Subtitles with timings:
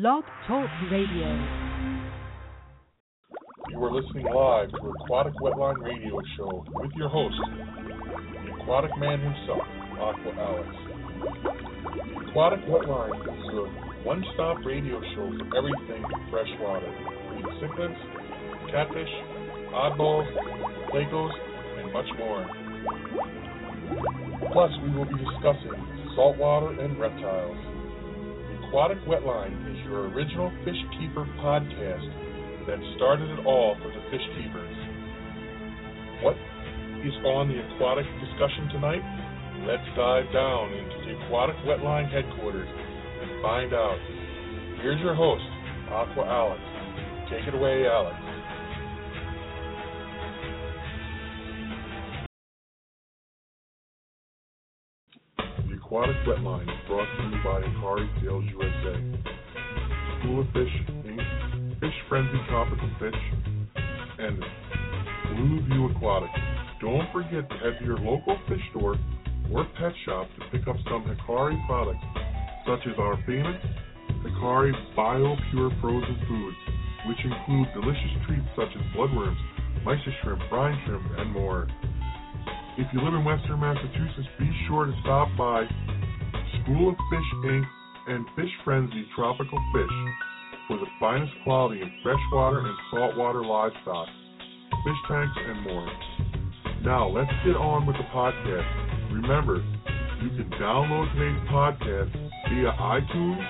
[0.00, 1.26] Blog Talk Radio.
[3.70, 7.34] You are listening live to Aquatic Wetline Radio Show with your host,
[8.46, 9.66] the aquatic man himself,
[9.98, 10.68] Aqua Alex.
[12.28, 13.66] Aquatic Wetline is your
[14.04, 16.94] one-stop radio show for everything freshwater,
[17.34, 19.10] including cichlids, catfish,
[19.74, 20.30] oddballs,
[20.94, 21.32] plecos,
[21.82, 22.46] and much more.
[24.52, 25.74] Plus, we will be discussing
[26.14, 27.77] saltwater and reptiles.
[28.68, 32.04] Aquatic Wetline is your original fish keeper podcast
[32.68, 34.76] that started it all for the fish keepers.
[36.20, 36.36] What
[37.00, 39.00] is on the aquatic discussion tonight?
[39.64, 43.96] Let's dive down into the Aquatic Wetline headquarters and find out.
[44.84, 45.48] Here's your host,
[45.88, 46.60] Aqua Alex.
[47.32, 48.27] Take it away, Alex.
[55.88, 58.92] Aquatic Wetline is brought to you by Hikari Sales USA,
[60.20, 60.68] School of Fish,
[61.08, 63.16] Inc., Fish Frenzy Tropical Fish,
[64.18, 64.36] and
[65.32, 66.28] Blue View Aquatic.
[66.82, 68.96] Don't forget to head to your local fish store
[69.50, 72.04] or pet shop to pick up some Hikari products,
[72.66, 73.56] such as our famous
[74.28, 76.56] Hikari Bio Pure Frozen Foods,
[77.08, 79.40] which include delicious treats such as bloodworms,
[79.86, 81.66] mysis shrimp, brine shrimp, and more.
[82.78, 85.66] If you live in Western Massachusetts, be sure to stop by
[86.62, 87.66] School of Fish Inc.
[88.06, 89.98] and Fish Frenzy Tropical Fish
[90.68, 94.06] for the finest quality in freshwater and saltwater livestock,
[94.86, 95.90] fish tanks, and more.
[96.84, 98.70] Now, let's get on with the podcast.
[99.10, 99.56] Remember,
[100.22, 102.14] you can download today's podcast
[102.46, 103.42] via iTunes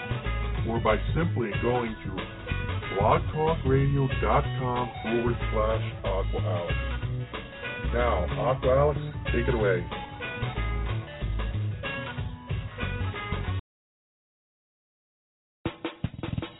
[0.73, 2.17] or by simply going to
[2.97, 6.99] blogtalkradio.com forward slash Aqua Alex.
[7.93, 9.01] Now, Aqua Alex,
[9.33, 9.84] take it away.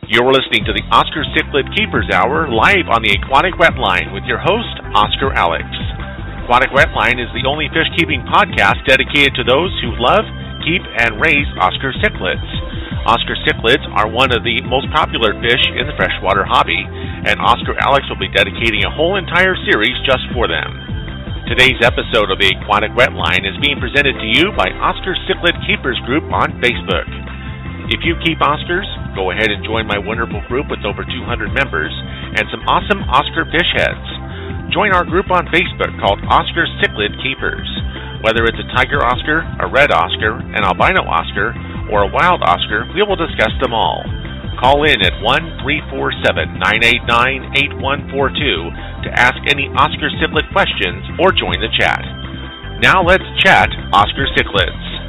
[0.09, 4.41] You're listening to the Oscar Cichlid Keepers Hour live on the Aquatic Wetline with your
[4.41, 5.69] host, Oscar Alex.
[6.49, 10.25] Aquatic Wetline is the only fish keeping podcast dedicated to those who love,
[10.65, 12.49] keep, and raise Oscar cichlids.
[13.05, 16.81] Oscar cichlids are one of the most popular fish in the freshwater hobby,
[17.29, 20.88] and Oscar Alex will be dedicating a whole entire series just for them.
[21.49, 25.97] Today's episode of the Aquatic Wetline is being presented to you by Oscar Cichlid Keepers
[26.05, 27.09] Group on Facebook.
[27.89, 28.85] If you keep Oscars,
[29.17, 31.89] go ahead and join my wonderful group with over 200 members
[32.37, 34.05] and some awesome Oscar fish heads.
[34.69, 37.65] Join our group on Facebook called Oscar Cichlid Keepers.
[38.21, 41.57] Whether it's a tiger Oscar, a red Oscar, an albino Oscar,
[41.89, 44.05] or a wild Oscar, we will discuss them all.
[44.61, 51.59] Call in at 1 347 989 8142 to ask any Oscar Cichlid questions or join
[51.61, 52.01] the chat.
[52.81, 54.99] Now let's chat Oscar Cichlids.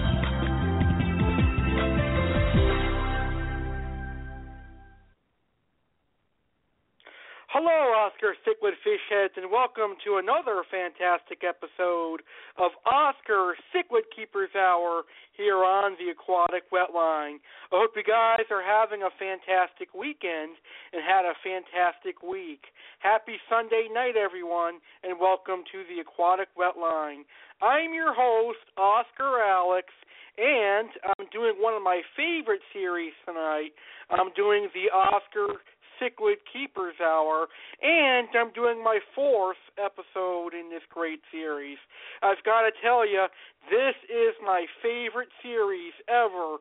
[7.50, 12.22] Hello, Oscar Cichlid Fishheads, and welcome to another fantastic episode
[12.54, 15.02] of Oscar Cichlid Keepers Hour
[15.36, 17.42] here on the Aquatic Wetline.
[17.68, 20.62] I hope you guys are having a fantastic weekend
[20.94, 22.70] and had a fantastic week.
[23.00, 27.24] Happy Sunday night, everyone, and welcome to the Aquatic Wetline.
[27.64, 29.88] I'm your host, Oscar Alex,
[30.36, 33.72] and I'm doing one of my favorite series tonight.
[34.10, 35.64] I'm doing the Oscar
[36.00, 37.46] Cichlid Keepers Hour,
[37.82, 41.78] and I'm doing my fourth episode in this great series.
[42.22, 43.26] I've got to tell you,
[43.68, 46.56] this is my favorite series ever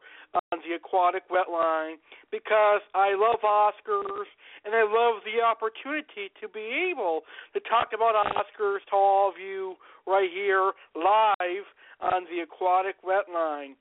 [0.52, 1.96] on the Aquatic Wetline
[2.32, 4.30] because I love Oscars
[4.66, 7.22] and I love the opportunity to be able
[7.54, 9.76] to talk about Oscars to all of you
[10.06, 11.66] right here live
[12.02, 13.76] on the Aquatic Wetline.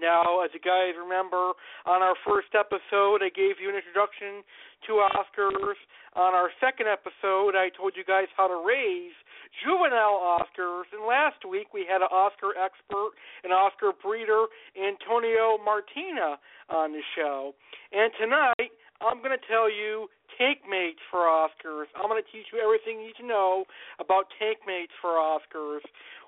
[0.00, 1.54] Now, as you guys remember,
[1.86, 4.42] on our first episode, I gave you an introduction
[4.90, 5.78] to Oscars.
[6.18, 9.14] On our second episode, I told you guys how to raise
[9.62, 10.90] juvenile Oscars.
[10.90, 13.14] And last week, we had an Oscar expert,
[13.46, 17.54] an Oscar breeder, Antonio Martina, on the show.
[17.92, 21.90] And tonight, I'm going to tell you tank mates for Oscars.
[21.96, 23.64] I'm going to teach you everything you need to know
[23.98, 25.84] about tank mates for Oscars.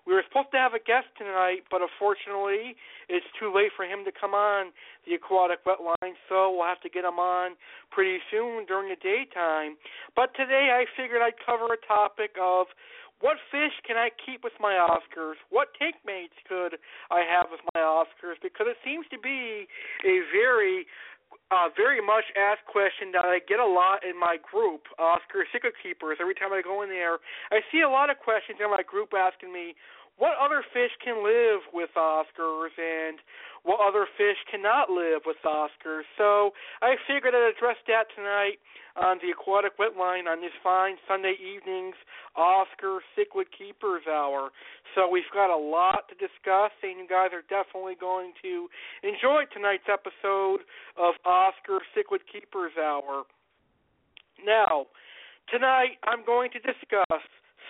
[0.07, 2.79] We were supposed to have a guest tonight, but unfortunately,
[3.11, 4.71] it's too late for him to come on
[5.03, 7.59] the aquatic wetline, so we'll have to get him on
[7.91, 9.75] pretty soon during the daytime.
[10.15, 12.71] But today, I figured I'd cover a topic of
[13.21, 15.41] what fish can I keep with my Oscars?
[15.51, 16.77] What tank mates could
[17.11, 18.37] I have with my Oscars?
[18.43, 19.67] Because it seems to be
[20.05, 20.87] a very
[21.51, 25.79] uh, very much asked question that I get a lot in my group, Oscar Cichlid
[25.79, 26.19] Keepers.
[26.21, 27.23] Every time I go in there,
[27.55, 29.79] I see a lot of questions in my group asking me,
[30.19, 33.19] what other fish can live with Oscars and
[33.65, 36.09] what other fish cannot live with Oscars.
[36.17, 38.57] So I figured I'd address that tonight
[38.97, 41.97] on the Aquatic Wetline on this fine Sunday evening's
[42.35, 44.51] Oscar Cichlid Keepers Hour.
[44.95, 48.69] So we've got a lot to discuss, and you guys are definitely going to
[49.05, 50.65] enjoy tonight's episode
[50.97, 53.25] of Oscar Cichlid Keepers Hour.
[54.45, 54.87] Now,
[55.53, 57.21] tonight I'm going to discuss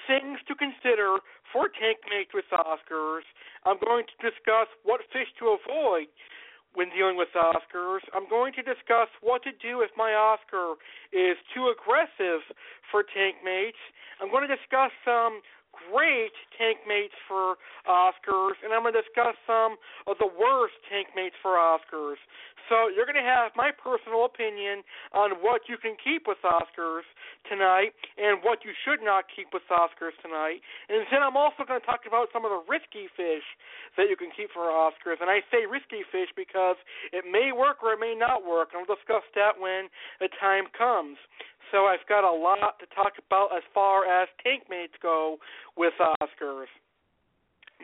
[0.06, 1.18] things to consider
[1.52, 3.26] for tank mates with Oscars.
[3.66, 6.08] I'm going to discuss what fish to avoid
[6.74, 8.04] when dealing with Oscars.
[8.14, 10.76] I'm going to discuss what to do if my Oscar
[11.10, 12.44] is too aggressive
[12.92, 13.80] for tank mates.
[14.20, 15.40] I'm going to discuss some
[15.90, 17.56] great tank mates for
[17.88, 19.76] Oscars, and I'm going to discuss some
[20.06, 22.20] of the worst tank mates for Oscars.
[22.68, 24.82] So you're going to have my personal opinion
[25.14, 27.06] on what you can keep with Oscars
[27.46, 30.62] tonight and what you should not keep with Oscars tonight.
[30.90, 33.46] And then I'm also going to talk about some of the risky fish
[33.94, 35.22] that you can keep for Oscars.
[35.22, 36.76] And I say risky fish because
[37.14, 38.74] it may work or it may not work.
[38.74, 39.86] And I'll discuss that when
[40.18, 41.22] the time comes.
[41.72, 45.38] So I've got a lot to talk about as far as tank mates go
[45.76, 46.70] with Oscars.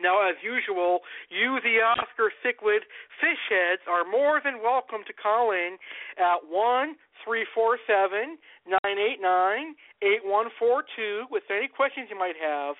[0.01, 0.99] Now, as usual,
[1.29, 2.81] you, the Oscar Cichlid
[3.21, 5.77] fish heads, are more than welcome to call in
[6.17, 8.37] at one three four seven
[8.67, 12.75] nine eight nine eight one four two with any questions you might have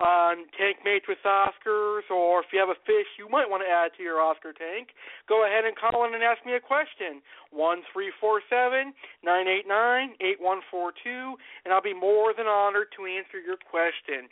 [0.00, 3.68] on tank mates with Oscars, or if you have a fish you might want to
[3.68, 4.96] add to your Oscar tank,
[5.28, 7.20] go ahead and call in and ask me a question.
[7.52, 8.92] One three four seven
[9.24, 11.34] nine eight nine eight one four two,
[11.64, 14.28] and I'll be more than honored to answer your question.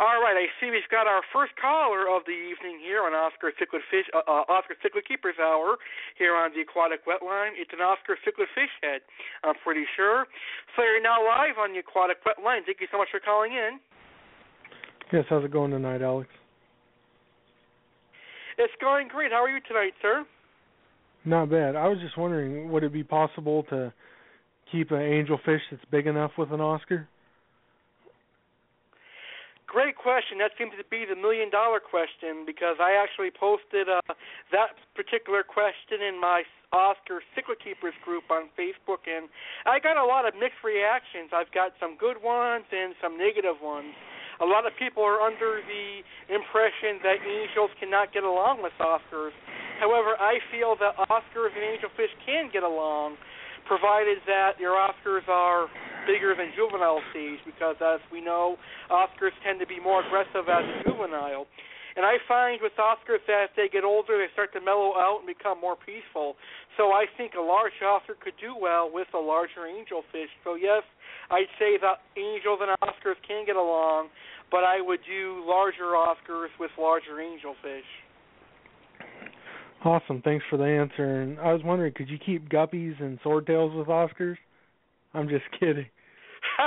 [0.00, 3.52] All right, I see we've got our first caller of the evening here on Oscar
[3.60, 5.76] Cichlid Fish, uh, uh, Oscar Cichlid Keepers Hour
[6.16, 7.52] here on the Aquatic Wetline.
[7.60, 9.04] It's an Oscar Cichlid Fish Head,
[9.44, 10.24] I'm pretty sure.
[10.76, 12.64] So you're now live on the Aquatic Wetline.
[12.64, 13.76] Thank you so much for calling in.
[15.12, 16.30] Yes, how's it going tonight, Alex?
[18.56, 19.30] It's going great.
[19.30, 20.24] How are you tonight, sir?
[21.24, 21.76] Not bad.
[21.76, 23.92] I was just wondering, would it be possible to
[24.70, 27.08] keep an angelfish that's big enough with an Oscar?
[29.72, 30.36] Great question.
[30.36, 34.04] That seems to be the million dollar question because I actually posted uh,
[34.52, 36.44] that particular question in my
[36.76, 39.32] Oscar Cichlid Keepers group on Facebook, and
[39.64, 41.32] I got a lot of mixed reactions.
[41.32, 43.96] I've got some good ones and some negative ones.
[44.44, 49.32] A lot of people are under the impression that angels cannot get along with Oscars.
[49.80, 53.16] However, I feel that Oscars and angelfish can get along
[53.64, 55.72] provided that your Oscars are
[56.06, 58.56] bigger than juvenile stage because, as we know,
[58.90, 61.46] Oscars tend to be more aggressive as a juvenile.
[61.94, 65.26] And I find with Oscars as they get older, they start to mellow out and
[65.28, 66.36] become more peaceful.
[66.76, 70.32] So I think a large Oscar could do well with a larger angelfish.
[70.44, 70.82] So yes,
[71.30, 74.08] I'd say that angels and Oscars can get along,
[74.50, 77.88] but I would do larger Oscars with larger angelfish.
[79.84, 80.22] Awesome.
[80.22, 81.22] Thanks for the answer.
[81.22, 84.36] And I was wondering, could you keep guppies and swordtails with Oscars?
[85.14, 85.86] I'm just kidding.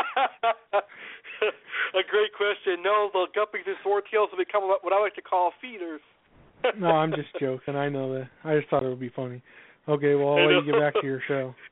[1.93, 2.83] a great question.
[2.83, 6.01] No, the guppies and swordtails will become what I like to call feeders.
[6.79, 7.75] no, I'm just joking.
[7.75, 8.29] I know that.
[8.43, 9.41] I just thought it would be funny.
[9.87, 11.53] Okay, well, I'll let you get back to your show.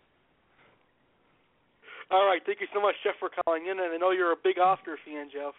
[2.11, 2.41] All right.
[2.45, 3.79] Thank you so much, Jeff, for calling in.
[3.79, 5.55] And I know you're a big Oscar fan, Jeff.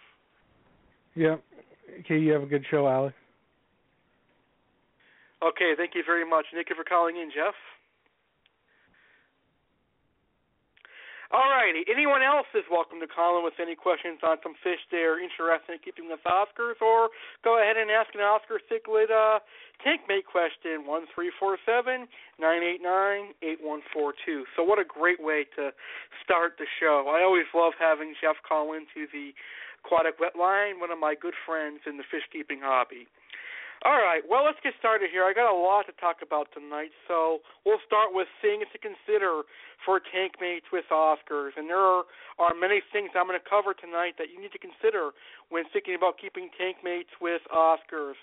[1.17, 1.43] Yep.
[2.01, 3.15] Okay, you have a good show, Alex.
[5.43, 6.47] Okay, thank you very much.
[6.55, 7.55] Thank you for calling in, Jeff.
[11.35, 11.83] All righty.
[11.91, 15.75] Anyone else is welcome to call in with any questions on some fish they're interested
[15.75, 17.11] in keeping with Oscars, or
[17.43, 19.43] go ahead and ask an Oscar Cichlid uh,
[19.83, 22.07] tank mate question one three four seven
[22.39, 24.47] nine eight nine eight one four two.
[24.55, 25.75] So what a great way to
[26.23, 27.11] start the show.
[27.11, 29.35] I always love having Jeff call into the
[29.83, 33.11] aquatic wet line, one of my good friends in the fish keeping hobby.
[33.85, 35.29] All right, well, let's get started here.
[35.29, 39.45] I got a lot to talk about tonight, so we'll start with things to consider
[39.85, 41.53] for tank mates with Oscars.
[41.61, 42.09] And there are,
[42.41, 45.13] are many things I'm going to cover tonight that you need to consider
[45.53, 48.17] when thinking about keeping tank mates with Oscars.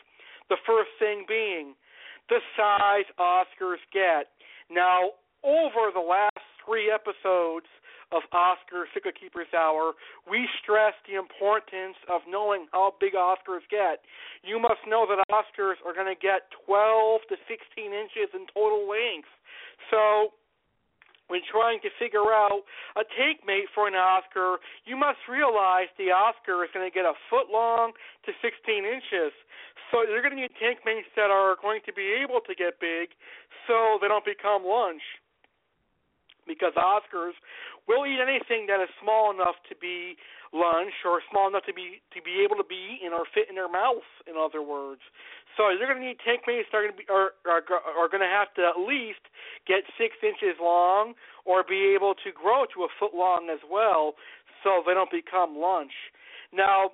[0.50, 1.78] The first thing being
[2.26, 4.34] the size Oscars get.
[4.66, 5.14] Now,
[5.46, 6.31] over the last
[6.72, 7.68] three episodes,
[8.12, 9.96] of Oscar Cichlid Keepers Hour,
[10.28, 14.04] we stress the importance of knowing how big Oscars get.
[14.44, 18.84] You must know that Oscars are going to get 12 to 16 inches in total
[18.84, 19.32] length.
[19.90, 20.36] So,
[21.32, 22.68] when trying to figure out
[23.00, 27.08] a take mate for an Oscar, you must realize the Oscar is going to get
[27.08, 27.96] a foot long
[28.28, 28.52] to 16
[28.84, 29.32] inches.
[29.88, 32.84] So you're going to need tank mates that are going to be able to get
[32.84, 33.16] big
[33.64, 35.00] so they don't become lunch.
[36.48, 37.38] Because Oscars
[37.88, 40.18] will eat anything that is small enough to be
[40.54, 43.56] lunch or small enough to be to be able to be eaten or fit in
[43.56, 44.06] their mouth.
[44.28, 45.02] In other words,
[45.56, 48.10] so they're going to need tank mates that are going to be are are, are
[48.12, 49.24] going to have to at least
[49.68, 51.14] get six inches long
[51.46, 54.14] or be able to grow to a foot long as well,
[54.64, 55.96] so they don't become lunch.
[56.52, 56.92] Now,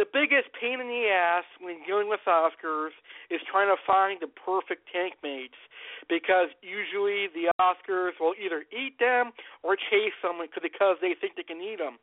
[0.00, 2.96] the biggest pain in the ass when dealing with Oscars
[3.28, 5.60] is trying to find the perfect tank mates
[6.08, 11.44] because usually the Oscars will either eat them or chase them because they think they
[11.44, 12.00] can eat them.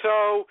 [0.00, 0.48] So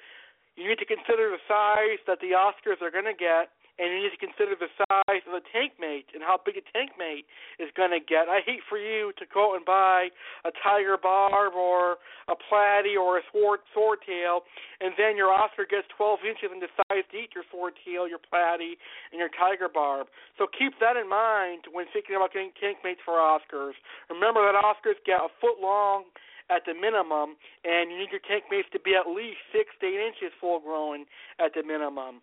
[0.53, 3.50] you need to consider the size that the Oscars are going to get
[3.82, 6.65] and you need to consider the size of the tank mate and how big a
[6.70, 7.25] tank mate
[7.58, 8.30] is going to get.
[8.30, 10.13] I hate for you to go and buy
[10.46, 11.98] a tiger barb or
[12.30, 14.46] a platy or a sword swordtail,
[14.80, 18.77] and then your Oscar gets 12 inches and decides to eat your swordtail, your platy,
[19.10, 20.08] and your tiger barb.
[20.38, 23.74] So keep that in mind when thinking about getting tank mates for Oscars.
[24.10, 26.06] Remember that Oscars get a foot long
[26.50, 29.88] at the minimum, and you need your tank mates to be at least six to
[29.88, 31.06] eight inches full grown
[31.39, 32.22] at the minimum.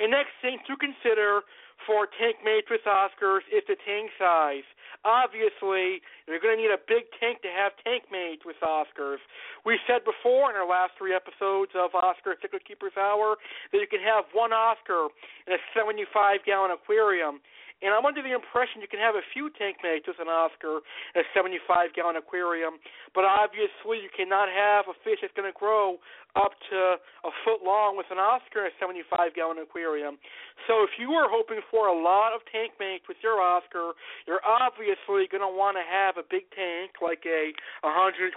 [0.00, 1.44] And next thing to consider
[1.86, 4.64] for tank with Oscars is the tank size.
[5.04, 9.20] Obviously, you're going to need a big tank to have tank mates with Oscars.
[9.64, 13.36] We said before in our last three episodes of Oscar Cichlid Keepers Hour
[13.72, 15.08] that you can have one Oscar
[15.48, 17.40] in a 75 gallon aquarium.
[17.80, 20.84] And I'm under the impression you can have a few tank with an Oscar
[21.16, 22.76] in a 75 gallon aquarium,
[23.16, 25.96] but obviously you cannot have a fish that's going to grow
[26.36, 30.20] up to a foot long with an Oscar in a 75 gallon aquarium.
[30.68, 33.96] So if you are hoping for a lot of tank mates with your Oscar,
[34.28, 38.36] you're obviously going to want to have a big tank like a 125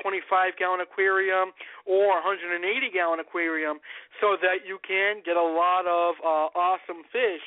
[0.56, 1.52] gallon aquarium
[1.84, 2.64] or 180
[2.96, 3.84] gallon aquarium
[4.24, 7.44] so that you can get a lot of uh, awesome fish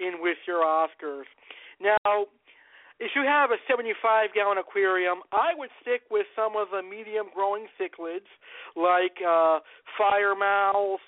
[0.00, 1.28] in with your Oscars.
[1.80, 2.26] Now,
[3.00, 7.32] if you have a 75 gallon aquarium, I would stick with some of the medium
[7.34, 8.28] growing cichlids
[8.76, 9.60] like uh,
[9.96, 10.36] fire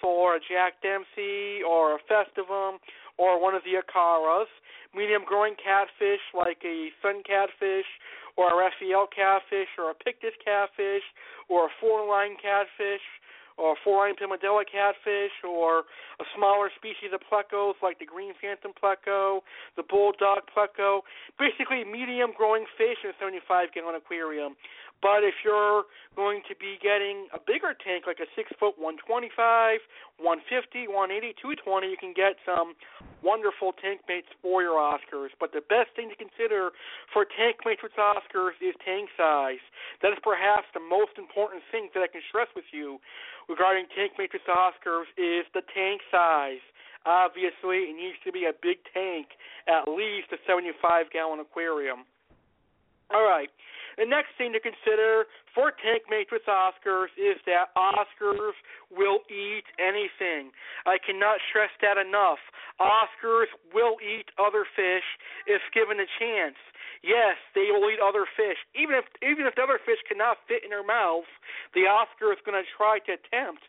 [0.03, 2.81] or a Jack Dempsey or a festivum
[3.19, 4.49] or one of the acaras.
[4.97, 7.89] Medium growing catfish like a sun catfish
[8.37, 11.05] or a Raphael catfish or a Pictus catfish
[11.49, 13.05] or a four line catfish
[13.59, 15.85] or four-line Pimelodella catfish, or
[16.21, 19.41] a smaller species of plecos like the green phantom pleco,
[19.77, 21.01] the bulldog pleco.
[21.39, 24.57] Basically, medium growing fish in a 75 gallon aquarium.
[25.03, 29.35] But if you're going to be getting a bigger tank, like a six foot 125,
[29.35, 32.79] 150, 180, 220, you can get some
[33.19, 35.35] wonderful tank mates for your Oscars.
[35.43, 36.71] But the best thing to consider
[37.11, 39.63] for tank mates with Oscars is tank size.
[40.07, 43.03] That is perhaps the most important thing that I can stress with you
[43.51, 46.63] regarding tank mates with Oscars is the tank size.
[47.03, 49.35] Obviously, it needs to be a big tank,
[49.67, 52.07] at least a 75 gallon aquarium.
[53.11, 53.51] All right.
[53.99, 58.57] The next thing to consider for tank mates with Oscars is that Oscars
[58.91, 60.53] will eat anything.
[60.87, 62.41] I cannot stress that enough.
[62.81, 65.05] Oscars will eat other fish
[65.47, 66.57] if given a chance.
[67.03, 68.59] Yes, they will eat other fish.
[68.79, 71.31] Even if even if the other fish cannot fit in their mouths,
[71.75, 73.67] the Oscar is going to try to attempt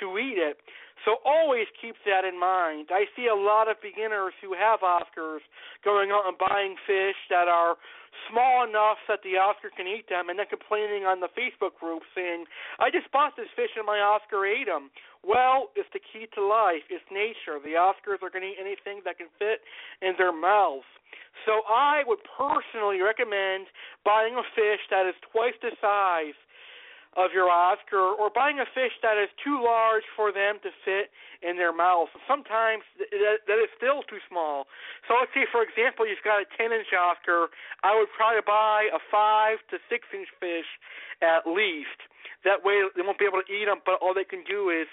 [0.00, 0.58] to eat it.
[1.04, 2.88] So always keep that in mind.
[2.88, 5.44] I see a lot of beginners who have Oscars
[5.84, 7.76] going out and buying fish that are
[8.30, 12.02] small enough that the Oscar can eat them, and then complaining on the Facebook group
[12.14, 12.46] saying,
[12.78, 14.90] "I just bought this fish and my Oscar ate them."
[15.22, 16.84] Well, it's the key to life.
[16.88, 17.58] It's nature.
[17.58, 19.64] The Oscars are going to eat anything that can fit
[20.00, 20.86] in their mouths.
[21.44, 23.66] So I would personally recommend
[24.04, 26.38] buying a fish that is twice the size
[27.16, 31.14] of your Oscar or buying a fish that is too large for them to fit
[31.42, 32.08] in their mouth.
[32.26, 34.66] Sometimes that, that is still too small.
[35.06, 37.52] So let's say, for example, you've got a 10 inch Oscar.
[37.86, 40.68] I would probably buy a 5 to 6 inch fish
[41.22, 42.00] at least.
[42.42, 44.88] That way they won't be able to eat them, but all they can do is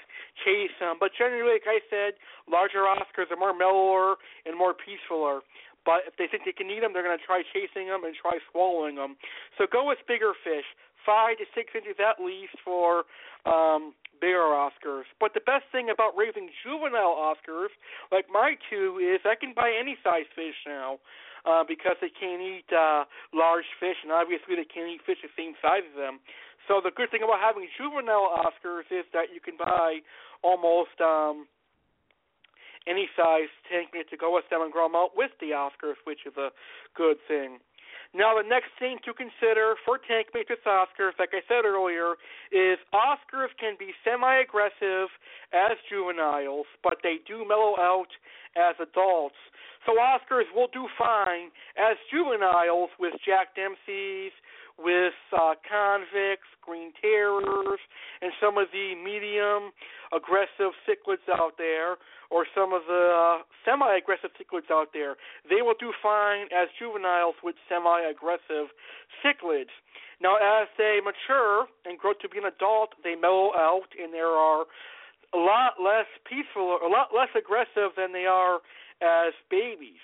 [0.45, 0.95] chase them.
[0.99, 2.15] But generally, like I said,
[2.47, 4.15] larger Oscars are more mellower
[4.47, 5.43] and more peacefuler.
[5.83, 8.13] But if they think they can eat them, they're going to try chasing them and
[8.13, 9.17] try swallowing them.
[9.57, 10.67] So go with bigger fish
[11.05, 13.03] five to six inches at least for
[13.45, 15.09] um, bigger Oscars.
[15.19, 17.73] But the best thing about raising juvenile Oscars,
[18.11, 20.99] like my two, is I can buy any size fish now.
[21.41, 23.01] Uh, because they can't eat uh,
[23.33, 26.21] large fish, and obviously they can't eat fish the same size as them.
[26.69, 30.05] So the good thing about having juvenile Oscars is that you can buy
[30.45, 31.49] almost um,
[32.87, 36.25] any size tank to go with them and grow them out with the Oscars, which
[36.25, 36.49] is a
[36.95, 37.57] good thing.
[38.13, 42.19] Now, the next thing to consider for tank matrix Oscars, like I said earlier,
[42.51, 45.07] is Oscars can be semi aggressive
[45.55, 48.11] as juveniles, but they do mellow out
[48.59, 49.39] as adults.
[49.85, 54.35] So Oscars will do fine as juveniles with Jack Dempsey's,
[54.77, 57.79] with uh, convicts, green terrors,
[58.21, 59.71] and some of the medium
[60.13, 61.97] aggressive cichlids out there,
[62.29, 65.15] or some of the uh, semi-aggressive cichlids out there.
[65.49, 68.71] They will do fine as juveniles with semi-aggressive
[69.23, 69.73] cichlids.
[70.21, 74.31] Now, as they mature and grow to be an adult, they mellow out, and there
[74.31, 74.65] are
[75.33, 78.59] a lot less peaceful, a lot less aggressive than they are
[79.01, 79.99] as babies.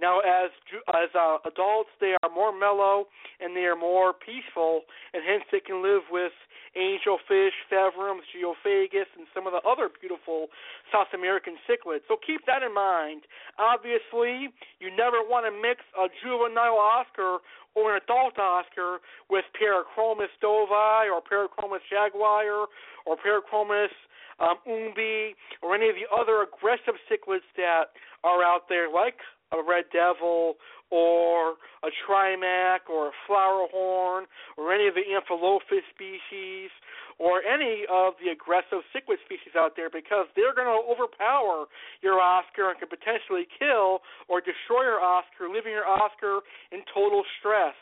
[0.00, 0.50] Now, as
[0.90, 3.06] as uh, adults, they are more mellow
[3.40, 4.82] and they are more peaceful,
[5.12, 6.32] and hence they can live with
[6.74, 10.48] angelfish, severums, geophagus, and some of the other beautiful
[10.90, 12.02] South American cichlids.
[12.08, 13.22] So keep that in mind.
[13.58, 14.50] Obviously,
[14.82, 17.38] you never want to mix a juvenile Oscar
[17.74, 18.98] or an adult Oscar
[19.30, 22.66] with Parachromis dovi or Parachromis jaguar
[23.06, 23.94] or Parachromis
[24.40, 29.18] um, umbi or any of the other aggressive cichlids that are out there, like
[29.52, 30.56] a red devil
[30.90, 36.70] or a trimac or a flower horn or any of the amphilophus species
[37.18, 41.66] or any of the aggressive cichlid species out there because they're going to overpower
[42.02, 46.40] your Oscar and can potentially kill or destroy your Oscar, leaving your Oscar
[46.72, 47.74] in total stress.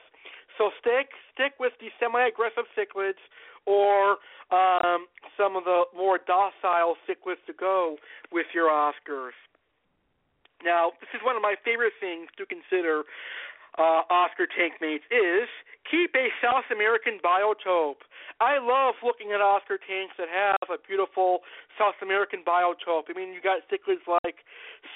[0.59, 3.21] So stick stick with the semi-aggressive cichlids
[3.64, 4.21] or
[4.52, 7.97] um, some of the more docile cichlids to go
[8.31, 9.37] with your Oscars.
[10.64, 13.04] Now, this is one of my favorite things to consider
[13.78, 15.49] uh, Oscar tank mates is
[15.90, 18.04] keep a South American biotope.
[18.41, 21.41] I love looking at Oscar tanks that have a beautiful
[21.79, 23.07] South American biotope.
[23.09, 24.43] I mean, you got cichlids like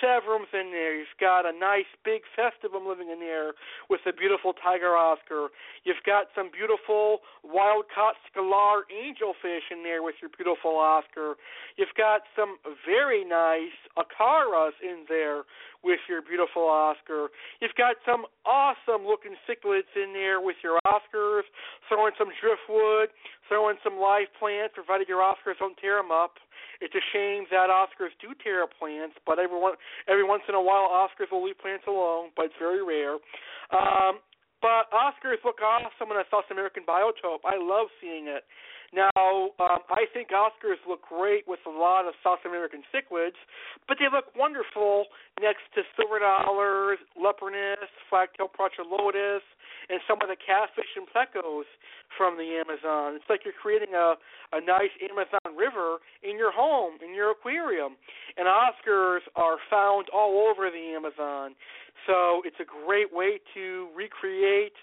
[0.03, 0.97] Severums in there.
[0.97, 3.55] You've got a nice big festivum living in there
[3.89, 5.49] with a beautiful tiger Oscar.
[5.85, 11.35] You've got some beautiful wild caught scalar angelfish in there with your beautiful Oscar.
[11.77, 15.43] You've got some very nice acaras in there
[15.85, 17.29] with your beautiful Oscar.
[17.61, 21.47] You've got some awesome looking cichlids in there with your Oscars.
[21.89, 23.15] Throw in some driftwood.
[23.49, 26.35] Throw in some live plants, provided your Oscars don't tear them up.
[26.81, 29.75] It's a shame that Oscars do tear up plants, but every one,
[30.09, 33.17] every once in a while Oscars will leave plants alone, but it's very rare.
[33.73, 34.21] Um,
[34.61, 37.45] but Oscars look awesome when I saw South American biotope.
[37.45, 38.45] I love seeing it.
[38.95, 43.39] Now, um, I think Oscars look great with a lot of South American cichlids,
[43.89, 45.07] but they look wonderful
[45.41, 49.43] next to silver dollars, leporinus, flagtail prochilodus,
[49.91, 51.69] and some of the catfish and plecos
[52.17, 53.15] from the Amazon.
[53.17, 54.15] It's like you're creating a,
[54.53, 57.97] a nice Amazon river in your home, in your aquarium.
[58.37, 61.55] And Oscars are found all over the Amazon.
[62.07, 64.77] So it's a great way to recreate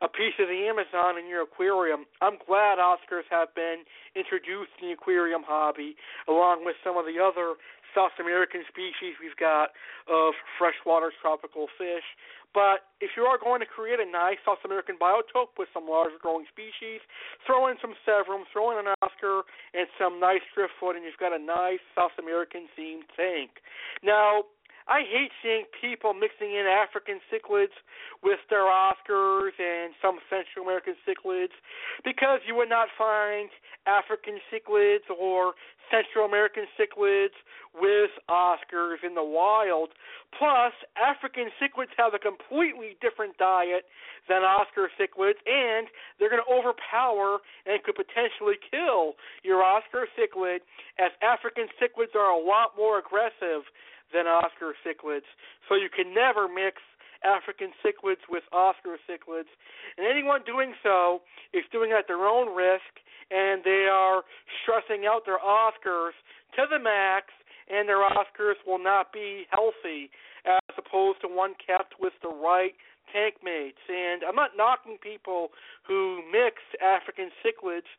[0.00, 2.06] a piece of the Amazon in your aquarium.
[2.22, 3.84] I'm glad Oscars have been
[4.16, 5.94] introduced in the aquarium hobby,
[6.26, 7.60] along with some of the other
[7.94, 9.70] South American species we've got
[10.08, 12.06] of freshwater tropical fish.
[12.52, 16.14] But if you are going to create a nice South American biotope with some large
[16.18, 16.98] growing species,
[17.46, 21.30] throw in some Severum, throw in an Oscar, and some nice driftwood, and you've got
[21.30, 23.62] a nice South American themed tank.
[24.02, 24.50] Now,
[24.90, 27.78] I hate seeing people mixing in African cichlids
[28.26, 31.54] with their Oscars and some Central American cichlids
[32.02, 33.48] because you would not find
[33.86, 35.54] African cichlids or
[35.94, 37.38] Central American cichlids
[37.70, 39.90] with Oscars in the wild.
[40.36, 43.86] Plus, African cichlids have a completely different diet
[44.28, 45.86] than Oscar cichlids, and
[46.18, 50.66] they're going to overpower and could potentially kill your Oscar cichlid,
[50.98, 53.62] as African cichlids are a lot more aggressive
[54.12, 55.28] than Oscar cichlids.
[55.68, 56.82] So you can never mix
[57.24, 59.50] African cichlids with Oscar cichlids.
[59.96, 64.22] And anyone doing so is doing it at their own risk, and they are
[64.62, 66.16] stressing out their Oscars
[66.56, 67.26] to the max,
[67.70, 70.10] and their Oscars will not be healthy
[70.44, 72.74] as opposed to one kept with the right
[73.12, 73.82] tank mates.
[73.88, 75.48] And I'm not knocking people
[75.86, 77.90] who mix African cichlids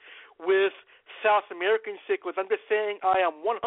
[0.45, 0.73] with
[1.23, 2.37] South American cichlids.
[2.37, 3.61] I'm just saying I am 100%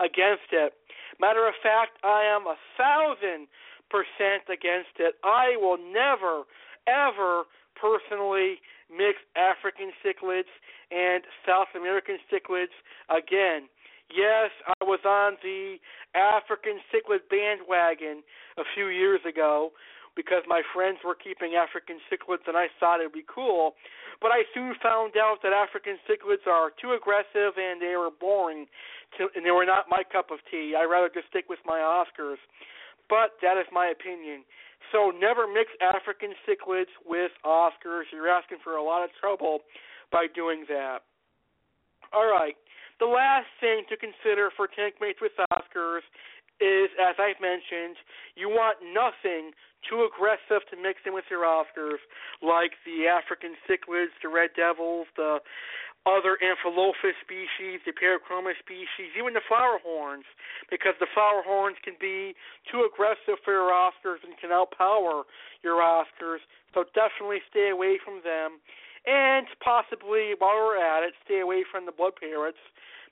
[0.00, 0.72] against it.
[1.20, 3.48] Matter of fact, I am a thousand
[3.90, 5.16] percent against it.
[5.24, 6.44] I will never,
[6.88, 7.44] ever
[7.76, 10.50] personally mix African cichlids
[10.90, 12.74] and South American cichlids
[13.08, 13.68] again.
[14.08, 15.76] Yes, I was on the
[16.16, 18.24] African cichlid bandwagon
[18.56, 19.72] a few years ago
[20.16, 23.74] because my friends were keeping African cichlids and I thought it'd be cool.
[24.20, 28.66] But I soon found out that African cichlids are too aggressive and they were boring,
[29.16, 30.74] to, and they were not my cup of tea.
[30.74, 32.42] I'd rather just stick with my Oscars.
[33.08, 34.42] But that is my opinion.
[34.92, 38.10] So never mix African cichlids with Oscars.
[38.12, 39.60] You're asking for a lot of trouble
[40.10, 41.06] by doing that.
[42.12, 42.56] All right.
[42.98, 46.02] The last thing to consider for tank mates with Oscars
[46.60, 47.96] is, as I've mentioned,
[48.34, 49.54] you want nothing
[49.86, 52.02] too aggressive to mix in with your Oscars,
[52.42, 55.38] like the African cichlids, the red devils, the
[56.06, 60.24] other Amphilophus species, the Parachromis species, even the flower horns,
[60.70, 62.34] because the flower horns can be
[62.70, 65.28] too aggressive for your Oscars and can outpower
[65.62, 66.42] your Oscars.
[66.74, 68.62] So definitely stay away from them.
[69.06, 72.60] And possibly, while we're at it, stay away from the blood parrots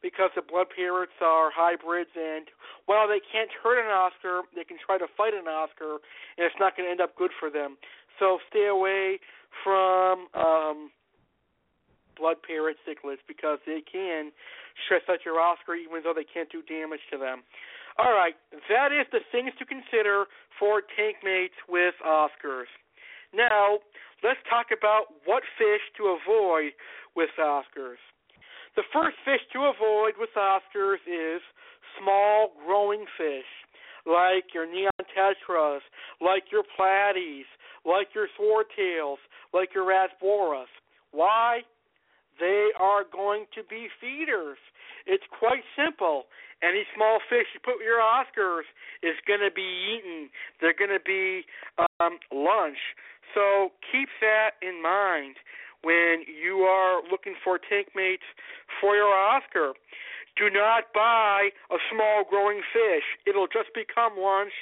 [0.02, 2.46] because the blood parrots are hybrids, and
[2.86, 5.98] while they can't hurt an Oscar, they can try to fight an Oscar,
[6.36, 7.76] and it's not going to end up good for them.
[8.18, 9.20] So stay away
[9.64, 10.90] from um,
[12.16, 14.32] blood parrot cichlids because they can
[14.84, 17.44] stress out your Oscar even though they can't do damage to them.
[17.98, 18.36] All right,
[18.68, 20.26] that is the things to consider
[20.58, 22.68] for tank mates with Oscars.
[23.32, 23.80] Now,
[24.22, 26.72] let's talk about what fish to avoid
[27.16, 28.00] with Oscars.
[28.76, 31.40] The first fish to avoid with Oscars is
[31.98, 33.48] small growing fish,
[34.04, 35.80] like your neon tetras,
[36.20, 37.48] like your platies,
[37.86, 39.16] like your swordtails,
[39.54, 40.68] like your rasboras.
[41.12, 41.60] Why?
[42.38, 44.58] They are going to be feeders.
[45.06, 46.24] It's quite simple.
[46.62, 48.68] Any small fish you put with your Oscars
[49.02, 50.28] is going to be eaten.
[50.60, 51.46] They're going to be
[51.78, 52.76] um, lunch.
[53.34, 55.36] So keep that in mind
[55.86, 58.26] when you are looking for tank mates
[58.82, 59.70] for your Oscar.
[60.34, 63.06] Do not buy a small growing fish.
[63.24, 64.52] It'll just become lunch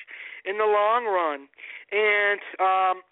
[0.44, 1.48] in the long run.
[1.90, 3.02] And um,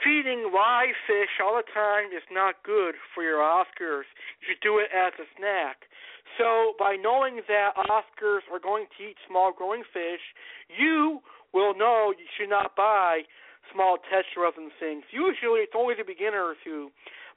[0.00, 4.06] feeding live fish all the time is not good for your Oscars.
[4.38, 5.90] You should do it as a snack.
[6.38, 10.22] So, by knowing that Oscars are going to eat small growing fish,
[10.70, 11.20] you
[11.52, 13.28] will know you should not buy
[13.68, 15.04] small tetras and things.
[15.12, 16.88] Usually, it's only the beginners who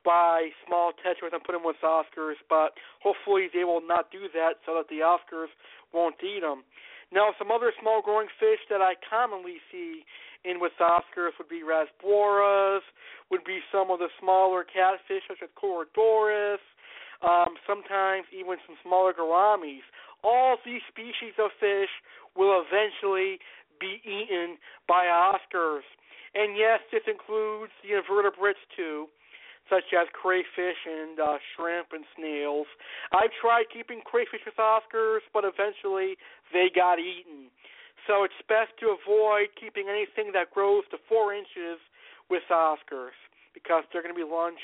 [0.05, 4.61] buy small tetras and put them with Oscars, but hopefully they will not do that
[4.65, 5.49] so that the Oscars
[5.91, 6.63] won't eat them.
[7.11, 10.05] Now, some other small growing fish that I commonly see
[10.43, 12.85] in with Oscars would be rasboras,
[13.31, 16.61] would be some of the smaller catfish such as Corydoras,
[17.25, 19.85] um, sometimes even some smaller gouramis.
[20.23, 21.89] All these species of fish
[22.35, 23.39] will eventually
[23.79, 25.85] be eaten by Oscars.
[26.35, 29.07] And yes, this includes the invertebrates too,
[29.69, 32.67] such as crayfish and uh, shrimp and snails.
[33.11, 36.17] I've tried keeping crayfish with Oscars, but eventually
[36.53, 37.49] they got eaten.
[38.05, 41.81] So it's best to avoid keeping anything that grows to four inches
[42.29, 43.17] with Oscars
[43.53, 44.61] because they're going to be lunch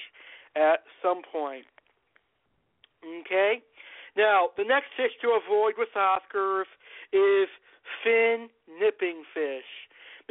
[0.56, 1.66] at some point.
[3.02, 3.66] Okay?
[4.16, 6.70] Now, the next fish to avoid with Oscars
[7.10, 7.50] is
[8.04, 9.81] fin nipping fish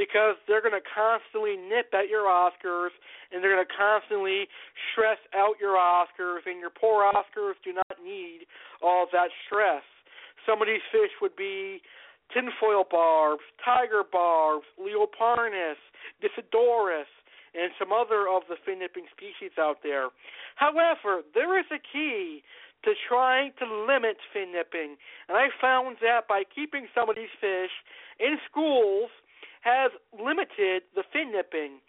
[0.00, 2.96] because they're going to constantly nip at your Oscars
[3.28, 4.48] and they're going to constantly
[4.88, 8.48] stress out your Oscars, and your poor Oscars do not need
[8.80, 9.84] all that stress.
[10.48, 11.84] Some of these fish would be
[12.32, 15.76] tinfoil barbs, tiger barbs, leporinus,
[16.24, 17.10] Distichodus,
[17.52, 20.08] and some other of the fin nipping species out there.
[20.56, 22.42] However, there is a key
[22.88, 24.96] to trying to limit fin nipping,
[25.28, 27.74] and I found that by keeping some of these fish
[28.18, 29.10] in schools
[29.61, 31.81] has limited the fin nipping.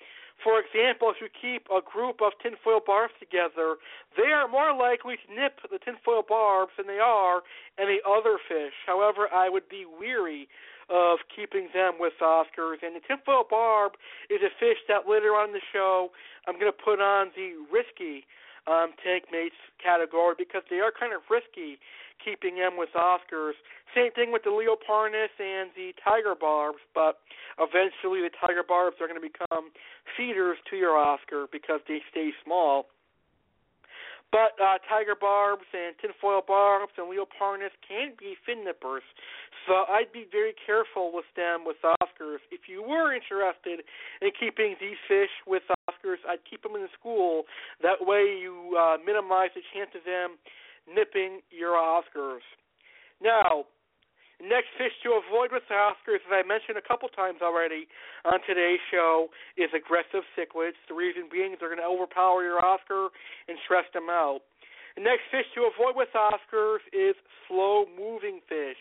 [0.44, 3.78] For example, if you keep a group of tinfoil barbs together,
[4.18, 7.46] they are more likely to nip the tinfoil barbs than they are
[7.78, 8.74] any other fish.
[8.88, 10.50] However, I would be weary
[10.90, 12.82] of keeping them with Oscars.
[12.82, 13.94] And the tinfoil barb
[14.30, 16.10] is a fish that later on in the show
[16.48, 18.26] I'm going to put on the risky
[18.67, 21.80] um, tank mates category because they are kind of risky
[22.24, 23.58] keeping them with Oscars.
[23.95, 27.19] Same thing with the Leporinus and the Tiger Barbs, but
[27.60, 29.71] eventually the Tiger Barbs are going to become
[30.15, 32.88] feeders to your Oscar because they stay small.
[34.32, 39.04] But uh, tiger barbs and tinfoil barbs and leporinus can be fin nippers,
[39.67, 42.39] so I'd be very careful with them with Oscars.
[42.50, 43.84] If you were interested
[44.22, 47.44] in keeping these fish with Oscars, I'd keep them in the school.
[47.84, 50.39] That way, you uh, minimize the chance of them
[50.88, 52.48] nipping your Oscars.
[53.22, 53.67] Now,
[54.44, 57.88] next fish to avoid with Oscars, as I mentioned a couple times already
[58.26, 60.78] on today's show, is aggressive cichlids.
[60.90, 63.10] The reason being is they're going to overpower your Oscar
[63.48, 64.42] and stress them out.
[64.96, 67.16] The next fish to avoid with Oscars is
[67.48, 68.80] slow moving fish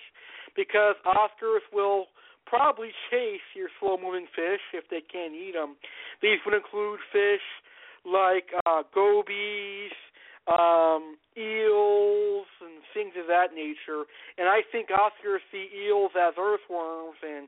[0.56, 2.10] because Oscars will
[2.46, 5.76] probably chase your slow moving fish if they can't eat them.
[6.20, 7.44] These would include fish
[8.04, 9.94] like uh, gobies,
[10.50, 14.04] um, eels and things of that nature.
[14.38, 17.46] And I think Oscars see eels as earthworms and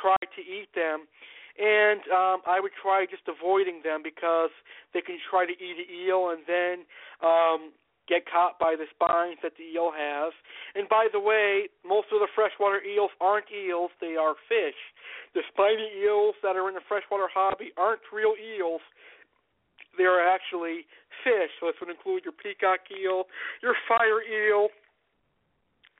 [0.00, 1.10] try to eat them.
[1.58, 4.50] And um, I would try just avoiding them because
[4.92, 6.86] they can try to eat an eel and then
[7.22, 7.70] um,
[8.08, 10.32] get get caught by the spines that the eel has.
[10.74, 14.78] And by the way, most of the freshwater eels aren't eels, they are fish.
[15.34, 18.82] The spiny eels that are in the freshwater hobby aren't real eels.
[19.96, 20.86] They are actually
[21.24, 21.50] fish.
[21.58, 23.24] So this would include your peacock eel,
[23.64, 24.68] your fire eel,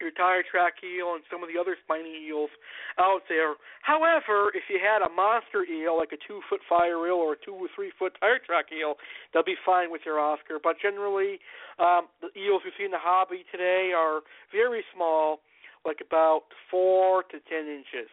[0.00, 2.50] your tire track eel and some of the other spiny eels
[2.98, 3.54] out there.
[3.82, 7.40] However, if you had a monster eel like a two foot fire eel or a
[7.40, 8.94] two or three foot tire track eel,
[9.32, 10.58] they'll be fine with your Oscar.
[10.62, 11.38] But generally,
[11.78, 15.40] um, the eels we see in the hobby today are very small,
[15.86, 18.10] like about four to ten inches.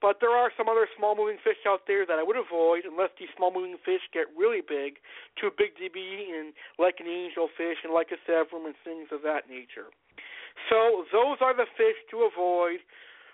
[0.00, 3.10] But there are some other small moving fish out there that I would avoid unless
[3.18, 5.00] these small moving fish get really big,
[5.40, 9.22] too big to be eaten, like an angelfish and like a severum and things of
[9.22, 9.88] that nature.
[10.68, 12.84] So those are the fish to avoid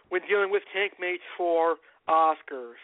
[0.09, 1.77] when dealing with tank mates for
[2.09, 2.79] Oscars.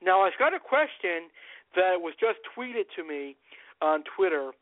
[0.00, 1.28] Now I've got a question
[1.76, 3.36] that was just tweeted to me
[3.82, 4.52] on Twitter,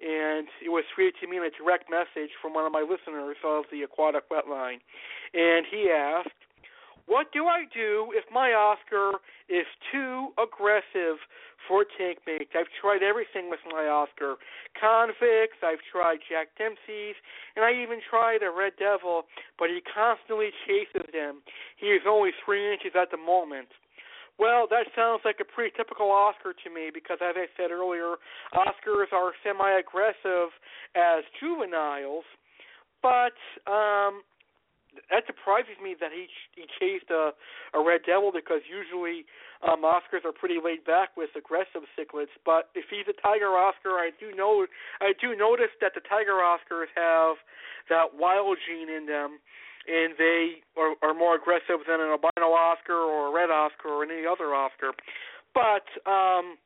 [0.00, 3.36] and it was tweeted to me in a direct message from one of my listeners
[3.44, 4.80] of the Aquatic Wetline,
[5.32, 6.36] and he asked,
[7.06, 11.18] "What do I do if my Oscar is too aggressive
[11.68, 12.50] for tank mates.
[12.54, 14.36] I've tried everything with my Oscar.
[14.78, 17.18] Convicts, I've tried Jack Dempsey's,
[17.56, 19.24] and I even tried a Red Devil,
[19.58, 21.42] but he constantly chases them.
[21.76, 23.68] He is only three inches at the moment.
[24.38, 28.16] Well, that sounds like a pretty typical Oscar to me because, as I said earlier,
[28.56, 30.48] Oscars are semi aggressive
[30.96, 32.24] as juveniles,
[33.02, 33.36] but
[33.68, 34.24] um,
[35.10, 37.32] that surprises me that he he chased a
[37.74, 39.24] a red devil because usually
[39.62, 42.34] um Oscars are pretty laid back with aggressive cichlids.
[42.44, 44.66] But if he's a tiger Oscar, I do know
[45.00, 47.36] I do notice that the tiger Oscars have
[47.88, 49.38] that wild gene in them,
[49.86, 54.04] and they are, are more aggressive than an albino Oscar or a red Oscar or
[54.04, 54.92] any other Oscar.
[55.54, 56.58] But um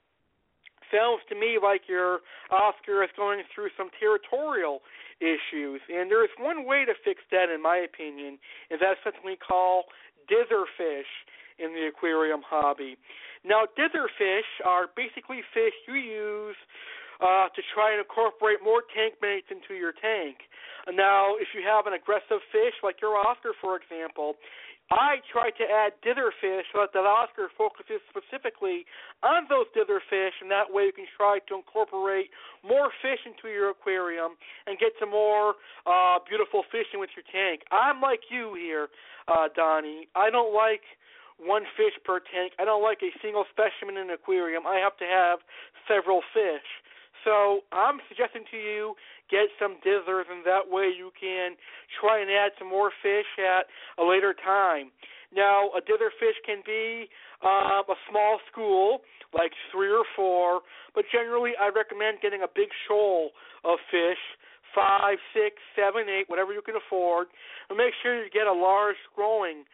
[0.93, 4.81] sounds to me like your Oscar is going through some territorial
[5.21, 5.81] issues.
[5.89, 8.39] And there is one way to fix that, in my opinion,
[8.71, 9.85] and that's something we call
[10.29, 11.11] dither fish
[11.59, 12.97] in the aquarium hobby.
[13.45, 16.57] Now, dither fish are basically fish you use
[17.21, 20.43] uh, to try and incorporate more tank mates into your tank.
[20.91, 24.37] Now, if you have an aggressive fish like your Oscar, for example,
[24.91, 28.85] I try to add ditherfish so that Oscar focuses specifically
[29.23, 32.29] on those ditherfish, and that way you can try to incorporate
[32.61, 35.55] more fish into your aquarium and get some more
[35.87, 37.65] uh, beautiful fishing with your tank.
[37.73, 38.89] I'm like you here,
[39.29, 40.09] uh, Donnie.
[40.15, 40.85] I don't like
[41.41, 42.53] one fish per tank.
[42.61, 44.67] I don't like a single specimen in an aquarium.
[44.67, 45.41] I have to have
[45.89, 46.69] several fish.
[47.25, 48.95] So I'm suggesting to you
[49.31, 51.57] get some dithers, and that way you can
[52.01, 54.93] try and add some more fish at a later time.
[55.35, 57.09] Now, a dither fish can be
[57.43, 59.01] um, a small school,
[59.33, 60.61] like three or four,
[60.95, 63.31] but generally I recommend getting a big shoal
[63.65, 64.21] of fish,
[64.75, 67.27] five, six, seven, eight, whatever you can afford,
[67.69, 69.65] and make sure you get a large growing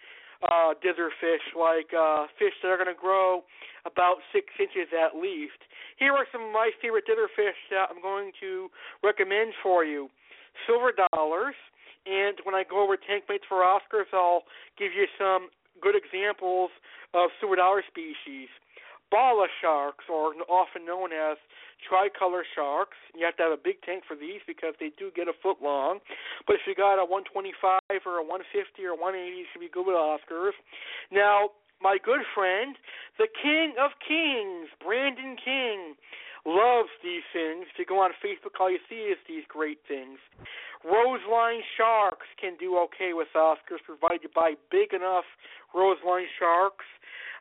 [0.41, 3.45] uh, dither fish, like uh, fish that are going to grow
[3.85, 5.61] about six inches at least.
[6.01, 8.73] Here are some of my favorite dither fish that I'm going to
[9.05, 10.09] recommend for you.
[10.65, 11.55] Silver dollars,
[12.09, 14.49] and when I go over tank mates for Oscars, I'll
[14.81, 15.53] give you some
[15.85, 16.73] good examples
[17.13, 18.49] of silver dollar species.
[19.13, 21.37] Bala sharks, or often known as
[21.85, 22.97] tricolor sharks.
[23.13, 25.61] You have to have a big tank for these because they do get a foot
[25.61, 26.01] long.
[26.47, 28.49] But if you got a 125 or a 150
[28.87, 30.57] or 180, you should be good with Oscars.
[31.13, 32.77] Now, my good friend,
[33.19, 35.97] the King of Kings, Brandon King,
[36.45, 37.67] loves these things.
[37.73, 40.19] If you go on Facebook, all you see is these great things.
[40.85, 45.29] Roseline sharks can do okay with Oscars, provided you buy big enough
[45.75, 46.89] roseline sharks.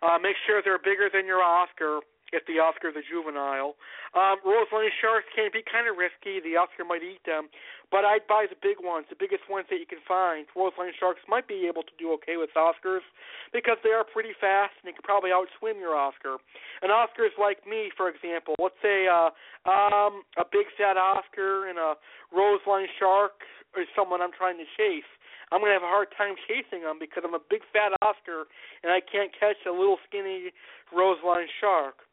[0.02, 1.99] Uh, make sure they're bigger than your Oscar
[2.31, 3.75] if the Oscar a juvenile.
[4.13, 6.41] Um, Roseline sharks can be kind of risky.
[6.41, 7.49] The Oscar might eat them,
[7.89, 10.45] but I'd buy the big ones, the biggest ones that you can find.
[10.53, 13.05] Roseline sharks might be able to do okay with Oscars
[13.53, 16.37] because they are pretty fast and they can probably outswim your Oscar.
[16.81, 18.53] An Oscar like me, for example.
[18.59, 19.31] Let's say uh,
[19.69, 21.95] um, a big fat Oscar and a
[22.33, 23.41] Roseline shark
[23.77, 25.07] is someone I'm trying to chase.
[25.51, 28.45] I'm to have a hard time chasing them because I'm a big fat Oscar
[28.85, 30.53] and I can't catch a little skinny
[30.93, 32.05] Roseline shark.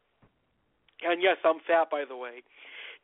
[1.03, 2.41] And yes, I'm fat, by the way.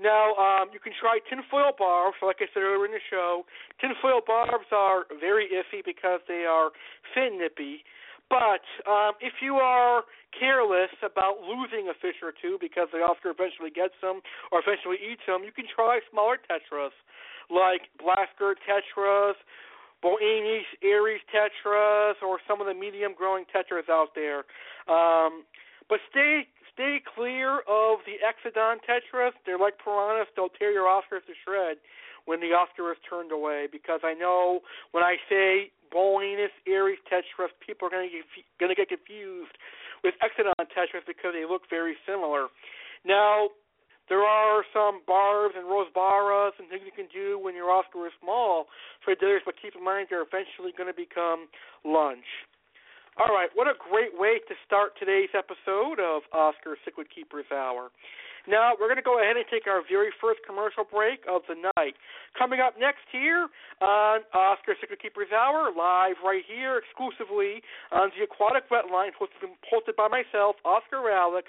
[0.02, 2.18] Now, um, you can try tinfoil barbs.
[2.22, 3.46] Like I said earlier in the show,
[3.78, 6.72] tinfoil barbs are very iffy because they are
[7.14, 7.86] fin nippy.
[8.30, 10.04] But um, if you are
[10.34, 14.98] careless about losing a fish or two because the Oscar eventually gets them or eventually
[14.98, 16.96] eats them, you can try smaller tetras
[17.54, 19.38] like black skirt tetras,
[20.02, 24.44] Buenos Aires tetras, or some of the medium growing tetras out there.
[24.90, 25.46] Um,
[25.90, 29.32] but stay stay clear of the Exodon tetras.
[29.46, 31.78] They're like piranhas; they'll tear your Oscars to shred
[32.26, 33.68] when the Oscar is turned away.
[33.72, 39.56] Because I know when I say Buenos Aires tetras, people are going to get confused
[40.04, 42.48] with Exodon tetras because they look very similar.
[43.06, 43.50] Now,
[44.10, 48.08] there are some barbs and rose barras and things you can do when your Oscar
[48.08, 48.68] is small
[49.04, 51.48] for dinners, but keep in mind they're eventually going to become
[51.86, 52.28] lunch.
[53.22, 57.94] All right, what a great way to start today's episode of Oscar Cichlid Keepers Hour.
[58.48, 61.56] Now, we're going to go ahead and take our very first commercial break of the
[61.56, 61.96] night.
[62.38, 63.48] Coming up next here
[63.80, 67.64] on Oscar Cichlid Keepers Hour, live right here exclusively
[67.96, 71.48] on the Aquatic Wetline, hosted by myself, Oscar Alex,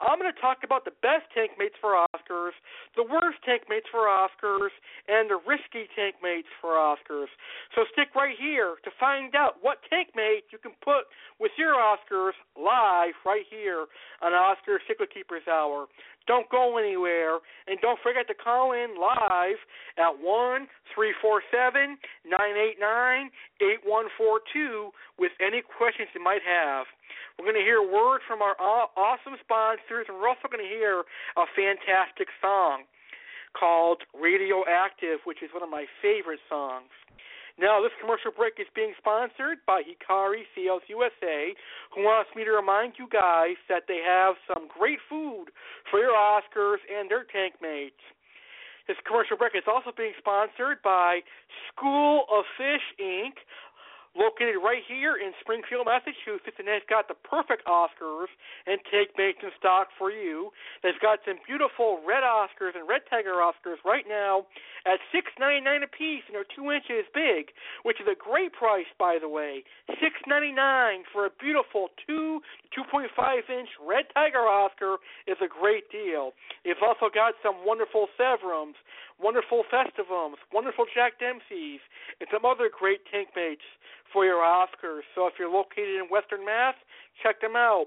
[0.00, 2.56] I'm going to talk about the best tank mates for Oscars,
[2.96, 4.74] the worst tank mates for Oscars,
[5.06, 7.30] and the risky tank mates for Oscars.
[7.74, 11.06] So stick right here to find out what tank mate you can put
[11.38, 13.86] with your Oscars live right here
[14.22, 15.86] on Oscar Cichlid Keepers Hour.
[16.26, 19.58] Don't go anywhere, and don't forget to call in live
[19.98, 23.30] at one three four seven nine eight nine
[23.60, 26.86] eight one four two with any questions you might have.
[27.38, 31.02] We're going to hear words from our awesome sponsors, and we're also going to hear
[31.36, 32.84] a fantastic song
[33.58, 36.92] called Radioactive, which is one of my favorite songs.
[37.60, 41.52] Now, this commercial break is being sponsored by Hikari Sales USA,
[41.94, 45.52] who wants me to remind you guys that they have some great food
[45.90, 48.00] for your Oscars and their tank mates.
[48.88, 51.20] This commercial break is also being sponsored by
[51.70, 53.38] School of Fish Inc.,
[54.12, 58.28] located right here in Springfield, Massachusetts, and has got the perfect Oscars
[58.66, 60.52] and take mates in stock for you.
[60.82, 64.46] They've got some beautiful red Oscars and red tiger Oscars right now
[64.84, 68.52] at six ninety nine a piece, and they're two inches big, which is a great
[68.52, 69.64] price, by the way.
[70.00, 72.40] Six ninety nine for a beautiful two
[72.74, 74.96] two point five inch red tiger Oscar
[75.26, 76.32] is a great deal.
[76.64, 78.76] They've also got some wonderful Severums,
[79.22, 81.80] wonderful Festivums, wonderful Jack Dempsey's,
[82.20, 83.64] and some other great tank mates
[84.12, 85.06] for your Oscars.
[85.14, 86.74] So if you're located in Western Mass,
[87.22, 87.86] check them out.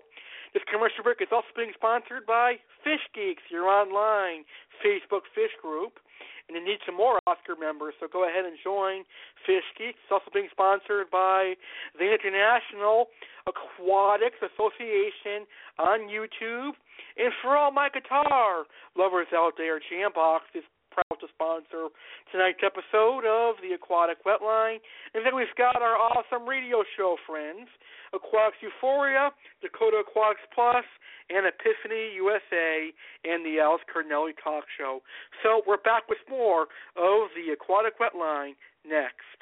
[0.56, 4.48] This commercial break is also being sponsored by Fish Geeks, your online
[4.80, 6.00] Facebook fish group.
[6.48, 9.02] And they need some more Oscar members, so go ahead and join
[9.50, 9.98] Fish Geeks.
[9.98, 11.58] It's also being sponsored by
[11.98, 13.10] the International
[13.50, 15.50] Aquatics Association
[15.82, 16.78] on YouTube.
[17.18, 20.64] And for all my guitar lovers out there, Jambox is
[20.96, 21.92] proud to sponsor
[22.32, 24.80] tonight's episode of the Aquatic Wetline.
[25.12, 27.68] And then we've got our awesome radio show friends,
[28.16, 30.88] Aquatics Euphoria, Dakota Aquatics Plus,
[31.28, 32.96] and Epiphany USA,
[33.28, 35.04] and the Alex Cardinelli Talk Show.
[35.44, 38.56] So we're back with more of the Aquatic Wetline
[38.88, 39.40] next.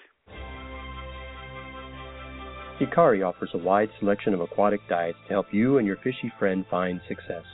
[2.82, 6.66] Hikari offers a wide selection of aquatic diets to help you and your fishy friend
[6.72, 7.46] find success.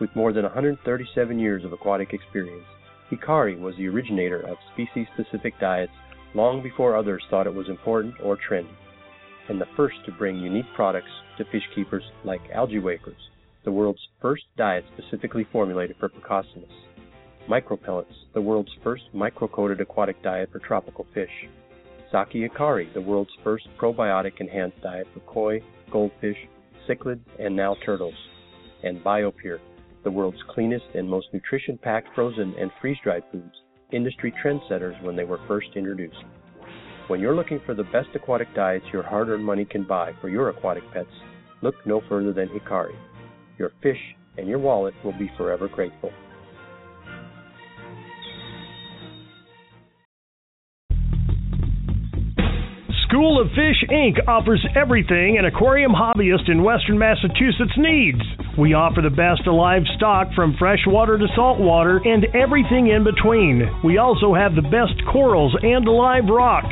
[0.00, 2.66] With more than 137 years of aquatic experience,
[3.10, 5.92] Hikari was the originator of species-specific diets
[6.34, 8.74] long before others thought it was important or trendy,
[9.48, 13.30] and the first to bring unique products to fish keepers like Algae Wafers,
[13.64, 16.70] the world's first diet specifically formulated for Plecostomus.
[17.48, 21.30] Micropellets, the world's first micro-coated aquatic diet for tropical fish.
[22.10, 26.36] Saki Hikari, the world's first probiotic enhanced diet for koi, goldfish,
[26.88, 28.14] cichlid, and now turtles.
[28.82, 29.60] And BioPure,
[30.06, 33.52] the world's cleanest and most nutrition packed frozen and freeze dried foods,
[33.90, 36.22] industry trendsetters when they were first introduced.
[37.08, 40.28] When you're looking for the best aquatic diets your hard earned money can buy for
[40.28, 41.10] your aquatic pets,
[41.60, 42.94] look no further than Hikari.
[43.58, 43.98] Your fish
[44.38, 46.12] and your wallet will be forever grateful.
[53.08, 54.28] School of Fish Inc.
[54.28, 58.20] offers everything an aquarium hobbyist in western Massachusetts needs.
[58.58, 63.68] We offer the best of livestock from freshwater to saltwater and everything in between.
[63.84, 66.64] We also have the best corals and live rock.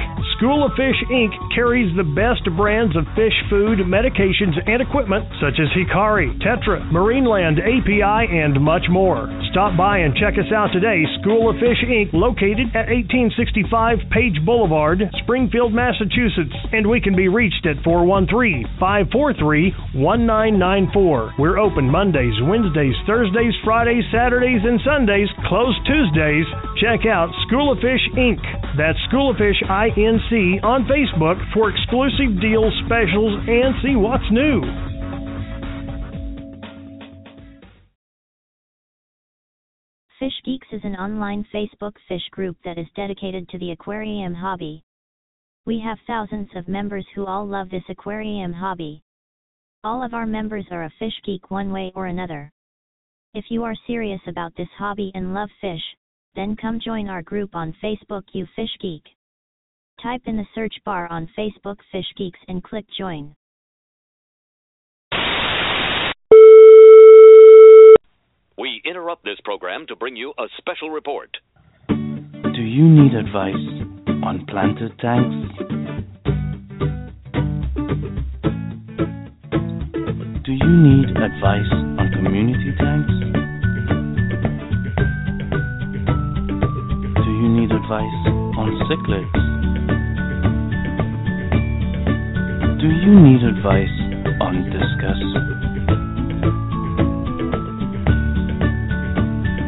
[0.45, 1.33] School of Fish Inc.
[1.57, 7.57] carries the best brands of fish food, medications, and equipment such as Hikari, Tetra, Marineland,
[7.65, 9.25] API, and much more.
[9.57, 11.01] Stop by and check us out today.
[11.25, 17.33] School of Fish Inc., located at 1865 Page Boulevard, Springfield, Massachusetts, and we can be
[17.33, 21.41] reached at 413 543 1994.
[21.41, 26.45] We're open Mondays, Wednesdays, Thursdays, Fridays, Saturdays, and Sundays, closed Tuesdays.
[26.85, 28.45] Check out School of Fish Inc.
[28.77, 34.61] That's School of Fish INC on Facebook for exclusive deals, specials, and see what's new.
[40.19, 44.83] Fish Geeks is an online Facebook fish group that is dedicated to the aquarium hobby.
[45.67, 49.03] We have thousands of members who all love this aquarium hobby.
[49.85, 52.51] All of our members are a fish geek one way or another.
[53.35, 55.83] If you are serious about this hobby and love fish,
[56.35, 59.14] then come join our group on Facebook You Fish Geek.
[60.03, 63.35] Type in the search bar on Facebook Fish Geeks and click join.
[68.59, 71.37] We interrupt this program to bring you a special report.
[71.89, 73.55] Do you need advice
[74.25, 75.59] on planted tanks?
[80.45, 83.11] Do you need advice on community tanks?
[87.25, 88.21] Do you need advice
[88.57, 89.64] on cichlids?
[92.85, 93.97] Do you need advice
[94.45, 95.21] on discus?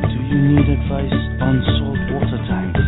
[0.04, 2.84] Do you need advice on saltwater tanks?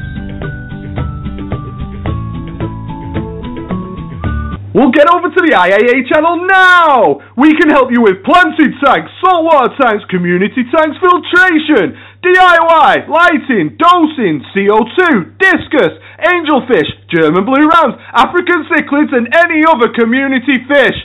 [4.76, 7.24] Well, get over to the IAA channel now!
[7.40, 14.42] We can help you with planted tanks, saltwater tanks, community tanks, filtration, DIY, lighting, dosing,
[14.50, 20.98] CO2, discus, angelfish, German blue rams, African cichlids, and any other community fish.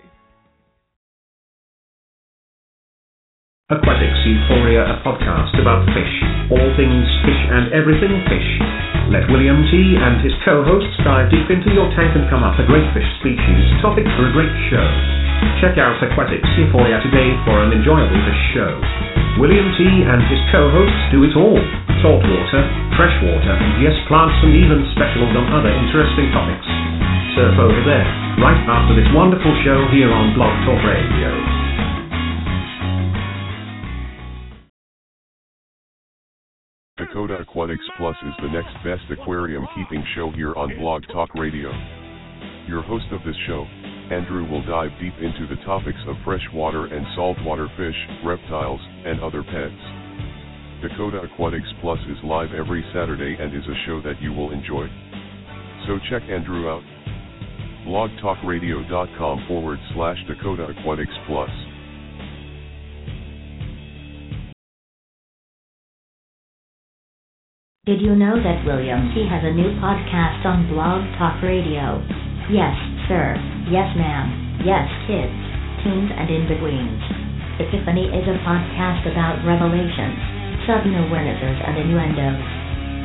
[3.65, 6.13] Aquatics Euphoria, a podcast about fish,
[6.53, 8.61] all things fish and everything fish.
[9.09, 9.97] Let William T.
[9.97, 13.65] and his co-hosts dive deep into your tank and come up a great fish species
[13.81, 14.85] topic for a great show.
[15.65, 19.24] Check out Aquatics Euphoria today for an enjoyable fish show.
[19.35, 19.83] William T.
[19.83, 21.59] and his co-hosts do it all.
[21.99, 22.63] Saltwater,
[22.95, 26.63] freshwater, and yes, plants and even specials on other interesting topics.
[27.35, 28.07] Surf over there,
[28.39, 31.35] right after this wonderful show here on Blog Talk Radio.
[36.95, 41.75] Dakota Aquatics Plus is the next best aquarium keeping show here on Blog Talk Radio.
[42.71, 43.67] Your host of this show,
[44.11, 49.41] Andrew will dive deep into the topics of freshwater and saltwater fish, reptiles, and other
[49.41, 49.81] pets.
[50.81, 54.85] Dakota Aquatics Plus is live every Saturday and is a show that you will enjoy.
[55.87, 56.83] So check Andrew out.
[57.87, 61.49] blogtalkradio.com forward slash Dakota Aquatics Plus.
[67.85, 72.01] Did you know that William T has a new podcast on Blog Talk Radio?
[72.49, 72.73] Yes,
[73.07, 73.54] sir.
[73.65, 74.61] Yes, ma'am.
[74.61, 75.33] Yes, kids,
[75.81, 77.01] teens, and in-betweens.
[77.57, 80.21] Epiphany is a podcast about revelations,
[80.69, 82.45] sudden awarenesses, and innuendos.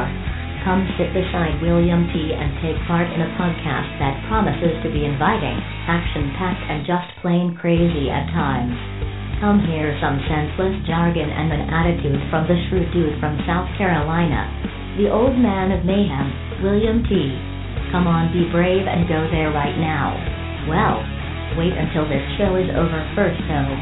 [0.62, 2.39] Come sit beside William T.
[2.39, 5.59] and take part in a podcast that promises to be inviting,
[5.91, 8.79] action packed, and just plain crazy at times.
[9.45, 14.49] Come here some senseless jargon and an attitude from the shrewd dude from South Carolina,
[14.97, 17.12] the old man of mayhem, William T.
[17.92, 20.16] Come on, be brave and go there right now.
[20.64, 20.97] Well,
[21.61, 23.76] wait until this show is over first, though.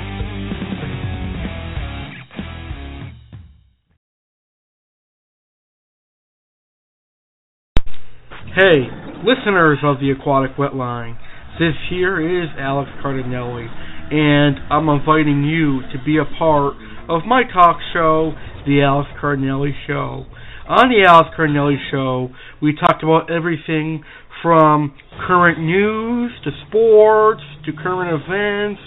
[8.59, 8.91] Hey,
[9.23, 11.15] listeners of the Aquatic Wetline,
[11.61, 13.71] this here is Alex Cardinelli,
[14.13, 16.75] and I'm inviting you to be a part
[17.09, 18.33] of my talk show,
[18.67, 20.27] The Alex Cardinelli Show.
[20.69, 22.29] On The Alex Cardinelli Show,
[22.61, 24.05] we talked about everything
[24.43, 24.93] from
[25.27, 28.83] current news to sports to current events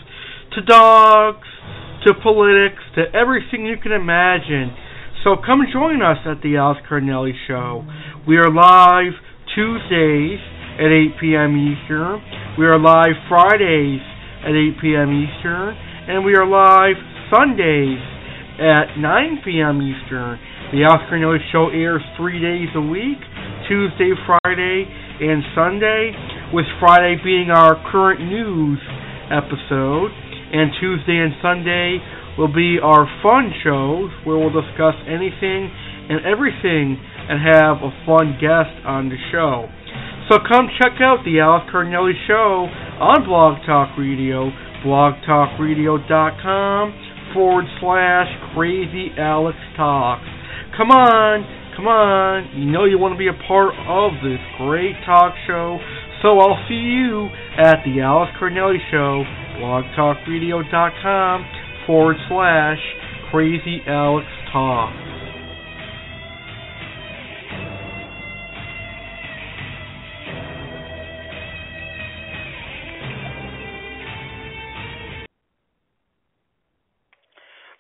[0.53, 1.47] to dogs
[2.05, 4.77] to politics to everything you can imagine.
[5.23, 7.83] So come join us at The Alex Cardinelli Show.
[8.27, 9.17] We are live
[9.55, 10.37] Tuesdays
[10.77, 11.57] at 8 p.m.
[11.57, 12.21] Eastern.
[12.59, 14.05] We are live Fridays
[14.45, 15.09] at 8 p.m.
[15.09, 15.73] Eastern.
[16.05, 17.01] And we are live
[17.33, 17.97] Sundays
[18.61, 19.81] at 9 p.m.
[19.81, 20.37] Eastern.
[20.69, 23.17] The Oscar Noise Show airs three days a week
[23.65, 26.13] Tuesday, Friday, and Sunday,
[26.53, 28.77] with Friday being our current news
[29.33, 30.13] episode,
[30.53, 31.97] and Tuesday and Sunday
[32.37, 35.73] will be our fun shows where we'll discuss anything
[36.05, 39.65] and everything and have a fun guest on the show.
[40.29, 42.65] So come check out the Alex Cardinelli Show
[42.97, 44.49] on Blog Talk Radio,
[44.81, 46.93] blogtalkradio.com
[47.31, 50.25] forward slash Crazy Alex Talks.
[50.75, 51.45] Come on,
[51.77, 52.49] come on.
[52.57, 55.77] You know you want to be a part of this great talk show.
[56.23, 57.29] So I'll see you
[57.61, 59.23] at the Alex Cardinelli Show,
[59.61, 61.45] blogtalkradio.com
[61.85, 62.79] forward slash
[63.29, 65.04] Crazy Alex Talk.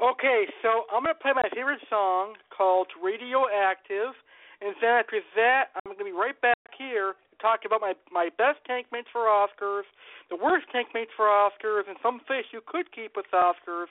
[0.05, 4.13] Okay, so I'm going to play my favorite song called Radioactive,
[4.61, 7.97] and then after that, I'm going to be right back here to talk about my,
[8.13, 9.89] my best tank mates for Oscars,
[10.29, 13.89] the worst tank mates for Oscars, and some fish you could keep with Oscars,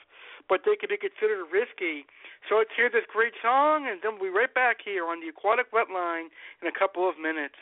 [0.48, 2.06] but they could be considered risky.
[2.46, 5.34] So let's hear this great song, and then we'll be right back here on the
[5.34, 6.30] Aquatic Wetline
[6.62, 7.58] in a couple of minutes.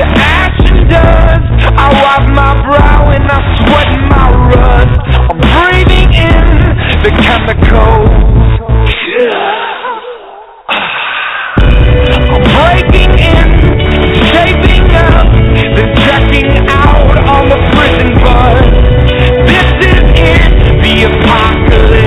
[0.00, 1.44] To ash and dust.
[1.76, 4.96] I wipe my brow and I sweat my rust.
[5.28, 6.40] I'm breathing in
[7.04, 8.08] the chemicals.
[12.32, 13.48] I'm breaking in,
[14.32, 15.28] shaping up,
[15.76, 18.56] then checking out on the prison bus.
[19.52, 21.99] This is it, the apocalypse.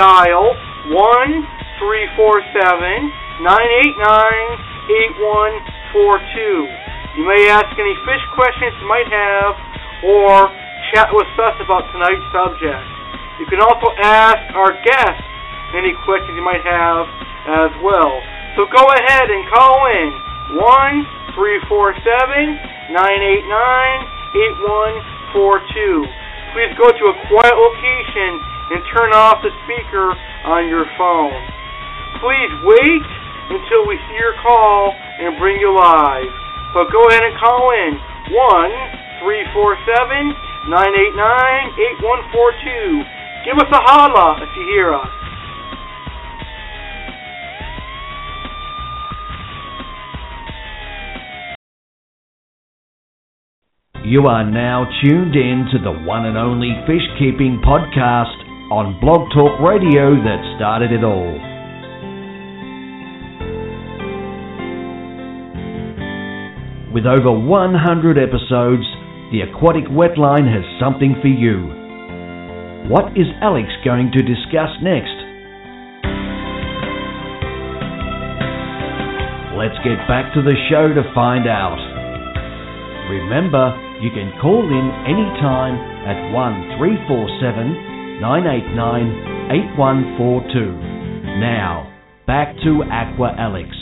[0.00, 0.56] Dial
[0.88, 0.96] 1
[1.76, 2.56] 347
[3.44, 4.00] 989
[5.92, 7.20] 8142.
[7.20, 9.52] You may ask any fish questions you might have
[10.00, 10.48] or
[10.96, 12.80] chat with us about tonight's subject.
[13.44, 15.20] You can also ask our guests
[15.76, 17.04] any questions you might have
[17.68, 18.24] as well.
[18.56, 20.08] So go ahead and call in
[20.56, 22.96] 1 347 989
[25.36, 26.56] 8142.
[26.56, 30.14] Please go to a quiet location and turn off the speaker
[30.46, 31.34] on your phone.
[32.22, 33.06] Please wait
[33.50, 36.30] until we see your call and bring you live.
[36.72, 37.98] But go ahead and call in
[38.30, 41.74] 1 347 989
[42.30, 43.50] 8142.
[43.50, 45.10] Give us a holla if you hear us.
[54.04, 58.39] You are now tuned in to the one and only Fish Keeping Podcast
[58.70, 61.34] on Blog Talk Radio that started it all.
[66.94, 68.86] With over 100 episodes,
[69.34, 71.66] the Aquatic Wetline has something for you.
[72.86, 75.18] What is Alex going to discuss next?
[79.58, 81.82] Let's get back to the show to find out.
[83.10, 85.74] Remember, you can call in anytime
[86.06, 87.89] at 1347
[88.20, 91.40] 989 8142.
[91.40, 91.88] Now,
[92.26, 93.72] back to Aqua Alex.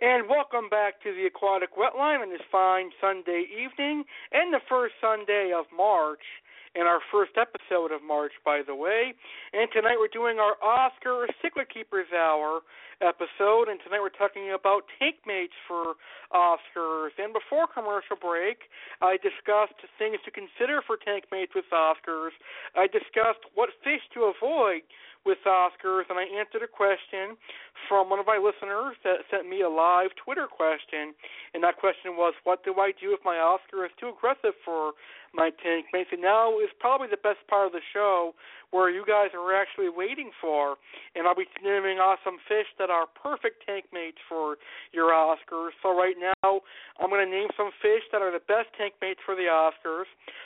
[0.00, 4.94] And welcome back to the Aquatic Wetline on this fine Sunday evening and the first
[5.02, 6.24] Sunday of March
[6.78, 9.12] and our first episode of March, by the way.
[9.52, 12.62] And tonight we're doing our Oscar Cichlid Keepers Hour
[13.02, 15.98] episode, and tonight we're talking about tank mates for
[16.30, 17.10] Oscars.
[17.18, 18.70] And before commercial break,
[19.02, 22.34] I discussed things to consider for tank mates with Oscars.
[22.78, 24.86] I discussed what fish to avoid
[25.26, 27.34] with Oscars, and I answered a question
[27.90, 31.12] from one of my listeners that sent me a live Twitter question,
[31.54, 34.94] and that question was, "What do I do if my Oscar is too aggressive for
[35.32, 38.34] my tank mates?" Now is probably the best part of the show
[38.70, 40.76] where you guys are actually waiting for,
[41.14, 44.58] and I'll be naming off some fish that are perfect tank mates for
[44.92, 45.72] your Oscars.
[45.82, 46.60] So right now,
[47.00, 50.04] I'm going to name some fish that are the best tank mates for the Oscars,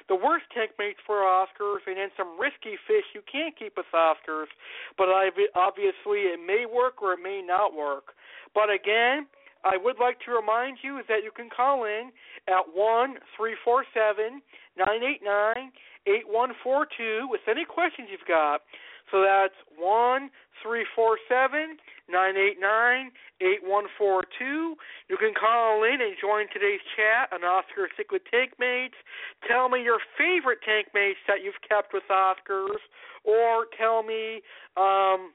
[0.09, 3.91] the worst tank mates for Oscars, and then some risky fish you can't keep with
[3.93, 4.51] Oscars,
[4.97, 8.15] but I obviously it may work or it may not work.
[8.55, 9.27] But again,
[9.65, 12.11] I would like to remind you that you can call in
[12.49, 14.43] at one three four seven
[14.77, 15.71] nine eight nine
[16.07, 18.63] 8142 with any questions you've got.
[19.11, 20.31] So that's 1
[20.63, 21.77] 347
[22.09, 23.11] 989
[23.43, 24.79] 8142.
[25.11, 28.97] You can call in and join today's chat on Oscar Cichlid Tank Mates.
[29.47, 32.81] Tell me your favorite tank mates that you've kept with Oscars,
[33.27, 34.41] or tell me
[34.79, 35.35] um,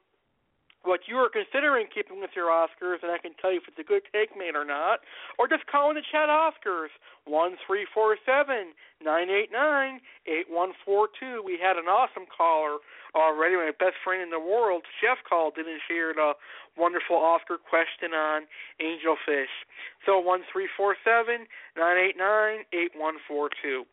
[0.88, 3.78] what you are considering keeping with your Oscars, and I can tell you if it's
[3.78, 5.04] a good take mate or not.
[5.38, 6.96] Or just call in the chat Oscars
[7.28, 8.72] one three four seven
[9.04, 11.44] nine eight nine eight one four two.
[11.44, 12.80] We had an awesome caller
[13.14, 13.60] already.
[13.60, 16.34] My best friend in the world, Jeff called and shared a
[16.80, 18.48] wonderful Oscar question on
[18.80, 19.52] angelfish.
[20.06, 23.84] So one three four seven nine eight nine eight one four two.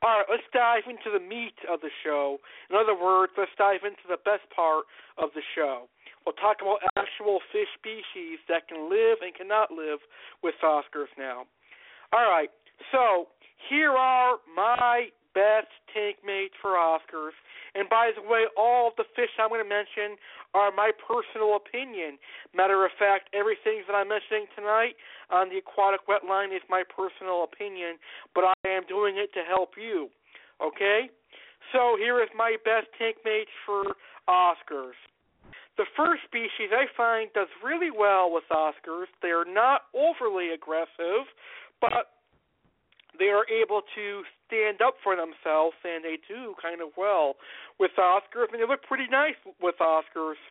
[0.00, 2.38] All right, let's dive into the meat of the show.
[2.70, 4.86] In other words, let's dive into the best part
[5.18, 5.90] of the show.
[6.28, 9.96] We'll talk about actual fish species that can live and cannot live
[10.44, 11.48] with Oscars now.
[12.12, 12.52] All right,
[12.92, 13.32] so
[13.72, 17.32] here are my best tank mates for Oscars.
[17.72, 20.20] And by the way, all of the fish I'm going to mention
[20.52, 22.20] are my personal opinion.
[22.52, 25.00] Matter of fact, everything that I'm mentioning tonight
[25.32, 27.96] on the aquatic wetline is my personal opinion,
[28.36, 30.12] but I am doing it to help you.
[30.60, 31.08] Okay?
[31.72, 33.96] So here is my best tank mates for
[34.28, 35.00] Oscars.
[35.78, 39.06] The first species I find does really well with Oscars.
[39.22, 41.30] They are not overly aggressive,
[41.80, 42.18] but
[43.16, 47.38] they are able to stand up for themselves, and they do kind of well
[47.78, 50.42] with Oscars, and they look pretty nice with Oscars.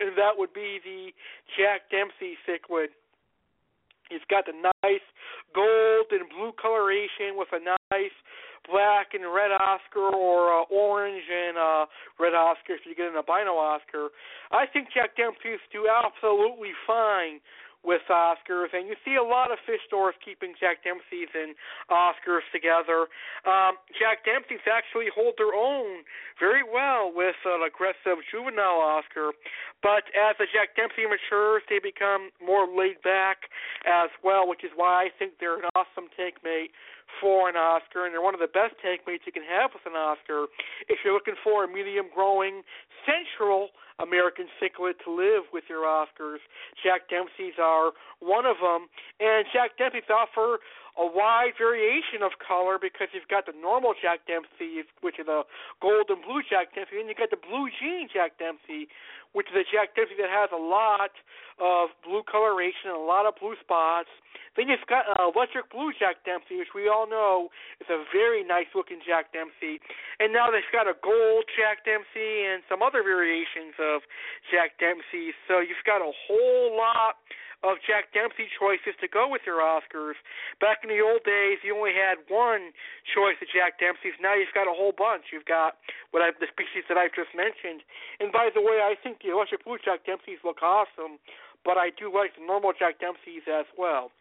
[0.00, 1.12] And that would be the
[1.58, 2.88] Jack Dempsey cichlid.
[4.08, 5.04] He's got the nice
[5.54, 8.16] gold and blue coloration with a nice
[8.66, 11.86] black and red Oscar or uh, orange and uh,
[12.18, 14.08] red Oscar if you get an albino Oscar.
[14.50, 17.40] I think Jack Dempsey's do absolutely fine
[17.84, 21.54] with Oscars, and you see a lot of fish stores keeping Jack Dempsey's and
[21.86, 23.06] Oscars together.
[23.46, 26.02] Um, Jack Dempsey's actually hold their own
[26.42, 29.30] very well with an aggressive juvenile Oscar,
[29.82, 33.46] but as the Jack Dempsey matures, they become more laid back
[33.86, 36.74] as well, which is why I think they're an awesome take mate
[37.20, 39.84] for an Oscar, and they're one of the best tank mates you can have with
[39.86, 40.46] an Oscar
[40.88, 42.62] if you're looking for a medium growing
[43.06, 46.38] central American cichlid to live with your Oscars.
[46.82, 48.86] Jack Dempsey's are one of them,
[49.18, 50.60] and Jack Dempsey's offer
[50.98, 55.46] a wide variation of color because you've got the normal Jack Dempsey, which is a
[55.78, 58.90] gold and blue Jack Dempsey, and you got the blue jean Jack Dempsey,
[59.30, 61.14] which is a Jack Dempsey that has a lot
[61.62, 64.10] of blue coloration and a lot of blue spots.
[64.58, 68.42] Then you've got an electric blue Jack Dempsey, which we all know is a very
[68.42, 69.78] nice looking Jack Dempsey.
[70.18, 74.02] And now they've got a gold Jack Dempsey and some other variations of
[74.50, 75.30] Jack Dempsey.
[75.46, 77.22] So you've got a whole lot
[77.66, 80.14] of Jack Dempsey choices to go with your Oscars.
[80.62, 82.70] Back in the old days, you only had one
[83.10, 84.14] choice of Jack Dempsey's.
[84.22, 85.34] Now you've got a whole bunch.
[85.34, 85.82] You've got
[86.14, 87.82] what I, the species that I've just mentioned.
[88.22, 91.18] And by the way, I think the electric blue Jack Dempsey's look awesome,
[91.66, 94.14] but I do like the normal Jack Dempsey's as well.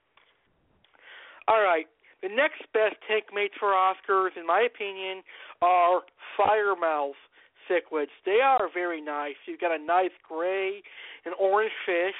[1.45, 1.85] All right.
[2.25, 5.21] The next best tank mates for Oscars, in my opinion,
[5.61, 6.01] are
[6.33, 7.21] Firemouth
[7.69, 8.15] cichlids.
[8.25, 9.35] They are very nice.
[9.45, 10.81] You've got a nice gray
[11.25, 12.17] and orange fish.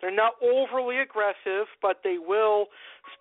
[0.00, 2.66] They're not overly aggressive, but they will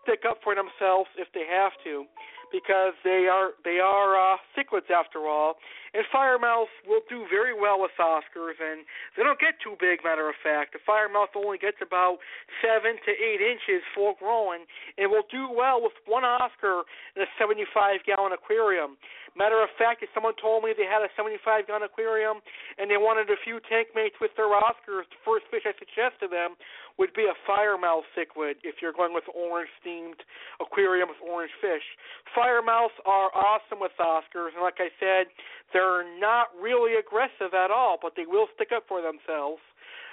[0.01, 2.05] stick up for themselves if they have to,
[2.51, 5.55] because they are they are uh, cichlids after all.
[5.95, 8.83] And firemouth will do very well with Oscars, and
[9.15, 10.03] they don't get too big.
[10.03, 12.19] Matter of fact, the firemouth only gets about
[12.59, 14.67] seven to eight inches full grown,
[14.97, 16.83] and will do well with one Oscar
[17.15, 18.99] in a 75 gallon aquarium.
[19.35, 22.39] Matter of fact, if someone told me they had a 75 gallon aquarium
[22.79, 26.23] and they wanted a few tank mates with their Oscars, the first fish I suggest
[26.23, 26.55] to them
[26.95, 30.23] would be a firemouth cichlid if you're going with orange themed
[30.63, 31.83] aquarium with orange fish.
[32.31, 35.27] Firemouths are awesome with Oscars, and like I said,
[35.75, 39.59] they're not really aggressive at all, but they will stick up for themselves.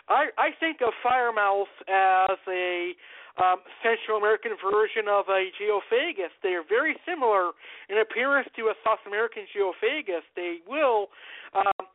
[0.09, 2.92] I I think of Firemouth as a
[3.40, 6.32] um, Central American version of a geophagus.
[6.42, 7.53] They are very similar
[7.88, 10.24] in appearance to a South American geophagus.
[10.36, 11.09] They will
[11.55, 11.86] um,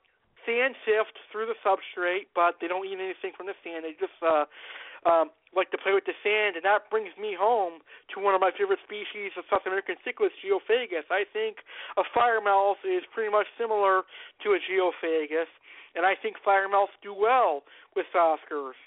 [0.45, 3.85] sand sift through the substrate, but they don't eat anything from the sand.
[3.85, 4.45] They just uh,
[5.05, 7.81] um, like to play with the sand, and that brings me home
[8.13, 11.09] to one of my favorite species of South American cichlids, Geophagus.
[11.09, 11.65] I think
[11.97, 14.05] a firemouth is pretty much similar
[14.45, 15.49] to a Geophagus,
[15.97, 17.65] and I think firemouths do well
[17.97, 18.77] with Oscars.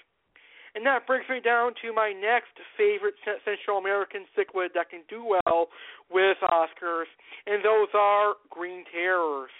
[0.73, 5.19] And that brings me down to my next favorite Central American cichlid that can do
[5.19, 5.67] well
[6.07, 7.11] with Oscars,
[7.45, 9.51] and those are green terrors.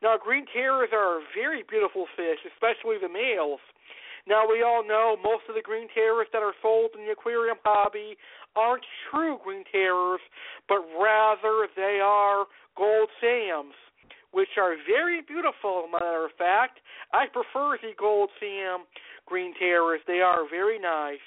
[0.00, 3.60] Now, green terrors are very beautiful fish, especially the males.
[4.26, 7.58] Now, we all know most of the green terrors that are sold in the aquarium
[7.64, 8.16] hobby
[8.56, 10.20] aren't true green terrors,
[10.68, 12.46] but rather they are
[12.76, 13.74] gold Siams,
[14.32, 16.80] which are very beautiful, matter of fact.
[17.12, 18.82] I prefer the gold Siam
[19.26, 20.00] green terrors.
[20.06, 21.24] They are very nice.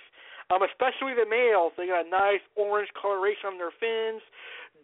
[0.52, 1.72] Um, especially the males.
[1.78, 4.22] They got a nice orange coloration on their fins,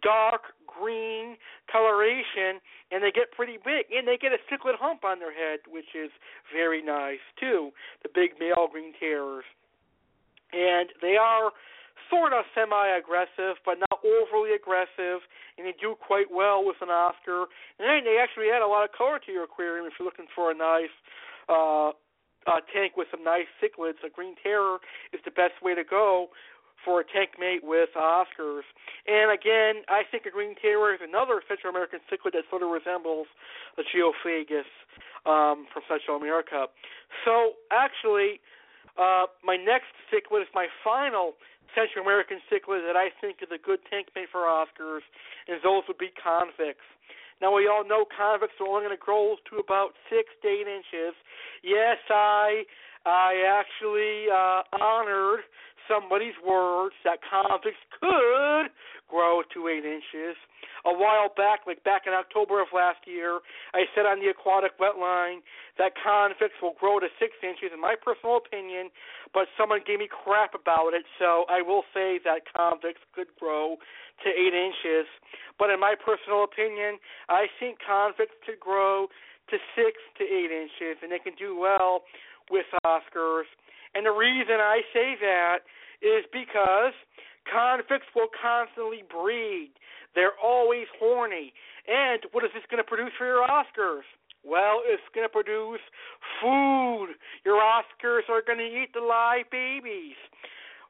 [0.02, 1.36] dark green
[1.70, 3.86] coloration, and they get pretty big.
[3.92, 6.10] And they get a cichlid hump on their head, which is
[6.52, 7.70] very nice too.
[8.02, 9.44] The big male green terrors,
[10.52, 11.52] and they are
[12.08, 15.22] sort of semi-aggressive, but not overly aggressive,
[15.56, 17.46] and they do quite well with an Oscar.
[17.78, 20.50] And they actually add a lot of color to your aquarium if you're looking for
[20.50, 20.94] a nice
[21.48, 21.92] uh,
[22.46, 24.02] uh, tank with some nice cichlids.
[24.04, 24.78] A green terror
[25.12, 26.28] is the best way to go
[26.84, 28.66] for a tank mate with Oscars.
[29.06, 32.70] And again, I think a green terror is another Central American cichlid that sort of
[32.70, 33.26] resembles
[33.78, 34.68] a geophagus
[35.26, 36.66] um, from Central America.
[37.24, 38.40] So actually,
[38.96, 41.34] uh, my next cichlid is my final
[41.74, 45.06] Central American cichlid that I think is a good tank mate for Oscars,
[45.46, 46.86] and those would be convicts.
[47.40, 50.68] Now we all know convicts are only going to grow to about six to eight
[50.68, 51.16] inches.
[51.62, 52.64] Yes, I
[53.06, 55.40] I actually uh, honored
[55.90, 58.70] somebody's words that convicts could
[59.10, 60.38] grow to eight inches.
[60.86, 63.42] A while back, like back in October of last year,
[63.74, 65.42] I said on the aquatic wetline
[65.76, 68.88] that convicts will grow to six inches, in my personal opinion,
[69.34, 73.76] but someone gave me crap about it, so I will say that convicts could grow
[74.22, 75.10] to eight inches.
[75.58, 76.96] But in my personal opinion,
[77.28, 79.08] I think convicts could grow
[79.50, 82.06] to six to eight inches, and they can do well
[82.48, 83.50] with Oscars.
[83.94, 85.66] And the reason I say that
[86.02, 86.92] is because
[87.48, 89.72] convicts will constantly breed.
[90.14, 91.52] They're always horny.
[91.86, 94.06] And what is this going to produce for your Oscars?
[94.42, 95.84] Well, it's going to produce
[96.40, 97.12] food.
[97.44, 100.16] Your Oscars are going to eat the live babies.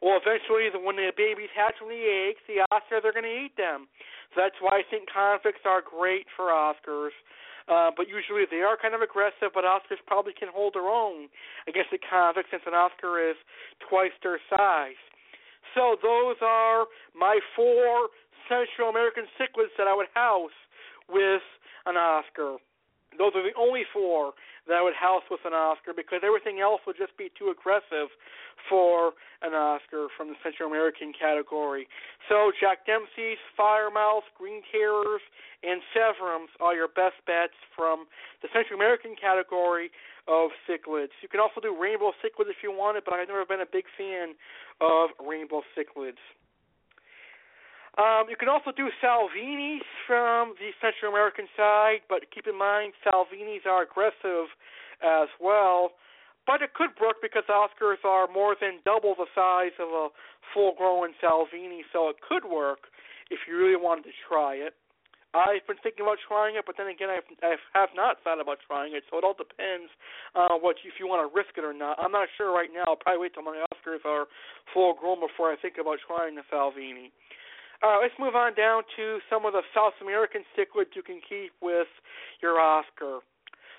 [0.00, 3.56] Well, eventually, when the babies hatch from the eggs, the Oscars are going to eat
[3.58, 3.84] them.
[4.32, 7.12] So that's why I think convicts are great for Oscars.
[7.70, 11.30] Uh, but usually they are kind of aggressive, but Oscars probably can hold their own
[11.70, 13.38] against the convicts since an Oscar is
[13.88, 14.98] twice their size.
[15.78, 18.10] So those are my four
[18.50, 20.56] Central American cichlids that I would house
[21.08, 21.46] with
[21.86, 22.58] an Oscar.
[23.18, 24.32] those are the only four
[24.70, 28.08] that would house with an Oscar because everything else would just be too aggressive
[28.68, 29.12] for
[29.42, 31.88] an Oscar from the Central American category.
[32.28, 35.22] So Jack Dempsey's Firemouth, Green Terrors,
[35.62, 38.06] and Severums are your best bets from
[38.40, 39.90] the Central American category
[40.28, 41.12] of cichlids.
[41.20, 43.70] You can also do rainbow cichlids if you want it, but I've never been a
[43.70, 44.38] big fan
[44.80, 46.22] of rainbow cichlids.
[48.00, 52.96] Um, you can also do Salvinis from the Central American side, but keep in mind
[53.04, 54.48] Salvinis are aggressive
[55.04, 55.92] as well.
[56.48, 60.08] But it could work because Oscars are more than double the size of a
[60.56, 62.88] full-grown Salvini, so it could work
[63.28, 64.72] if you really wanted to try it.
[65.36, 68.58] I've been thinking about trying it, but then again, I've, I have not thought about
[68.66, 69.04] trying it.
[69.12, 69.92] So it all depends
[70.34, 72.02] uh, what if you want to risk it or not.
[72.02, 72.82] I'm not sure right now.
[72.88, 74.26] I'll probably wait till my Oscars are
[74.74, 77.12] full grown before I think about trying the Salvini.
[77.12, 77.39] Uh,
[77.82, 81.52] Uh, let's move on down to some of the South American cichlids you can keep
[81.62, 81.88] with
[82.42, 83.20] your Oscar.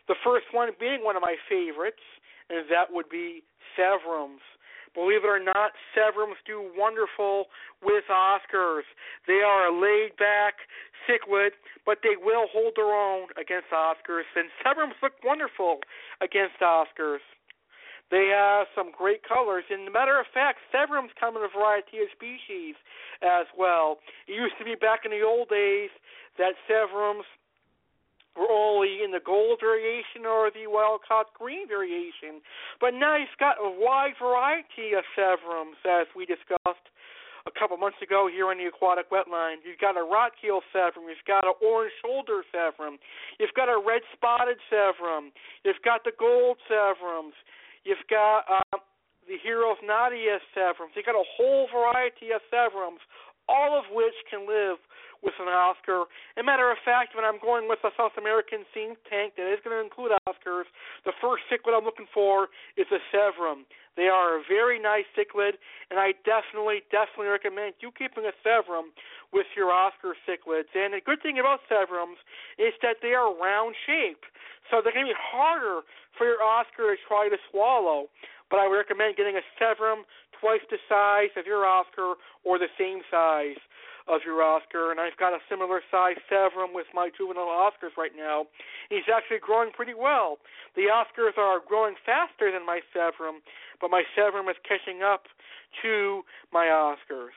[0.08, 2.02] The first one being one of my favorites,
[2.50, 3.44] and that would be
[3.78, 4.42] Severums.
[4.94, 7.46] Believe it or not, Severums do wonderful
[7.82, 8.84] with Oscars.
[9.28, 10.56] They are a laid back
[11.08, 11.52] cichlid,
[11.86, 15.80] but they will hold their own against Oscars, and Severums look wonderful
[16.22, 17.24] against Oscars.
[18.12, 19.64] They have some great colors.
[19.72, 22.76] And a matter of fact, Severums come in a variety of species
[23.24, 24.04] as well.
[24.28, 25.90] It used to be back in the old days
[26.38, 27.24] that Severums
[28.36, 32.44] were only in the gold variation or the wild caught green variation.
[32.80, 36.88] But now you've got a wide variety of Severums, as we discussed
[37.48, 39.64] a couple months ago here on the aquatic wetline.
[39.66, 43.02] You've got a rotkeil severum, you've got an orange shoulder severum,
[43.40, 45.34] you've got a red spotted severum,
[45.66, 47.34] you've got the gold severums,
[47.84, 48.78] You've got uh,
[49.28, 50.94] the Heros Nadia Severums.
[50.96, 53.02] You've got a whole variety of Severums,
[53.50, 54.78] all of which can live
[55.22, 56.10] with an Oscar.
[56.34, 59.46] As a matter of fact, when I'm going with a South American think tank that
[59.46, 60.66] is going to include Oscars,
[61.06, 63.70] the first cichlid I'm looking for is a Severum.
[63.96, 65.62] They are a very nice cichlid,
[65.94, 68.90] and I definitely, definitely recommend you keeping a Severum
[69.30, 70.74] with your Oscar cichlids.
[70.74, 72.18] And the good thing about Severums
[72.58, 74.26] is that they are round shaped,
[74.70, 75.86] so they're going to be harder
[76.18, 78.10] for your Oscar to try to swallow.
[78.50, 80.04] But I would recommend getting a Severum
[80.40, 83.60] twice the size of your Oscar or the same size
[84.08, 88.16] of your Oscar, and I've got a similar size Severum with my juvenile Oscars right
[88.16, 88.46] now.
[88.90, 90.38] He's actually growing pretty well.
[90.76, 93.42] The Oscars are growing faster than my Severum,
[93.80, 95.26] but my Severum is catching up
[95.82, 96.22] to
[96.52, 97.36] my Oscars.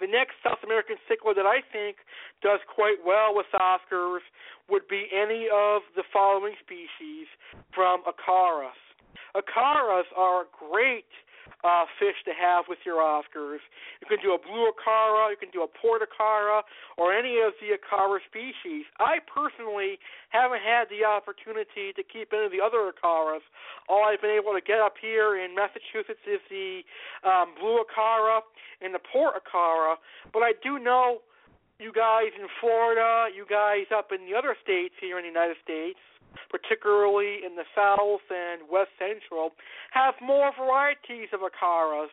[0.00, 1.96] The next South American cichlid that I think
[2.40, 4.24] does quite well with Oscars
[4.68, 7.28] would be any of the following species
[7.74, 8.80] from Acaras.
[9.36, 11.10] Acaras are great
[11.64, 13.60] uh, fish to have with your Oscars.
[14.00, 16.62] You can do a blue Acara, you can do a port Acara,
[16.96, 18.86] or any of the Acara species.
[18.98, 19.98] I personally
[20.30, 23.44] haven't had the opportunity to keep any of the other Acaras.
[23.88, 26.82] All I've been able to get up here in Massachusetts is the
[27.24, 28.40] um, blue Acara
[28.80, 29.96] and the port Acara,
[30.32, 31.20] but I do know
[31.80, 35.56] you guys in Florida, you guys up in the other states here in the United
[35.64, 35.98] States,
[36.50, 39.52] particularly in the South and West Central,
[39.92, 42.12] have more varieties of Acaras.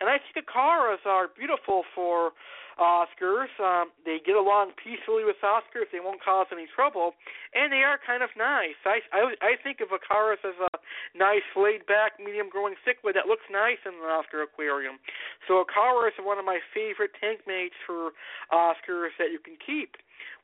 [0.00, 2.32] And I think Acaras are beautiful for
[2.76, 3.48] Oscars.
[3.56, 5.88] Um, they get along peacefully with Oscars.
[5.92, 7.16] They won't cause any trouble,
[7.56, 8.76] and they are kind of nice.
[8.84, 10.72] I I, I think of Acaras as a
[11.16, 15.00] nice, laid-back, medium-growing cichlid that looks nice in an Oscar aquarium.
[15.48, 18.12] So Acaras are one of my favorite tank mates for
[18.52, 19.96] Oscars that you can keep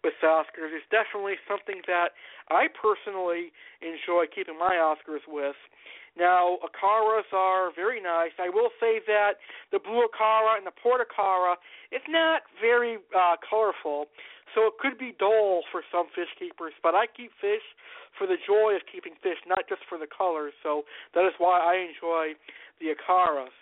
[0.03, 0.73] with Oscars.
[0.73, 2.17] It's definitely something that
[2.51, 5.57] I personally enjoy keeping my Oscars with.
[6.17, 8.33] Now, Acaras are very nice.
[8.39, 9.41] I will say that
[9.73, 11.57] the blue Acara and the port Acara
[11.91, 14.07] is not very uh, colorful,
[14.55, 16.75] so it could be dull for some fish keepers.
[16.83, 17.65] But I keep fish
[18.19, 20.53] for the joy of keeping fish, not just for the colors.
[20.63, 20.85] So
[21.15, 22.37] that is why I enjoy
[22.79, 23.57] the Acaras.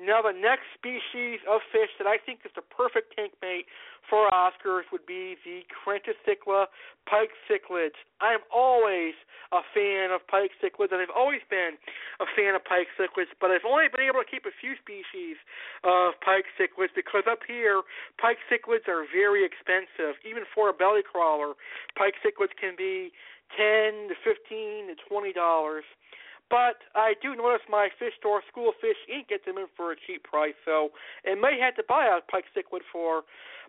[0.00, 3.66] Now, the next species of fish that I think is the perfect tank mate
[4.10, 6.66] for Oscars would be the Crenicichla
[7.06, 7.94] pike cichlids.
[8.20, 9.14] I am always
[9.54, 11.78] a fan of pike cichlids, and I've always been
[12.18, 15.38] a fan of pike cichlids, but I've only been able to keep a few species
[15.86, 17.86] of pike cichlids because up here,
[18.18, 20.18] pike cichlids are very expensive.
[20.26, 21.54] Even for a belly crawler,
[21.94, 23.14] pike cichlids can be
[23.54, 25.86] ten to fifteen to twenty dollars.
[26.50, 29.96] But I do notice my fish store, School Fish Inc., gets them in for a
[29.96, 30.90] cheap price, so
[31.22, 33.22] it may have to buy a pike cichlid for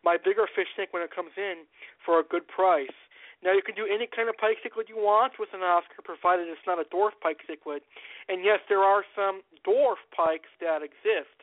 [0.04, 1.70] my bigger fish tank when it comes in
[2.04, 2.98] for a good price.
[3.44, 6.50] Now you can do any kind of pike cichlid you want with an Oscar, provided
[6.50, 7.86] it's not a dwarf pike cichlid.
[8.30, 11.38] And yes, there are some dwarf pikes that exist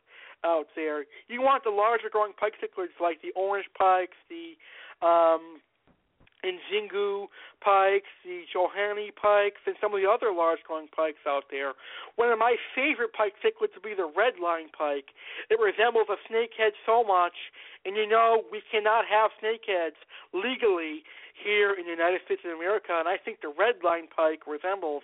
[0.45, 1.07] out there.
[1.27, 4.55] You want the larger growing pike cichlids like the orange pikes, the
[5.07, 5.63] um,
[6.43, 7.27] and Xingu
[7.61, 11.75] pikes, the Johanni pikes, and some of the other large growing pikes out there.
[12.17, 15.11] One of my favorite pike cichlids would be the red line pike.
[15.51, 17.35] It resembles a snakehead so much,
[17.85, 19.99] and you know we cannot have snakeheads
[20.33, 21.03] legally
[21.35, 25.03] here in the United States of America, and I think the red line pike resembles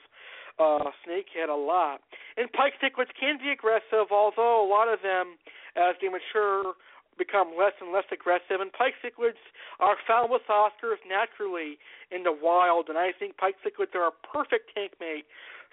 [0.59, 2.01] uh, snakehead a lot.
[2.37, 5.35] And pike cichlids can be aggressive, although a lot of them,
[5.75, 6.75] as they mature,
[7.17, 8.61] become less and less aggressive.
[8.61, 9.41] And pike cichlids
[9.81, 11.79] are found with Oscars naturally
[12.11, 15.27] in the wild, and I think pike cichlids are a perfect tank mate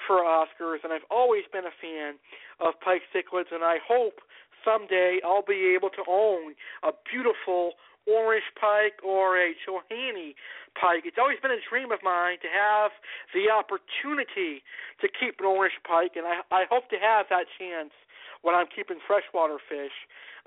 [0.08, 0.84] for Oscars.
[0.84, 2.16] And I've always been a fan
[2.60, 4.22] of pike cichlids, and I hope
[4.64, 7.74] someday I'll be able to own a beautiful
[8.08, 10.34] orange pike or a Johanni
[10.74, 11.06] pike.
[11.06, 12.92] It's always been a dream of mine to have
[13.34, 14.66] the opportunity
[15.02, 17.94] to keep an orange pike, and I, I hope to have that chance
[18.42, 19.94] when I'm keeping freshwater fish.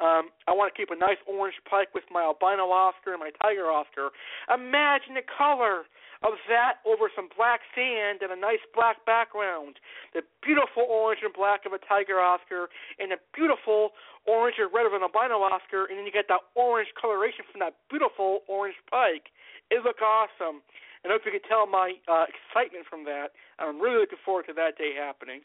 [0.03, 3.31] Um, I want to keep a nice orange pike with my albino Oscar and my
[3.39, 4.11] tiger Oscar.
[4.51, 5.87] Imagine the color
[6.27, 9.79] of that over some black sand and a nice black background.
[10.17, 13.95] The beautiful orange and black of a tiger Oscar and the beautiful
[14.27, 17.61] orange and red of an albino Oscar, and then you get that orange coloration from
[17.61, 19.31] that beautiful orange pike.
[19.71, 20.65] It look awesome.
[21.05, 23.37] And I hope you can tell my uh, excitement from that.
[23.61, 25.45] I'm really looking forward to that day happening.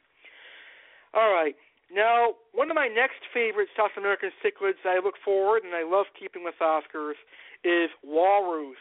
[1.13, 1.53] All right.
[1.89, 6.05] Now, one of my next favorite South American cichlids I look forward and I love
[6.13, 7.17] keeping with Oscars
[7.63, 8.77] is Warus.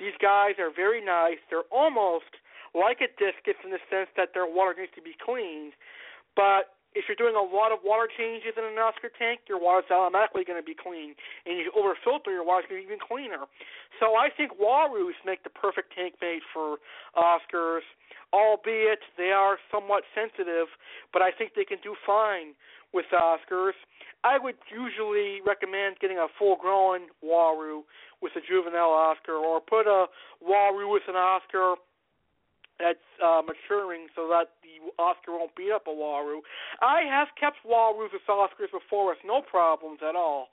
[0.00, 1.36] These guys are very nice.
[1.48, 2.32] They're almost
[2.74, 5.72] like a discus in the sense that their water needs to be cleaned,
[6.36, 9.92] but if you're doing a lot of water changes in an Oscar tank, your water's
[9.92, 11.12] automatically going to be clean,
[11.44, 13.44] and you overfilter, your water's going to be even cleaner.
[14.00, 16.80] So I think Warus make the perfect tank mate for
[17.12, 17.84] Oscars,
[18.32, 20.68] albeit they are somewhat sensitive,
[21.12, 22.54] but I think they can do fine
[22.92, 23.76] with Oscars.
[24.24, 27.82] I would usually recommend getting a full-grown waru
[28.22, 30.06] with a juvenile Oscar, or put a
[30.42, 31.76] waru with an Oscar
[32.78, 36.40] that's uh, maturing so that the Oscar won't beat up a Waru.
[36.80, 40.48] I have kept Warus with Oscars before with no problems at all.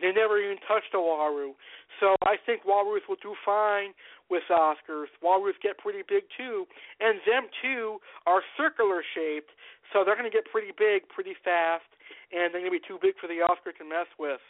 [0.00, 1.54] They never even touched a Waru.
[1.98, 3.94] So I think Warus will do fine
[4.30, 5.10] with Oscars.
[5.22, 6.64] Warus get pretty big too,
[7.00, 9.50] and them too are circular shaped,
[9.92, 11.90] so they're going to get pretty big pretty fast,
[12.32, 14.40] and they're going to be too big for the Oscar to mess with.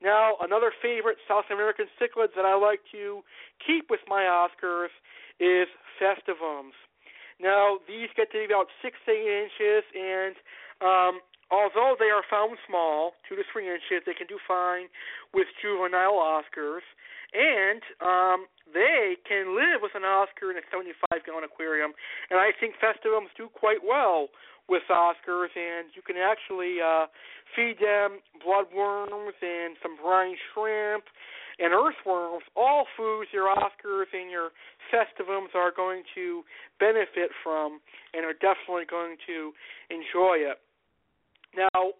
[0.00, 3.24] Now, another favorite South American cichlids that I like to
[3.66, 4.94] keep with my Oscars
[5.40, 5.66] is
[5.98, 6.76] festivums.
[7.40, 10.34] Now, these get to be about six to eight inches, and
[10.82, 11.14] um,
[11.50, 14.88] although they are found small, two to three inches, they can do fine
[15.32, 16.84] with juvenile Oscars,
[17.32, 21.92] and um, they can live with an Oscar in a 75 gallon aquarium.
[22.30, 24.28] And I think festivums do quite well
[24.68, 27.06] with Oscars, and you can actually uh,
[27.56, 31.04] feed them bloodworms and some brine shrimp
[31.58, 34.50] and earthworms, all foods your Oscars and your
[34.94, 36.42] festivums are going to
[36.78, 37.80] benefit from
[38.14, 39.52] and are definitely going to
[39.90, 40.58] enjoy it.
[41.56, 41.96] Now,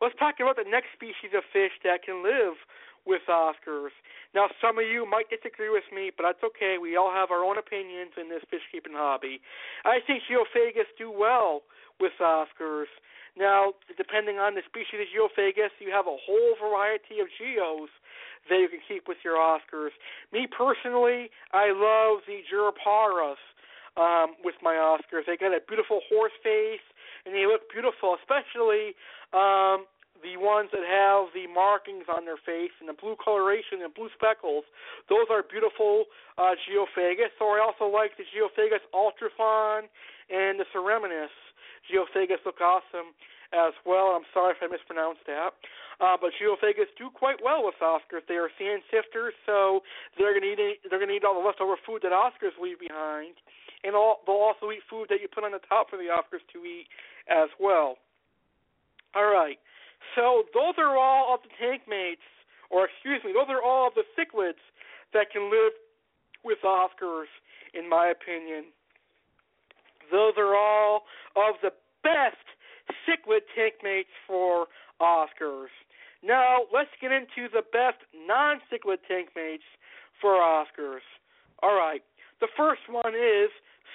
[0.00, 2.58] let's talk about the next species of fish that can live
[3.04, 3.94] with Oscars.
[4.34, 6.78] Now, some of you might disagree with me, but that's okay.
[6.78, 9.42] We all have our own opinions in this fish keeping hobby.
[9.84, 11.62] I think Geophagus do well
[11.98, 12.90] with Oscars.
[13.36, 17.88] Now, depending on the species of Geophagus, you have a whole variety of geos
[18.48, 19.94] that you can keep with your Oscars.
[20.32, 23.34] Me personally, I love the jurupari
[23.96, 25.24] um, with my Oscars.
[25.26, 26.84] They got a beautiful horse face,
[27.24, 28.94] and they look beautiful, especially
[29.32, 29.86] um,
[30.22, 34.10] the ones that have the markings on their face and the blue coloration and blue
[34.14, 34.64] speckles.
[35.10, 36.06] Those are beautiful
[36.38, 37.34] uh, Geophagus.
[37.42, 39.90] Or I also like the Geophagus altifrons
[40.30, 41.34] and the Cereminus.
[41.90, 43.10] Geophagus look awesome
[43.52, 44.14] as well.
[44.14, 45.58] I'm sorry if I mispronounced that.
[46.00, 48.24] Uh, but Geophagus do quite well with Oscars.
[48.26, 49.82] They are sand sifters, so
[50.16, 53.36] they're gonna eat they're gonna eat all the leftover food that Oscars leave behind,
[53.84, 56.42] and all, they'll also eat food that you put on the top for the Oscars
[56.54, 56.88] to eat
[57.28, 57.96] as well.
[59.14, 59.58] All right,
[60.14, 62.24] so those are all of the tank mates,
[62.70, 64.62] or excuse me, those are all of the cichlids
[65.12, 65.72] that can live
[66.44, 67.30] with Oscars,
[67.74, 68.72] in my opinion.
[70.10, 71.02] Those are all
[71.36, 72.40] of the best
[73.06, 74.66] cichlid tank mates for
[75.00, 75.72] Oscars.
[76.22, 79.66] Now, let's get into the best non cichlid tank mates
[80.20, 81.04] for Oscars.
[81.62, 82.02] All right.
[82.40, 83.50] The first one is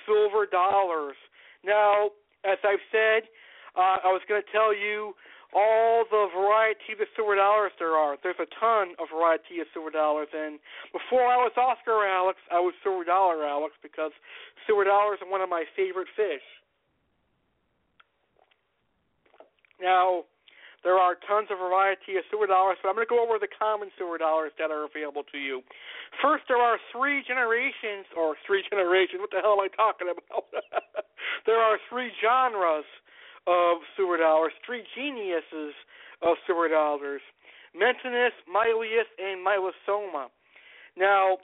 [0.06, 1.16] silver dollars.
[1.64, 2.12] Now,
[2.48, 3.28] as I've said,
[3.76, 5.14] uh, I was going to tell you
[5.54, 8.18] all the variety of silver dollars there are.
[8.24, 10.60] There's a ton of variety of silver dollars, and
[10.92, 14.12] before I was Oscar Alex, I was silver dollar Alex because
[14.66, 16.44] silver dollars are one of my favorite fish.
[19.80, 20.26] Now,
[20.88, 23.52] There are tons of variety of sewer dollars, but I'm going to go over the
[23.52, 25.60] common sewer dollars that are available to you.
[26.24, 29.20] First, there are three generations, or three generations.
[29.20, 30.48] What the hell am I talking about?
[31.46, 32.88] there are three genres
[33.52, 35.76] of sewer dollars, three geniuses
[36.24, 37.20] of sewer dollars:
[37.76, 40.32] Metynnis, Myleus, and Mylosoma.
[40.96, 41.44] Now,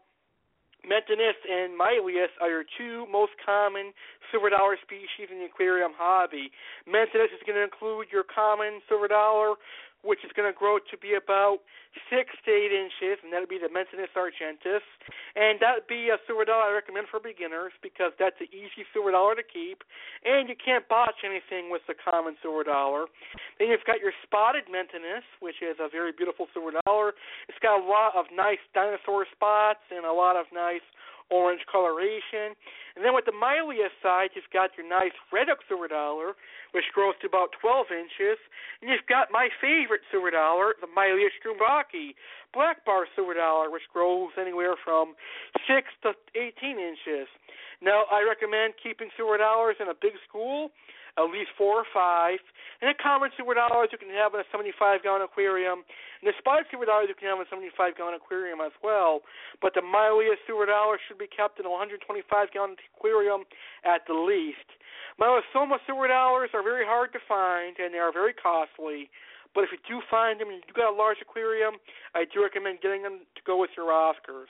[0.83, 3.93] Metynnis and Myleus are your two most common
[4.31, 6.51] silver dollar species in the aquarium hobby.
[6.87, 9.55] Metynnis is going to include your common silver dollar,
[10.03, 11.63] which is going to grow to be about
[12.11, 14.83] six to eight inches, and that'll be the Metynnis argenteus.
[15.33, 18.83] And that would be a silver dollar I recommend for beginners because that's an easy
[18.91, 19.81] silver dollar to keep,
[20.27, 23.07] and you can't botch anything with the common silver dollar.
[23.57, 27.15] Then you've got your spotted Metynnis, which is a very beautiful silver dollar.
[27.47, 30.85] It's got a lot of nice dinosaur spots and a lot of nice
[31.33, 32.53] orange coloration.
[32.93, 36.37] And then with the Myleus side, you've got your nice red hook silver dollar,
[36.77, 38.37] which grows to about 12 inches.
[38.79, 42.13] And you've got my favorite silver dollar, the Myleus schomburgkii,
[42.53, 45.17] black bar silver dollar, which grows anywhere from
[45.65, 47.25] 6 to 18 inches.
[47.81, 50.69] Now, I recommend keeping silver dollars in a big school
[51.17, 52.41] at least four or five.
[52.81, 55.85] And the common silver dollars you can have in a 75 gallon aquarium.
[56.21, 59.21] And the spotted silver dollars you can have in a 75 gallon aquarium as well.
[59.61, 63.45] But the Myleus silver dollar should be kept in a 125 gallon aquarium
[63.85, 64.67] at the least.
[65.21, 69.13] Mylosoma silver dollars are very hard to find and they are very costly.
[69.53, 71.77] But if you do find them and you've got a large aquarium,
[72.17, 74.49] I do recommend getting them to go with your Oscars.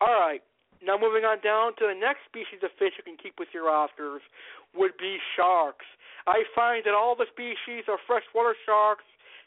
[0.00, 0.40] All right.
[0.84, 3.72] Now moving on down to the next species of fish you can keep with your
[3.72, 4.20] Oscars
[4.76, 5.86] would be sharks.
[6.26, 9.04] I find that all the species of freshwater sharks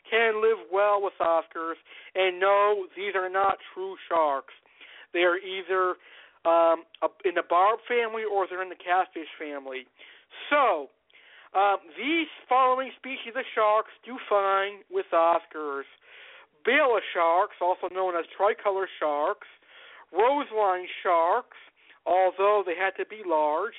[0.10, 1.78] can live well with Oscars,
[2.16, 4.54] and no, these are not true sharks.
[5.14, 5.96] They are either
[6.46, 6.84] um,
[7.26, 9.86] in the barb family or they're in the catfish family.
[10.50, 10.90] So,
[11.56, 15.88] um, these following species of sharks do fine with Oscars.
[16.66, 19.48] Bala sharks, also known as tricolor sharks,
[20.12, 21.58] roseline sharks,
[22.05, 23.78] although they had to be large,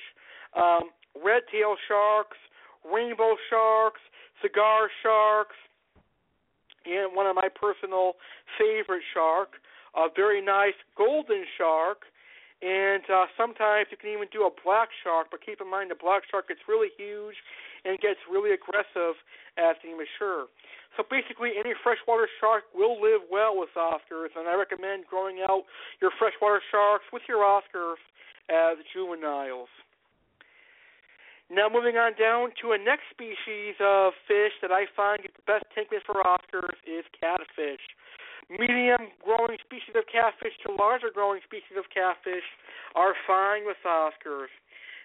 [0.55, 0.89] um,
[1.23, 2.37] red tail sharks,
[2.85, 4.01] rainbow sharks,
[4.41, 5.55] cigar sharks,
[6.85, 8.13] and one of my personal
[8.57, 9.59] favorite shark,
[9.95, 12.05] a very nice golden shark,
[12.61, 15.95] and uh, sometimes you can even do a black shark, but keep in mind the
[15.95, 17.35] black shark gets really huge
[17.85, 19.15] and gets really aggressive
[19.55, 20.47] as they mature.
[20.99, 25.63] So basically, any freshwater shark will live well with Oscars, and I recommend growing out
[26.03, 28.03] your freshwater sharks with your Oscars
[28.51, 29.71] as juveniles.
[31.47, 35.47] Now, moving on down to a next species of fish that I find is the
[35.47, 37.79] best tankman for Oscars is catfish.
[38.51, 42.43] Medium growing species of catfish to larger growing species of catfish
[42.99, 44.51] are fine with Oscars.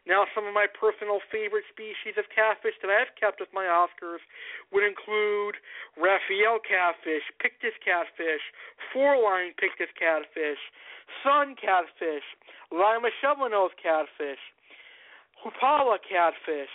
[0.05, 4.21] Now, some of my personal favorite species of catfish that I've kept with my Oscars
[4.69, 5.57] would include
[5.97, 8.45] Raphael catfish, Pictus catfish,
[8.93, 10.61] four-line Pictus catfish,
[11.25, 12.25] sun catfish,
[12.69, 14.41] Lima shovelnose catfish,
[15.41, 16.73] Hupala catfish.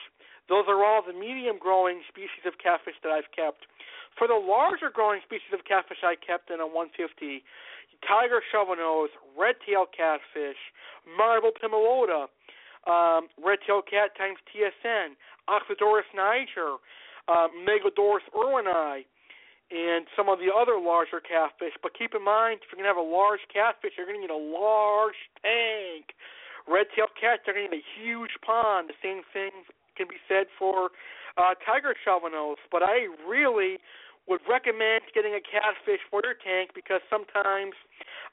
[0.49, 3.69] Those are all the medium growing species of catfish that I've kept.
[4.17, 7.45] For the larger growing species of catfish I kept in a 150,
[8.01, 10.57] tiger shovelnose, red tail catfish,
[11.05, 12.25] marble pimelota,
[12.87, 15.17] um, red-tailed cat times TSN,
[15.49, 16.77] Oxydoras niger,
[17.27, 19.05] uh, Megalodoras irwini,
[19.69, 21.77] and some of the other larger catfish.
[21.81, 24.25] But keep in mind, if you're going to have a large catfish, you're going to
[24.25, 26.17] need a large tank.
[26.65, 28.89] Red-tailed cats are going to need a huge pond.
[28.89, 29.53] The same thing
[29.93, 30.89] can be said for
[31.37, 32.61] uh, tiger shovelnose.
[32.71, 33.77] But I really
[34.25, 37.73] would recommend getting a catfish for your tank because sometimes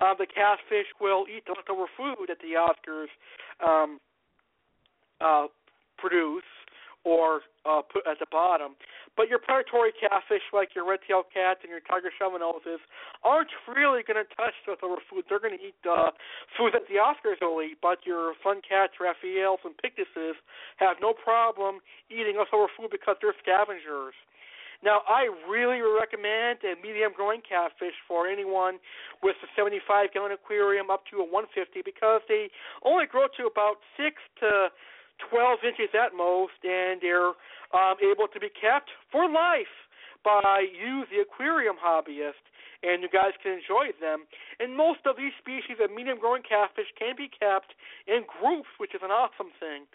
[0.00, 3.12] uh, the catfish will eat the leftover food at the Oscars.
[3.64, 4.00] Um,
[5.20, 5.46] uh,
[5.98, 6.44] produce
[7.06, 8.74] or uh, put at the bottom.
[9.16, 12.82] But your predatory catfish, like your red-tailed cats and your tiger shovelnoses,
[13.24, 15.24] aren't really going to touch leftover food.
[15.30, 16.12] They're going to eat uh,
[16.58, 17.78] food that the Oscars will eat.
[17.80, 20.36] But your fun cats, Raphaels and Pictuses,
[20.76, 24.18] have no problem eating leftover food because they're scavengers.
[24.84, 28.76] Now, I really recommend a medium growing catfish for anyone
[29.22, 32.52] with a 75 gallon aquarium up to a 150 because they
[32.84, 34.12] only grow to about 6
[34.44, 34.68] to
[35.30, 37.34] 12 inches at most, and they're
[37.74, 39.72] um, able to be kept for life
[40.24, 42.42] by you, the aquarium hobbyist,
[42.82, 44.26] and you guys can enjoy them.
[44.58, 47.72] And most of these species of medium growing catfish can be kept
[48.06, 49.86] in groups, which is an awesome thing.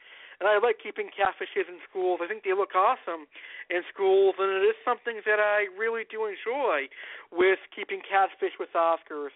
[0.41, 2.18] And I like keeping catfishes in schools.
[2.18, 3.30] I think they look awesome
[3.69, 6.89] in schools, and it is something that I really do enjoy
[7.30, 9.35] with keeping catfish with Oscars.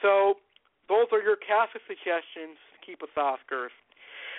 [0.00, 0.40] So
[0.88, 3.74] those are your catfish suggestions to keep with Oscars.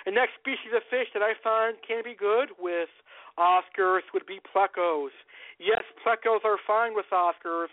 [0.08, 2.88] The next species of fish that I find can be good with
[3.36, 5.12] Oscars would be plecos.
[5.60, 7.68] Yes, plecos are fine with Oscars,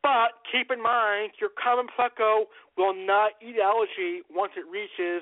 [0.00, 2.48] but keep in mind your common pleco
[2.80, 5.20] will not eat algae once it reaches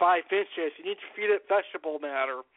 [0.00, 0.72] five inches.
[0.80, 2.48] You need to feed it vegetable matter.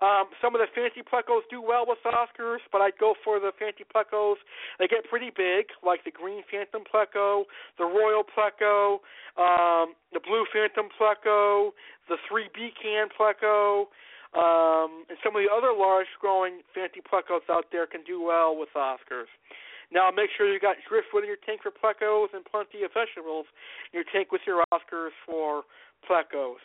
[0.00, 3.52] Um, some of the fancy plecos do well with Oscars, but I'd go for the
[3.60, 4.40] fancy plecos.
[4.78, 7.44] They get pretty big, like the green phantom pleco,
[7.76, 9.04] the royal pleco,
[9.36, 11.76] um, the blue phantom pleco,
[12.08, 13.92] the 3B can pleco,
[14.32, 18.56] um, and some of the other large growing fancy plecos out there can do well
[18.56, 19.28] with Oscars.
[19.92, 23.46] Now make sure you got driftwood in your tank for plecos and plenty of vegetables
[23.92, 25.64] in your tank with your Oscars for
[26.08, 26.62] plecos.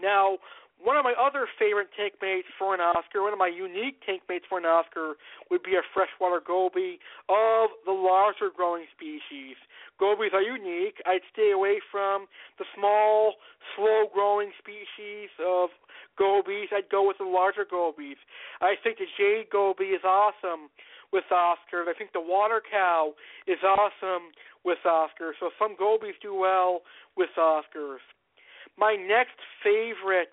[0.00, 0.38] Now,
[0.82, 4.22] one of my other favorite tank mates for an Oscar, one of my unique tank
[4.28, 5.14] mates for an Oscar,
[5.50, 6.98] would be a freshwater goby
[7.28, 9.56] of the larger growing species.
[9.98, 10.96] Gobies are unique.
[11.04, 12.26] I'd stay away from
[12.58, 13.34] the small,
[13.76, 15.68] slow growing species of
[16.16, 16.68] gobies.
[16.72, 18.16] I'd go with the larger gobies.
[18.60, 20.72] I think the jade goby is awesome
[21.12, 21.88] with Oscars.
[21.88, 23.12] I think the water cow
[23.46, 24.32] is awesome
[24.64, 25.36] with Oscars.
[25.40, 26.80] So some gobies do well
[27.16, 28.00] with Oscars.
[28.78, 30.32] My next favorite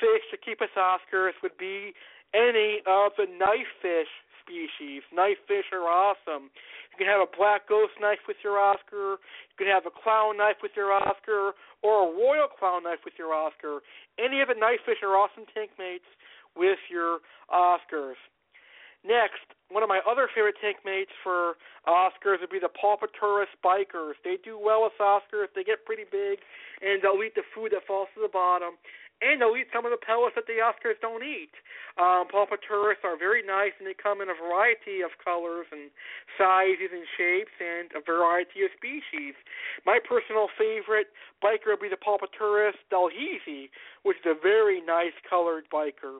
[0.00, 1.92] fish to keep us Oscars would be
[2.34, 4.08] any of the knife fish
[4.42, 5.02] species.
[5.14, 6.50] Knife fish are awesome.
[6.92, 9.22] You can have a black ghost knife with your Oscar.
[9.22, 13.14] You can have a clown knife with your Oscar, or a royal clown knife with
[13.16, 13.80] your Oscar.
[14.18, 16.08] Any of the knife fish are awesome tank mates
[16.56, 18.20] with your Oscars.
[19.02, 21.58] Next, one of my other favorite tank mates for
[21.88, 24.14] Oscars would be the Polypterus bichirs.
[24.22, 25.50] They do well with Oscars.
[25.56, 26.38] They get pretty big,
[26.82, 28.78] and they'll eat the food that falls to the bottom
[29.20, 31.54] and they'll eat some of the pellets that the Oscars don't eat.
[32.00, 35.92] Um, Polypterus are very nice, and they come in a variety of colors and
[36.38, 39.36] sizes and shapes, and a variety of species.
[39.84, 41.12] My personal favorite
[41.44, 43.70] bichir would be the Polypterus delhezi,
[44.02, 46.18] which is a very nice colored bichir.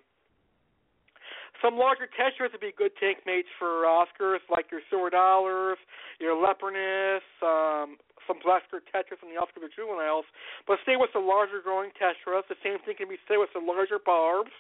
[1.60, 5.78] Some larger tetras would be good tank mates for Oscars, like your silver dollars,
[6.18, 7.96] your Leporinus, um,
[8.26, 10.26] some black-skirt tetras from the Oscar the juveniles,
[10.66, 12.46] but stay with the larger growing tetras.
[12.48, 14.54] The same thing can be said with the larger barbs,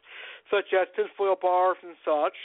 [0.50, 2.36] such as tinfoil barbs and such.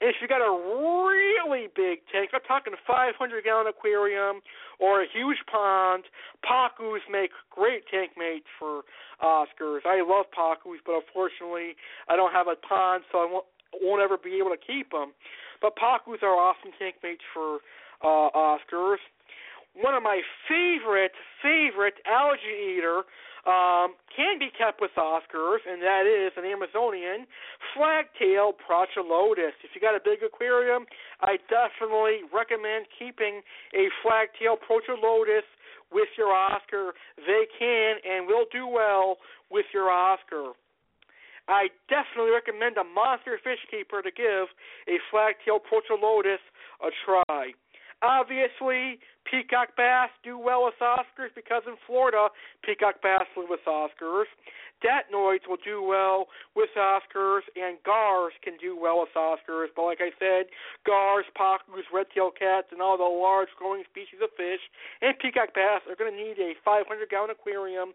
[0.00, 4.44] And if you got a really big tank, I'm talking a 500 gallon aquarium
[4.78, 6.04] or a huge pond,
[6.44, 8.84] pacus make great tank mates for
[9.24, 9.88] Oscars.
[9.88, 13.46] I love pacus, but unfortunately I don't have a pond, so I won't,
[13.80, 15.16] won't ever be able to keep them.
[15.62, 17.64] But pacus are awesome tank mates for
[18.04, 19.00] uh, Oscars
[19.80, 21.12] one of my favorite
[21.42, 23.04] favorite algae eater
[23.46, 27.26] um, can be kept with Oscars, and that is an Amazonian
[27.74, 29.54] flagtail Prochilodus.
[29.62, 30.84] If you got a big aquarium,
[31.20, 33.42] I definitely recommend keeping
[33.74, 35.46] a flagtail Prochilodus
[35.92, 36.92] with your Oscar.
[37.16, 39.18] They can and will do well
[39.50, 40.52] with your Oscar.
[41.46, 44.50] I definitely recommend a monster fish keeper to give
[44.90, 46.42] a flagtail Prochilodus
[46.82, 47.54] a try.
[48.02, 48.98] Obviously,
[49.30, 52.28] peacock bass do well with Oscars because in Florida,
[52.64, 54.30] peacock bass live with Oscars.
[54.84, 59.72] Datnoids will do well with Oscars, and gars can do well with Oscars.
[59.74, 60.52] But like I said,
[60.84, 64.60] gars, pacus, red-tailed cats, and all the large growing species of fish
[65.00, 67.92] and peacock bass are going to need a 500-gallon aquarium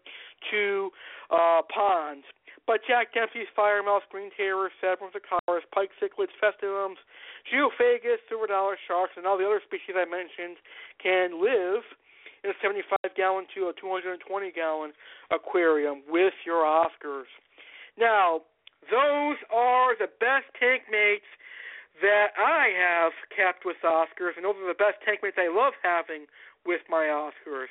[0.50, 0.90] to
[1.30, 2.24] uh, pond.
[2.66, 6.98] But Jack Dempsey's fire mouse, green terror, severums, acaras, pike cichlids, festivums,
[7.50, 10.58] geophagus, silver dollar sharks, and all the other species I mentioned
[11.02, 11.86] can live
[12.42, 14.18] in a 75 gallon to a 220
[14.50, 14.90] gallon
[15.30, 17.30] aquarium with your Oscars.
[17.98, 18.42] Now,
[18.90, 21.28] those are the best tank mates
[22.00, 25.74] that I have kept with Oscars, and those are the best tank mates I love
[25.82, 26.26] having
[26.66, 27.70] with my Oscars.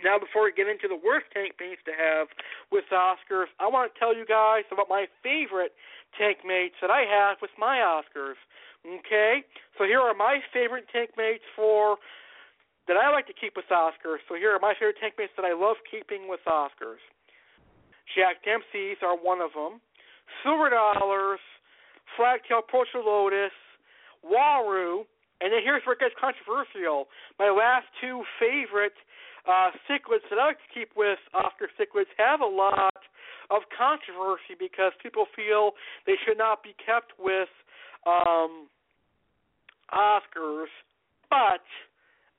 [0.00, 2.32] Now, before we get into the worst tank mates to have
[2.72, 5.76] with Oscars, I want to tell you guys about my favorite
[6.16, 8.40] tank mates that I have with my Oscars.
[8.80, 9.44] Okay?
[9.76, 11.98] So here are my favorite tank mates for
[12.90, 14.18] that I like to keep with Oscars.
[14.26, 16.98] So here are my favorite tank mates that I love keeping with Oscars.
[18.18, 19.78] Jack Dempsey's are one of them.
[20.42, 21.38] Silver Dollars,
[22.18, 23.54] Flagtail Prochilodus,
[24.26, 25.06] Waru,
[25.38, 27.06] and then here's where it gets controversial.
[27.38, 28.98] My last two favorite
[29.46, 33.06] uh, cichlids that I like to keep with Oscar cichlids have a lot
[33.54, 35.78] of controversy because people feel
[36.10, 37.54] they should not be kept with
[38.02, 38.66] um,
[39.94, 40.74] Oscars,
[41.30, 41.62] but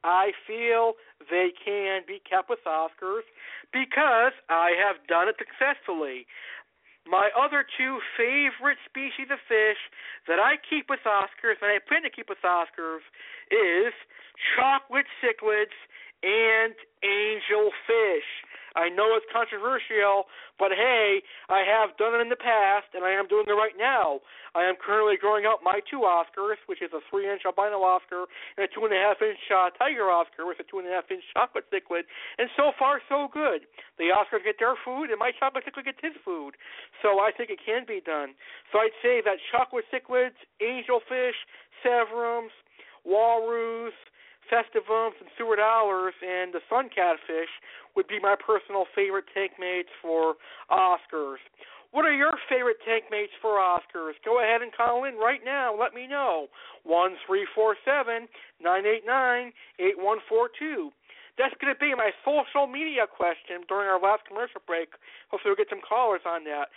[0.04, 0.94] I feel
[1.30, 3.28] they can be kept with Oscars
[3.72, 6.26] because I have done it successfully.
[7.06, 9.82] My other two favorite species of fish
[10.28, 13.06] that I keep with Oscars and I plan to keep with Oscars
[13.50, 13.94] is
[14.56, 15.74] chocolate cichlids
[16.22, 18.30] and angelfish.
[18.76, 23.12] I know it's controversial, but hey, I have done it in the past, and I
[23.12, 24.22] am doing it right now.
[24.56, 28.64] I am currently growing out my two Oscars, which is a three-inch albino Oscar and
[28.64, 31.08] a two and a half inch uh, tiger Oscar with a two and a half
[31.12, 32.08] inch chocolate cichlid,
[32.40, 33.68] and so far so good.
[34.00, 36.56] The Oscars get their food, and my chocolate cichlid gets his food,
[37.02, 38.36] so I think it can be done.
[38.72, 41.40] So I'd say that chocolate cichlids, angelfish,
[41.84, 42.56] severums,
[43.08, 43.98] Warus,
[44.52, 47.50] Festivums and Seward Owlers and the Sun Catfish
[47.96, 50.36] would be my personal favorite tank mates for
[50.70, 51.40] Oscars.
[51.92, 54.16] What are your favorite tank mates for Oscars?
[54.24, 55.76] Go ahead and call in right now.
[55.78, 56.48] Let me know.
[56.84, 58.28] 1347
[58.64, 60.92] 989 8142.
[61.38, 64.96] That's going to be my social media question during our last commercial break.
[65.32, 66.72] Hopefully, we'll get some callers on that.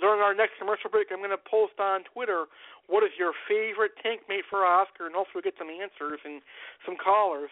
[0.00, 2.50] During our next commercial break, I'm going to post on Twitter
[2.90, 6.42] what is your favorite tank mate for Oscar, and hopefully, we'll get some answers and
[6.84, 7.50] some callers.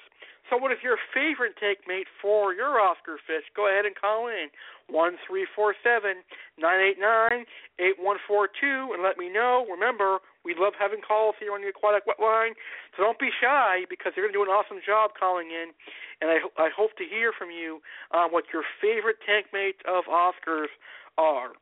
[0.50, 3.46] So, what is your favorite tank mate for your Oscar fish?
[3.54, 4.50] Go ahead and call in
[4.90, 6.26] one three four seven
[6.58, 7.46] nine eight nine
[7.78, 9.64] eight one four two and let me know.
[9.70, 12.56] Remember, we love having calls here on the Aquatic Wetline,
[12.96, 15.72] so don't be shy because you're going to do an awesome job calling in,
[16.20, 17.80] and I I hope to hear from you
[18.10, 20.72] on what your favorite tank mates of Oscars
[21.18, 21.52] are.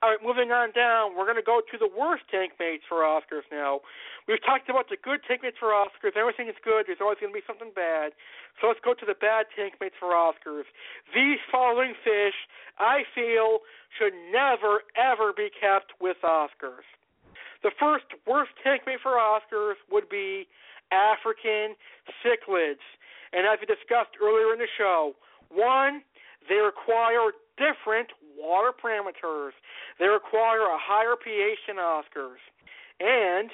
[0.00, 3.04] All right, moving on down, we're going to go to the worst tank mates for
[3.04, 3.84] Oscars now.
[4.24, 6.16] We've talked about the good tank mates for Oscars.
[6.16, 6.88] Everything is good.
[6.88, 8.16] There's always going to be something bad.
[8.60, 10.64] So let's go to the bad tank mates for Oscars.
[11.12, 12.48] These following fish,
[12.80, 13.60] I feel,
[13.92, 16.88] should never, ever be kept with Oscars.
[17.62, 20.48] The first worst tank mate for Oscars would be
[20.92, 21.76] African
[22.24, 22.82] cichlids.
[23.32, 25.14] And as we discussed earlier in the show,
[25.48, 26.02] one,
[26.48, 29.52] they require different water parameters.
[29.98, 32.40] They require a higher pH than Oscars.
[32.98, 33.50] And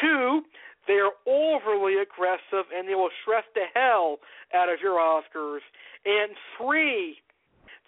[0.00, 0.42] two,
[0.86, 4.18] they are overly aggressive and they will stress the hell
[4.54, 5.60] out of your Oscars.
[6.04, 7.18] And three,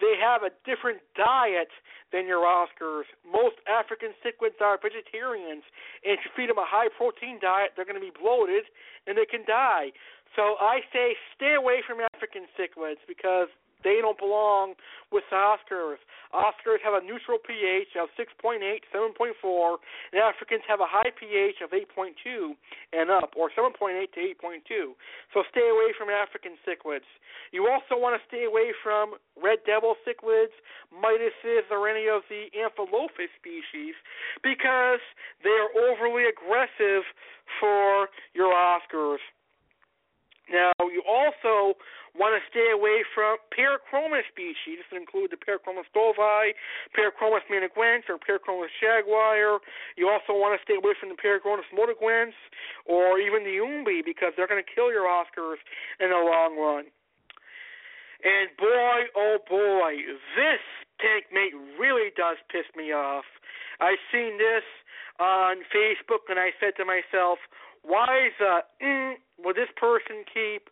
[0.01, 1.69] they have a different diet
[2.13, 3.09] than your Oscars.
[3.25, 5.65] Most African cichlids are vegetarians,
[6.05, 8.69] and if you feed them a high protein diet, they're going to be bloated
[9.09, 9.91] and they can die.
[10.37, 13.49] So I say stay away from African cichlids because
[13.85, 14.75] they don't belong
[15.11, 16.01] with Oscars.
[16.33, 19.77] Oscars have a neutral pH of 6.8, 7.4,
[20.13, 22.57] and Africans have a high pH of 8.2
[22.93, 24.97] and up, or 7.8 to 8.2.
[25.35, 27.09] So stay away from African cichlids.
[27.53, 30.57] You also want to stay away from red devil cichlids,
[30.89, 33.93] midases, or any of the Amphilophus species
[34.43, 35.05] because
[35.45, 37.05] they are overly aggressive
[37.61, 39.21] for your Oscars.
[40.51, 41.79] Now, you also
[42.13, 44.85] want to stay away from Parachromis species.
[44.85, 46.53] This would include the Parachromis dovi,
[46.93, 49.61] Parachromis managuense, or Parachromis jaguar.
[49.97, 52.37] You also want to stay away from the Parachromis motaguense
[52.85, 55.61] or even the umbi because they're going to kill your Oscars
[56.01, 56.85] in the long run.
[58.23, 59.93] And boy, oh boy,
[60.37, 60.63] this
[61.01, 63.25] tank mate really does piss me off.
[63.81, 64.63] I seen this
[65.19, 67.39] on Facebook and I said to myself,
[67.83, 70.71] why is uh, mm, will this person keep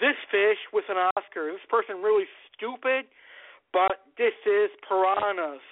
[0.00, 1.52] this fish with an Oscar?
[1.52, 3.06] This person really stupid?
[3.72, 5.64] But this is piranhas.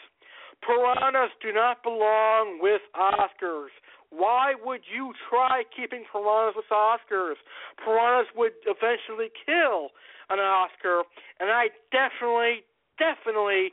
[0.60, 3.72] Piranhas do not belong with Oscars.
[4.10, 7.36] Why would you try keeping piranhas with Oscars?
[7.82, 9.90] Piranhas would eventually kill
[10.30, 11.02] an Oscar,
[11.40, 12.64] and I definitely,
[12.98, 13.72] definitely,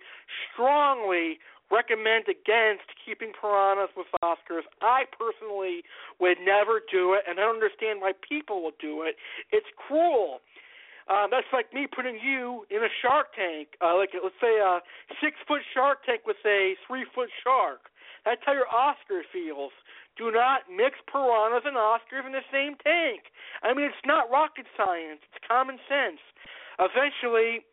[0.51, 1.39] strongly
[1.71, 4.67] recommend against keeping piranhas with Oscars.
[4.81, 5.83] I personally
[6.19, 9.15] would never do it, and I don't understand why people will do it.
[9.51, 10.41] It's cruel.
[11.09, 14.79] Um, that's like me putting you in a shark tank, uh, like let's say a
[15.19, 17.89] six foot shark tank with a three foot shark.
[18.23, 19.73] That's how your Oscar feels.
[20.15, 23.33] Do not mix piranhas and Oscars in the same tank.
[23.63, 25.25] I mean, it's not rocket science.
[25.25, 26.21] It's common sense.
[26.77, 27.65] Eventually,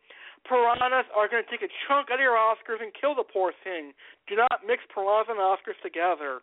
[0.49, 3.53] piranhas are going to take a chunk out of your Oscars and kill the poor
[3.63, 3.93] thing.
[4.25, 6.41] Do not mix piranhas and Oscars together.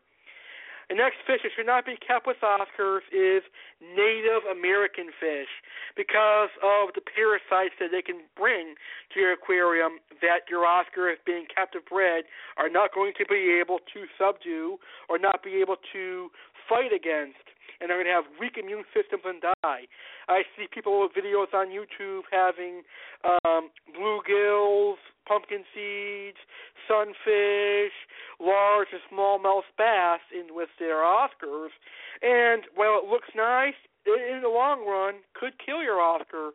[0.88, 3.42] The next fish that should not be kept with Oscars is
[3.82, 5.50] Native American fish
[5.98, 8.78] because of the parasites that they can bring
[9.10, 12.22] to your aquarium that your Oscars being captive bred
[12.54, 14.78] are not going to be able to subdue
[15.10, 16.30] or not be able to
[16.68, 17.42] fight against
[17.80, 19.84] and they're going to have weak immune systems and die.
[20.28, 22.82] I see people with videos on YouTube having
[23.24, 24.96] um, bluegills,
[25.28, 26.40] pumpkin seeds,
[26.88, 27.94] sunfish,
[28.40, 31.74] large and smallmouth bass in with their Oscars,
[32.22, 36.50] and while it looks nice, it, in the long run could kill your Oscar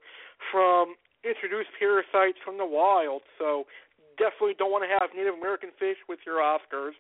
[0.51, 3.21] from introduced parasites from the wild.
[3.37, 3.65] So
[4.17, 6.97] definitely don't want to have Native American fish with your Oscars.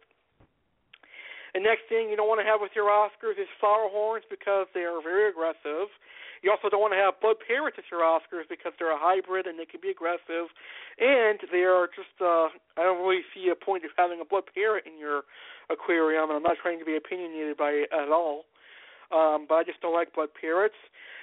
[1.53, 4.67] The next thing you don't want to have with your Oscars is flower horns because
[4.73, 5.91] they are very aggressive.
[6.41, 9.45] You also don't want to have blood parrots at your Oscars because they're a hybrid
[9.45, 10.49] and they can be aggressive,
[10.97, 12.15] and they are just.
[12.21, 12.49] uh
[12.79, 15.23] I don't really see a point of having a blood parrot in your
[15.69, 18.45] aquarium, and I'm not trying to be opinionated by it at all.
[19.11, 20.79] Um, but I just don't like blood parrots.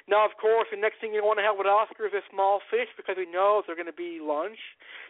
[0.08, 2.88] Now, of course, the next thing you want to have with Oscars is small fish
[2.96, 4.56] because we know they're going to be lunch,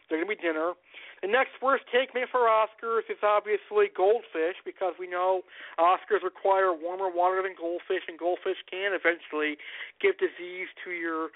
[0.07, 0.75] they're going to be dinner.
[1.23, 5.43] The next worst take made for Oscars is obviously goldfish because we know
[5.79, 9.59] Oscars require warmer water than goldfish, and goldfish can eventually
[10.03, 11.31] give disease to your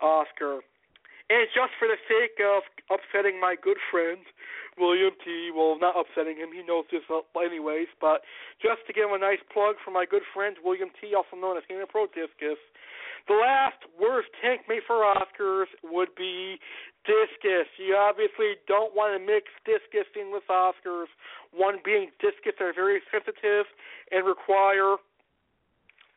[0.00, 0.64] Oscar.
[1.30, 4.20] And just for the sake of upsetting my good friend
[4.78, 5.50] William T.
[5.54, 6.50] Well, not upsetting him.
[6.52, 7.04] He knows this
[7.36, 7.88] anyways.
[8.00, 8.24] But
[8.60, 11.56] just to give him a nice plug for my good friend William T., also known
[11.56, 12.60] as Hannah Pro Discus.
[13.28, 16.58] The last worst tank made for Oscars would be
[17.06, 17.70] discus.
[17.78, 21.06] You obviously don't want to mix discus in with Oscars.
[21.54, 23.66] One being discus are very sensitive
[24.10, 24.96] and require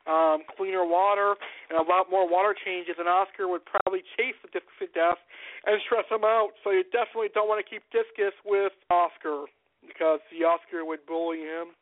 [0.06, 1.34] um, cleaner water
[1.70, 2.96] and a lot more water changes.
[2.98, 5.18] An Oscar would probably chase the discus to death
[5.66, 6.54] and stress him out.
[6.62, 9.50] So you definitely don't want to keep discus with Oscar
[9.82, 11.74] because the Oscar would bully him.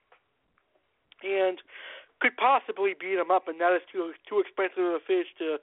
[1.25, 1.61] And
[2.21, 5.59] could possibly beat them up, and that is too too expensive of a fish to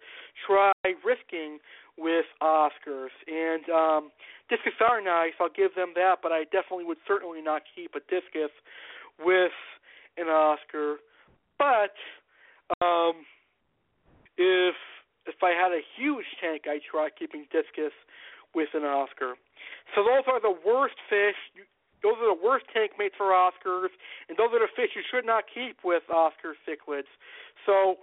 [0.45, 0.71] try
[1.03, 1.57] risking
[1.97, 3.13] with Oscars.
[3.25, 4.11] And um,
[4.49, 8.01] discus are nice, I'll give them that, but I definitely would certainly not keep a
[8.11, 8.53] discus
[9.17, 9.55] with
[10.17, 10.97] an Oscar.
[11.57, 11.93] But
[12.81, 13.25] um,
[14.37, 14.75] if
[15.27, 17.93] if I had a huge tank, I'd try keeping discus
[18.55, 19.35] with an Oscar.
[19.95, 21.37] So those are the worst fish
[22.01, 23.93] those are the worst tank mates for Oscars,
[24.27, 27.09] and those are the fish you should not keep with Oscar cichlids.
[27.65, 28.01] So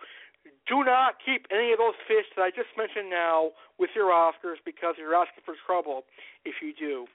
[0.70, 4.62] do not keep any of those fish that I just mentioned now with your Oscars
[4.64, 6.06] because you're asking for trouble
[6.46, 7.06] if you do.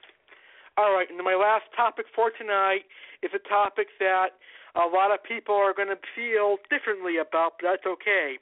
[0.76, 2.84] All right, and my last topic for tonight
[3.22, 4.36] is a topic that
[4.74, 8.38] a lot of people are going to feel differently about, but that's okay.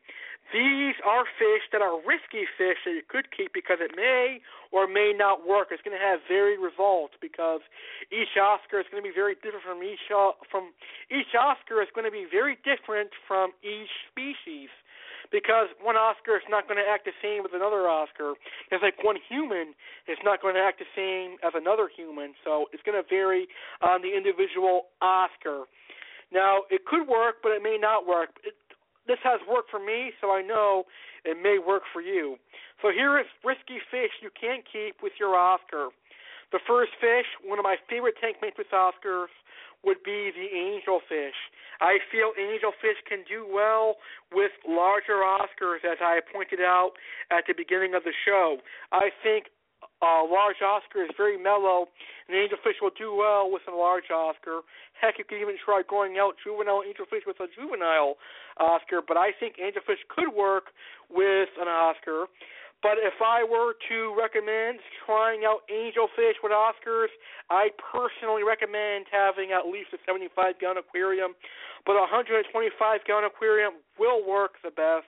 [0.50, 4.84] These are fish that are risky fish that you could keep because it may or
[4.84, 5.68] may not work.
[5.70, 7.64] It's going to have varied results because
[8.12, 10.02] each Oscar is going to be very different from each
[10.50, 10.76] from
[11.08, 14.68] each Oscar is going to be very different from each species
[15.32, 18.36] because one Oscar is not going to act the same with another Oscar.
[18.68, 19.72] It's like one human
[20.04, 23.48] is not going to act the same as another human, so it's going to vary
[23.80, 25.64] on the individual Oscar.
[26.32, 28.40] Now, it could work, but it may not work.
[28.44, 28.54] It,
[29.06, 30.84] this has worked for me, so I know
[31.24, 32.36] it may work for you.
[32.80, 35.88] So here is risky fish you can't keep with your Oscar.
[36.52, 39.32] The first fish, one of my favorite tank mates with Oscars,
[39.84, 41.36] would be the angelfish.
[41.80, 43.96] I feel angelfish can do well
[44.32, 46.92] with larger Oscars, as I pointed out
[47.30, 48.58] at the beginning of the show.
[48.92, 49.46] I think
[50.02, 51.86] uh, large Oscar is very mellow,
[52.26, 54.66] and angelfish will do well with a large Oscar.
[55.00, 58.18] Heck, you could even try growing out juvenile angelfish with a juvenile
[58.58, 60.74] Oscar, but I think angelfish could work
[61.08, 62.26] with an Oscar.
[62.82, 67.14] But if I were to recommend trying out angelfish with Oscars,
[67.48, 71.38] I personally recommend having at least a 75 gallon aquarium.
[71.86, 72.50] But a 125
[73.06, 75.06] gallon aquarium will work the best.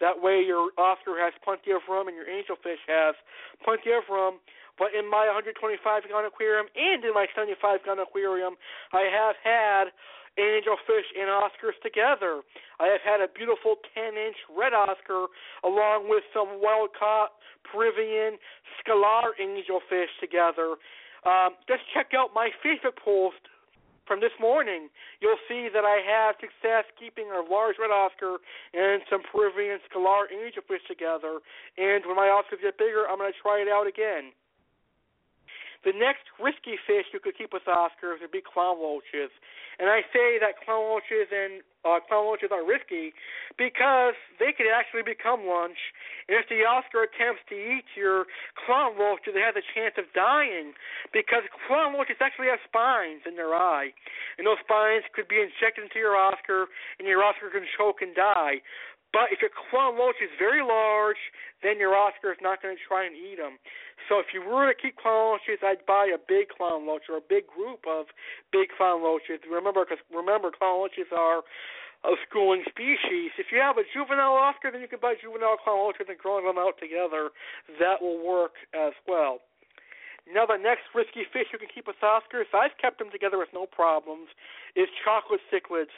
[0.00, 3.14] That way, your Oscar has plenty of room and your angelfish has
[3.64, 4.38] plenty of room.
[4.78, 5.52] But in my 125
[6.08, 8.56] gallon aquarium and in my 75 gallon aquarium,
[8.92, 9.92] I have had
[10.40, 12.40] angelfish and Oscars together.
[12.80, 15.28] I have had a beautiful 10 inch red Oscar
[15.64, 17.36] along with some wild caught
[17.68, 18.40] Peruvian
[18.80, 20.80] scalar angelfish together.
[21.24, 23.44] Um, just check out my Facebook post
[24.06, 24.88] from this morning,
[25.20, 28.38] you'll see that I have success keeping a large red Oscar
[28.74, 31.38] and some Peruvian scalar angelfish together.
[31.78, 34.34] And when my Oscars get bigger, I'm going to try it out again.
[35.84, 39.34] The next risky fish you could keep with Oscars would be clown loaches.
[39.78, 43.10] And I say that clown loaches and uh, clown loaches are risky
[43.58, 45.78] because they could actually become lunch.
[46.30, 50.06] And if the Oscar attempts to eat your clown loach, they have the chance of
[50.14, 50.78] dying
[51.10, 53.90] because clown loaches actually have spines in their eye.
[54.38, 56.70] And those spines could be injected into your Oscar,
[57.02, 58.62] and your Oscar can choke and die.
[59.12, 61.20] But if your clown loach is very large,
[61.62, 63.60] then your Oscar is not going to try and eat them.
[64.08, 67.20] So if you were to keep clown loaches, I'd buy a big clown loach or
[67.20, 68.08] a big group of
[68.50, 69.44] big clown loaches.
[69.44, 71.44] Remember, because remember, clown loaches are
[72.02, 73.30] a schooling species.
[73.38, 76.42] If you have a juvenile Oscar, then you can buy juvenile clown loaches and grow
[76.42, 77.30] them out together.
[77.78, 79.44] That will work as well.
[80.30, 83.50] Now, the next risky fish you can keep with Oscars, I've kept them together with
[83.52, 84.30] no problems,
[84.78, 85.92] is chocolate cichlids.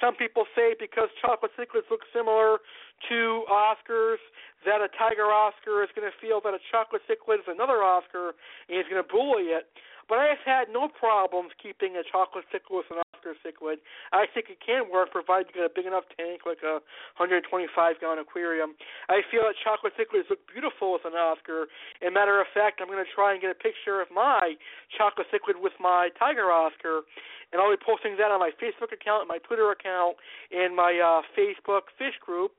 [0.00, 2.60] Some people say because chocolate cichlids look similar
[3.08, 4.20] to Oscars,
[4.64, 8.36] that a tiger Oscar is going to feel that a chocolate cichlid is another Oscar
[8.68, 9.66] and he's going to bully it.
[10.12, 13.80] But I have had no problems keeping a chocolate cichlid with an Oscar cichlid.
[14.12, 16.84] I think it can work provided you get a big enough tank like a
[17.16, 17.48] 125
[17.96, 18.76] gallon aquarium.
[19.08, 21.64] I feel that chocolate cichlids look beautiful with an Oscar.
[22.04, 24.60] And matter of fact, I'm going to try and get a picture of my
[24.92, 27.08] chocolate cichlid with my tiger Oscar,
[27.48, 30.20] and I'll be posting that on my Facebook account, my Twitter account,
[30.52, 32.52] and my uh, Facebook fish group.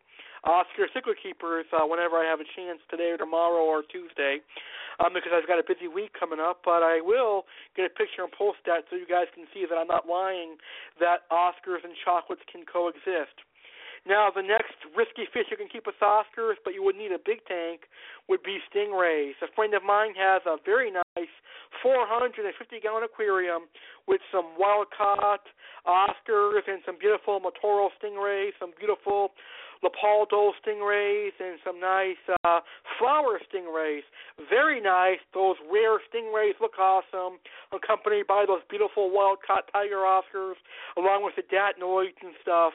[0.43, 4.43] Oscar Cichlid Keepers uh, whenever I have a chance today or tomorrow or Tuesday
[4.99, 6.61] um, because I've got a busy week coming up.
[6.67, 9.75] But I will get a picture and post that so you guys can see that
[9.75, 10.59] I'm not lying
[10.99, 13.39] that Oscars and chocolates can coexist.
[14.03, 17.23] Now, the next risky fish you can keep with Oscars, but you would need a
[17.23, 17.87] big tank,
[18.27, 19.39] would be stingrays.
[19.39, 21.31] A friend of mine has a very nice
[21.81, 22.35] 450
[22.83, 23.71] gallon aquarium
[24.05, 25.47] with some wild caught
[25.87, 29.31] Oscars and some beautiful Motoro stingrays, some beautiful
[29.83, 32.59] Leopoldi stingrays and some nice uh,
[32.97, 34.07] flower stingrays.
[34.49, 35.19] Very nice.
[35.33, 37.39] Those rare stingrays look awesome,
[37.71, 40.55] accompanied by those beautiful wild caught tiger Oscars,
[40.97, 42.73] along with the datnoids and stuff.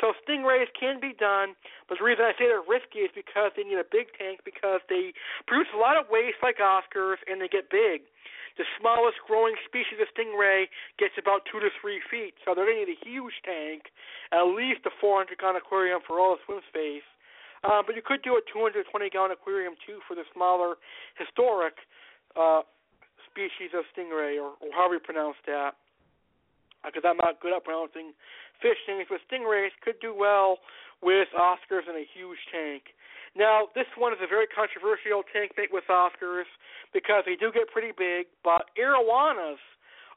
[0.00, 1.56] So stingrays can be done,
[1.88, 4.80] but the reason I say they're risky is because they need a big tank because
[4.88, 5.12] they
[5.46, 8.02] produce a lot of waste like Oscars and they get big.
[8.60, 10.68] The smallest growing species of stingray
[11.00, 13.88] gets about two to three feet, so they're going to need a huge tank,
[14.36, 17.08] at least a 400 gallon aquarium for all the swim space.
[17.64, 20.76] Uh, but you could do a 220 gallon aquarium too for the smaller
[21.16, 21.80] hystrix
[22.36, 22.60] uh,
[23.32, 25.80] species of stingray, or, or however you pronounce that.
[26.84, 28.12] Because uh, I'm not good at pronouncing
[28.60, 30.60] fish tanks, but stingrays could do well
[31.00, 32.92] with Oscars in a huge tank.
[33.36, 36.50] Now, this one is a very controversial tank mate with Oscars
[36.92, 39.62] because they do get pretty big, but arowanas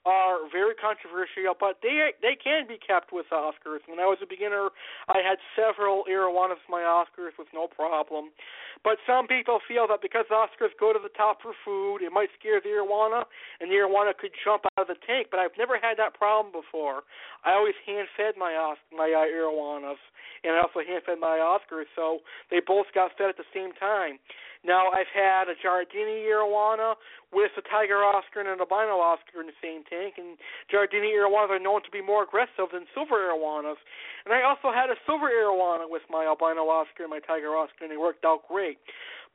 [0.06, 3.80] are very controversial, but they they can be kept with Oscars.
[3.88, 4.70] When I was a beginner,
[5.08, 8.36] I had several arowanas with my Oscars with no problem.
[8.84, 12.28] But some people feel that because Oscars go to the top for food, it might
[12.38, 13.24] scare the arowana,
[13.64, 15.28] and the arowana could jump out of the tank.
[15.32, 17.08] But I've never had that problem before.
[17.48, 18.52] I always hand fed my
[18.92, 20.02] my uh, arowanas,
[20.44, 22.20] and I also hand fed my Oscars, so
[22.52, 24.20] they both got fed at the same time.
[24.64, 26.96] Now I've had a Jardini arowana
[27.36, 30.40] with a tiger Oscar and an albino Oscar in the same tank, and
[30.72, 33.82] Jardini arowanas are known to be more aggressive than silver arowanas.
[34.24, 37.84] And I also had a silver arowana with my albino Oscar and my tiger Oscar,
[37.84, 38.80] and they worked out great.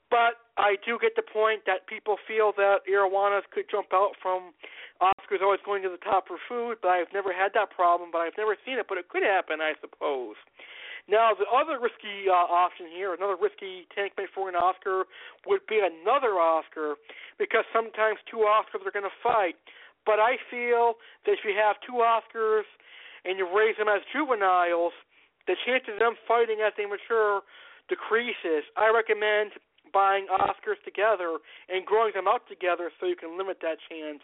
[0.08, 4.56] But I do get the point that people feel that arowanas could jump out from
[5.04, 8.24] Oscars always going to the top for food, but I've never had that problem, but
[8.24, 10.34] I've never seen it, but it could happen, I suppose.
[11.08, 15.08] Now, the other risky uh, option here, another risky tank mate for an Oscar,
[15.48, 17.00] would be another Oscar,
[17.40, 19.56] because sometimes two Oscars are going to fight.
[20.04, 22.68] But I feel that if you have two Oscars
[23.24, 24.92] and you raise them as juveniles,
[25.48, 27.40] the chance of them fighting as they mature
[27.88, 28.68] decreases.
[28.76, 29.56] I recommend
[29.92, 31.38] buying Oscars together
[31.68, 34.22] and growing them up together so you can limit that chance.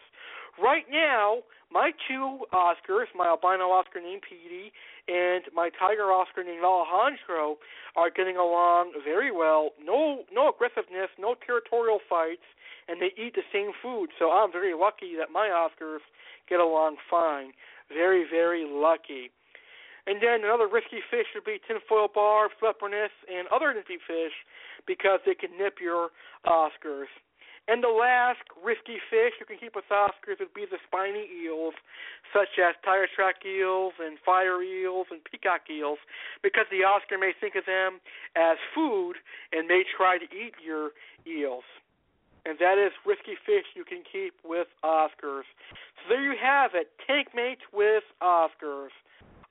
[0.61, 4.71] Right now, my two Oscars, my albino Oscar named Petey
[5.07, 7.57] and my tiger Oscar named Alejandro,
[7.95, 9.71] are getting along very well.
[9.83, 12.47] No, no aggressiveness, no territorial fights,
[12.87, 14.09] and they eat the same food.
[14.17, 16.05] So I'm very lucky that my Oscars
[16.47, 17.51] get along fine.
[17.89, 19.31] Very, very lucky.
[20.07, 24.33] And then another risky fish would be tinfoil barb, flepornis, and other nippy fish
[24.85, 26.09] because they can nip your
[26.45, 27.09] uh, Oscars.
[27.67, 31.73] And the last risky fish you can keep with Oscars would be the spiny eels,
[32.31, 35.97] such as tire track eels and fire eels and peacock eels,
[36.43, 37.99] because the Oscar may think of them
[38.35, 39.15] as food
[39.51, 40.91] and may try to eat your
[41.25, 41.65] eels.
[42.45, 45.49] And that is risky fish you can keep with Oscars.
[46.05, 48.93] So there you have it, tank mates with Oscars.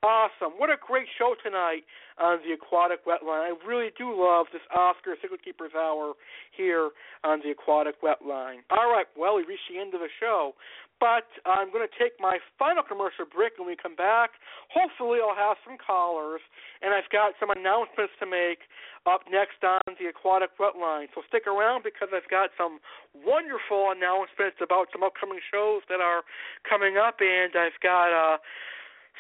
[0.05, 0.61] Awesome.
[0.61, 1.89] What a great show tonight
[2.21, 3.41] on the Aquatic Wetline.
[3.49, 6.13] I really do love this Oscar Cichlid Keepers Hour
[6.53, 6.93] here
[7.25, 8.69] on the Aquatic Wetline.
[8.69, 10.53] All right, well, we reached the end of the show.
[11.01, 14.37] But I'm going to take my final commercial break when we come back.
[14.69, 16.45] Hopefully, I'll have some callers,
[16.85, 18.69] and I've got some announcements to make
[19.09, 21.09] up next on the Aquatic Wetline.
[21.17, 22.77] So stick around because I've got some
[23.17, 26.29] wonderful announcements about some upcoming shows that are
[26.69, 28.37] coming up, and I've got uh,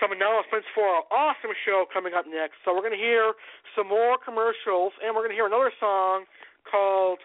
[0.00, 2.58] some announcements for our awesome show coming up next.
[2.64, 3.34] So we're going to hear
[3.78, 6.26] some more commercials, and we're going to hear another song
[6.66, 7.22] called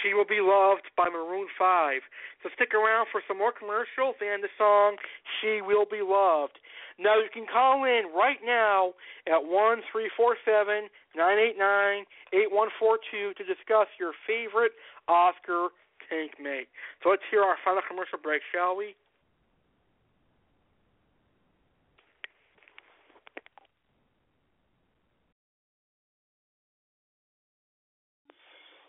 [0.00, 2.00] She Will Be Loved by Maroon 5.
[2.42, 4.96] So stick around for some more commercials and the song
[5.40, 6.56] She Will Be Loved.
[6.98, 8.96] Now you can call in right now
[9.28, 14.12] at one three four seven nine eight nine eight one four two to discuss your
[14.24, 14.72] favorite
[15.06, 15.76] Oscar
[16.08, 16.68] tank mate.
[17.04, 18.96] So let's hear our final commercial break, shall we?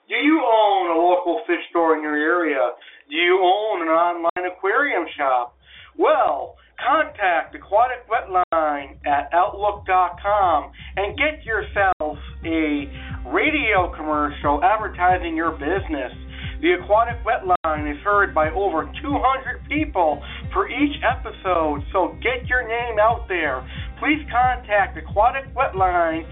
[0.08, 2.72] Do you own a local fish store in your area?
[3.10, 5.58] Do you own an online aquarium shop?
[6.00, 12.88] Well, contact Aquatic Wetline at Outlook.com and get yourself a
[13.36, 16.16] radio commercial advertising your business.
[16.62, 20.24] The Aquatic Wetline is heard by over 200 people
[20.54, 23.60] for each episode, so get your name out there.
[24.00, 26.24] Please contact Aquatic Wetline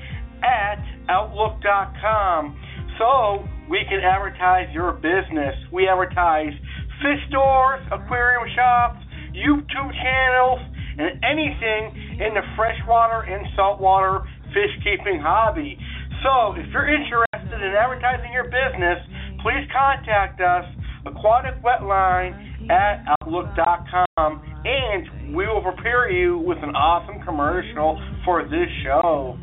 [0.42, 0.80] at
[1.10, 2.56] Outlook.com
[2.98, 5.56] so we can advertise your business.
[5.72, 6.54] We advertise
[7.02, 9.02] fish stores, aquarium shops,
[9.34, 10.62] YouTube channels,
[10.98, 14.24] and anything in the freshwater and saltwater
[14.54, 15.78] fish keeping hobby.
[16.24, 18.98] So, if you're interested in advertising your business,
[19.44, 20.66] please contact us,
[21.06, 28.70] Aquatic Wetline at Outlook.com, and we will prepare you with an awesome commercial for this
[28.84, 29.38] show.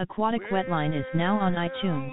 [0.00, 2.10] Aquatic Wetline is now on iTunes.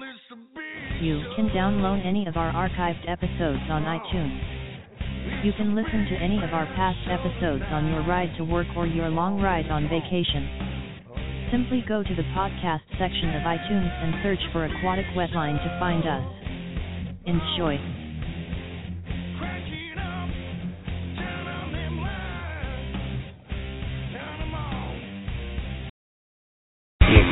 [1.00, 5.42] You can download any of our archived episodes on iTunes.
[5.42, 8.86] You can listen to any of our past episodes on your ride to work or
[8.86, 11.48] your long ride on vacation.
[11.50, 16.04] Simply go to the podcast section of iTunes and search for Aquatic Wetline to find
[16.04, 16.28] us.
[17.24, 17.97] Enjoy.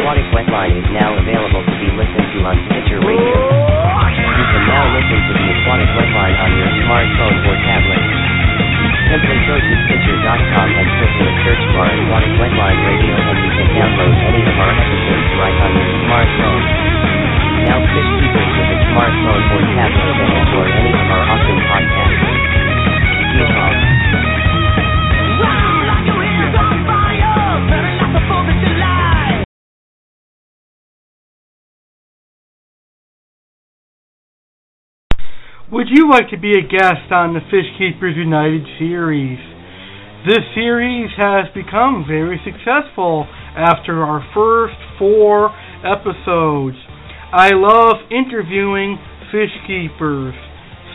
[0.06, 3.34] Aquatic Wetline is now available to be listened to on Stitcher Radio.
[3.42, 8.02] You can now listen to the Aquatic Wetline on your smartphone or tablet.
[9.10, 13.68] Simply go to Stitcher.com and click the search bar Aquatic Wetline Radio and you can
[13.74, 16.62] download any of our episodes right on your smartphone.
[17.66, 22.30] Now fish keepers with a smartphone or tablet can enjoy any of our awesome podcasts.
[23.42, 23.75] Yeehaw.
[35.76, 39.36] Would you like to be a guest on the Fish Keepers United series?
[40.24, 45.52] This series has become very successful after our first four
[45.84, 46.80] episodes.
[47.28, 48.96] I love interviewing
[49.28, 50.32] fish keepers.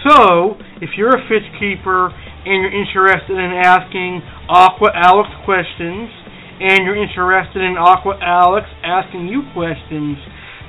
[0.01, 6.09] So, if you're a fish keeper and you're interested in asking Aqua Alex questions,
[6.57, 10.17] and you're interested in Aqua Alex asking you questions,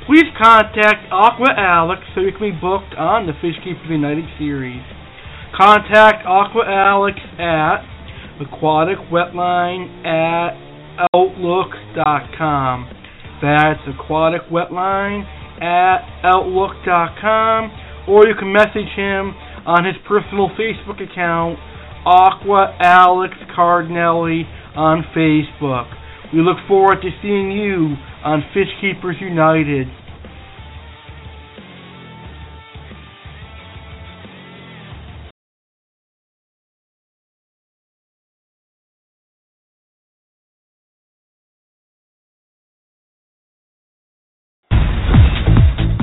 [0.06, 4.82] please contact Aqua Alex so you can be booked on the Fish Keepers United series.
[5.56, 7.84] Contact Aqua Alex at
[8.40, 10.58] aquaticwetline at
[11.14, 12.90] outlook.com.
[13.42, 15.24] That's aquaticwetline
[15.62, 17.70] at outlook.com.
[18.08, 19.34] Or you can message him
[19.66, 21.58] on his personal Facebook account,
[22.04, 24.42] Aqua Alex Cardinelli
[24.74, 25.86] on Facebook.
[26.32, 29.88] We look forward to seeing you on Fish Keepers United.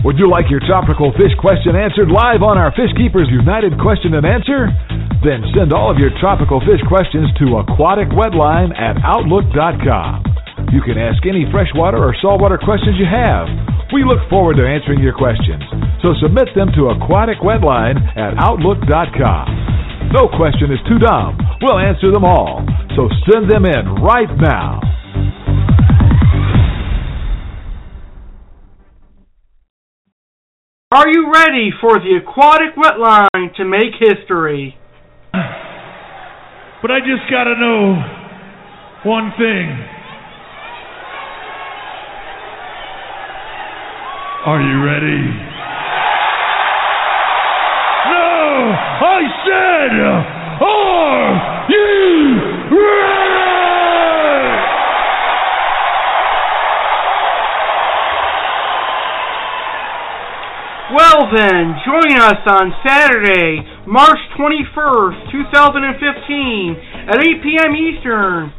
[0.06, 4.16] Would you like your tropical fish question answered live on our Fish Keepers United question
[4.16, 4.68] and answer?
[5.24, 10.39] Then send all of your tropical fish questions to aquaticwetline at outlook.com.
[10.72, 13.48] You can ask any freshwater or saltwater questions you have.
[13.94, 15.64] We look forward to answering your questions.
[16.02, 20.14] So submit them to aquaticwetline at outlook.com.
[20.14, 21.38] No question is too dumb.
[21.62, 22.66] We'll answer them all.
[22.96, 24.82] So send them in right now.
[30.92, 34.76] Are you ready for the aquatic wetline to make history?
[35.32, 38.02] But I just gotta know
[39.06, 39.99] one thing.
[44.46, 45.20] Are you ready?
[48.08, 48.72] No!
[49.04, 49.92] I said,
[50.64, 53.20] are you ready?
[60.96, 66.76] Well then, join us on Saturday, March 21st, 2015
[67.12, 67.76] at 8 p.m.
[67.76, 68.54] Eastern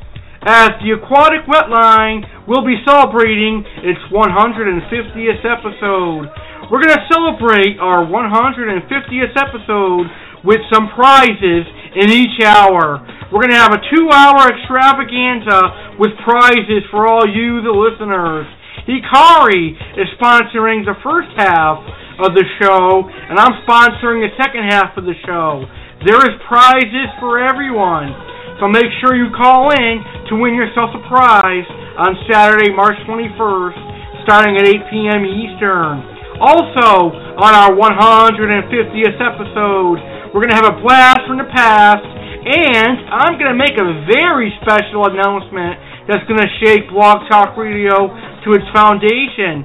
[0.47, 6.25] as the Aquatic Wetline will be celebrating its 150th episode.
[6.73, 10.07] We're going to celebrate our 150th episode
[10.45, 11.69] with some prizes
[12.01, 13.05] in each hour.
[13.29, 18.49] We're going to have a two-hour extravaganza with prizes for all you, the listeners.
[18.89, 21.85] Hikari is sponsoring the first half
[22.25, 25.69] of the show, and I'm sponsoring the second half of the show.
[26.07, 28.40] There is prizes for everyone.
[28.61, 31.65] So make sure you call in to win yourself a prize
[31.97, 35.25] on Saturday, March 21st, starting at 8 p.m.
[35.25, 36.05] Eastern.
[36.45, 37.09] Also,
[37.41, 39.97] on our 150th episode,
[40.37, 44.05] we're going to have a blast from the past, and I'm going to make a
[44.05, 48.13] very special announcement that's going to shake Blog Talk Radio
[48.45, 49.65] to its foundation.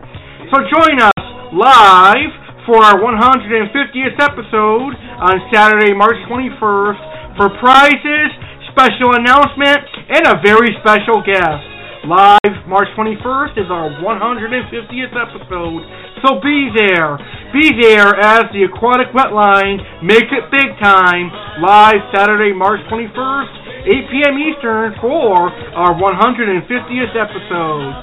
[0.56, 2.32] So join us live
[2.64, 8.32] for our 150th episode on Saturday, March 21st for prizes,
[8.76, 11.64] special announcement, and a very special guest.
[12.04, 15.82] Live March 21st is our 150th episode,
[16.22, 17.16] so be there.
[17.56, 21.32] Be there as the Aquatic Wetline makes it big time.
[21.64, 24.36] Live Saturday, March 21st, 8 p.m.
[24.44, 27.96] Eastern for our 150th episode.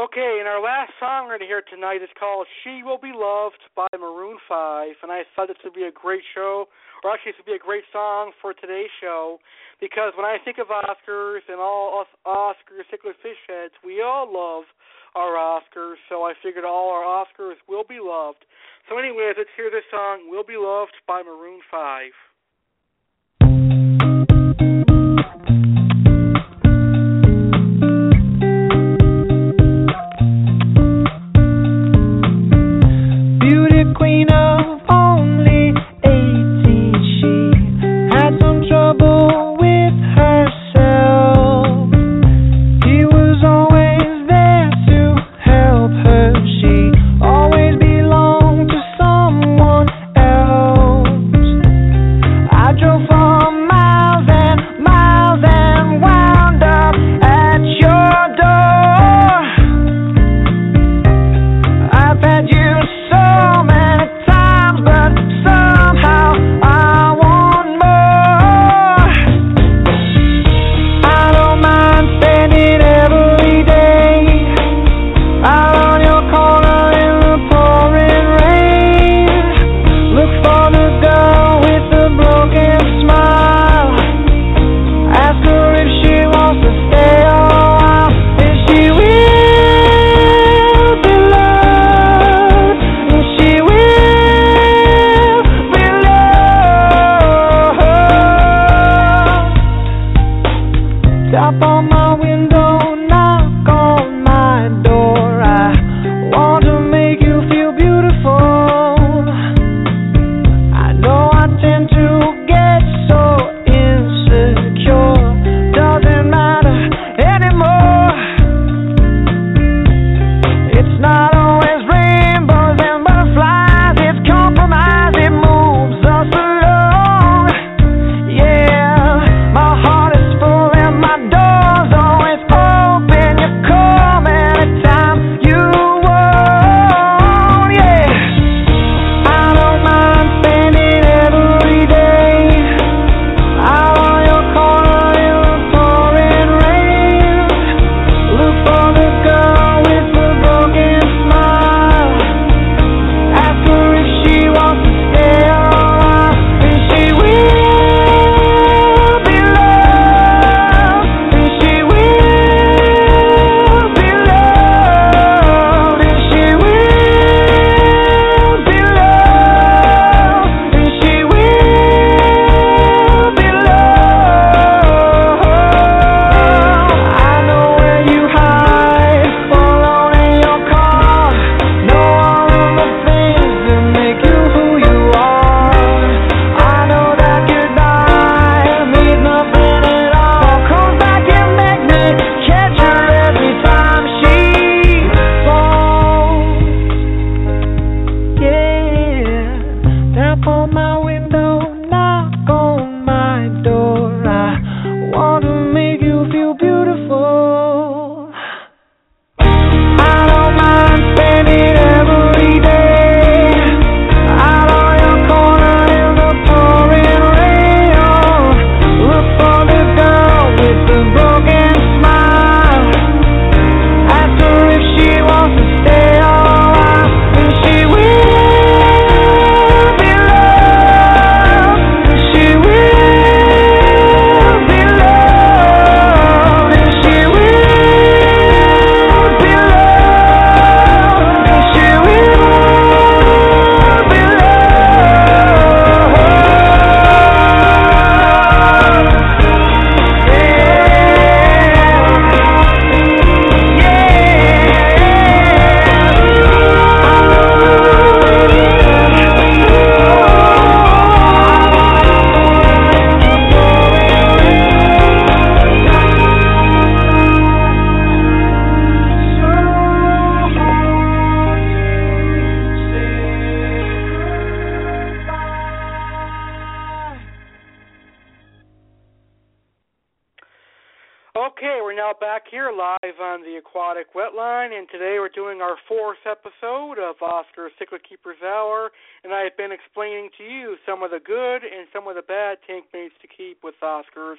[0.00, 3.12] Okay, and our last song we're going to hear tonight is called She Will Be
[3.12, 4.96] Loved by Maroon 5.
[5.04, 6.72] And I thought this would be a great show,
[7.04, 9.36] or actually, this would be a great song for today's show,
[9.76, 14.24] because when I think of Oscars and all us Oscar Cichlid Fish Heads, we all
[14.24, 14.64] love
[15.12, 18.48] our Oscars, so I figured all our Oscars will be loved.
[18.88, 22.08] So, anyways, let's hear this song, Will Be Loved by Maroon 5.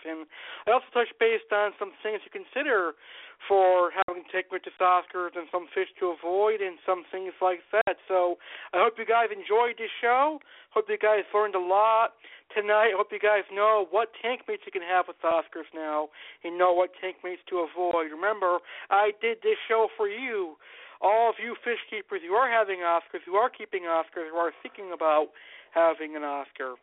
[0.05, 0.25] And
[0.67, 2.93] I also touched base on some things to consider
[3.47, 7.97] for having mates with Oscars and some fish to avoid and some things like that.
[8.07, 8.37] So
[8.73, 10.39] I hope you guys enjoyed this show.
[10.71, 12.13] Hope you guys learned a lot
[12.53, 12.93] tonight.
[12.93, 16.09] Hope you guys know what tank mates you can have with Oscars now
[16.43, 18.13] and know what tank mates to avoid.
[18.13, 18.59] Remember,
[18.89, 20.55] I did this show for you.
[21.01, 24.53] All of you fish keepers who are having Oscars, who are keeping Oscars, who are
[24.61, 25.33] thinking about
[25.73, 26.75] having an Oscar.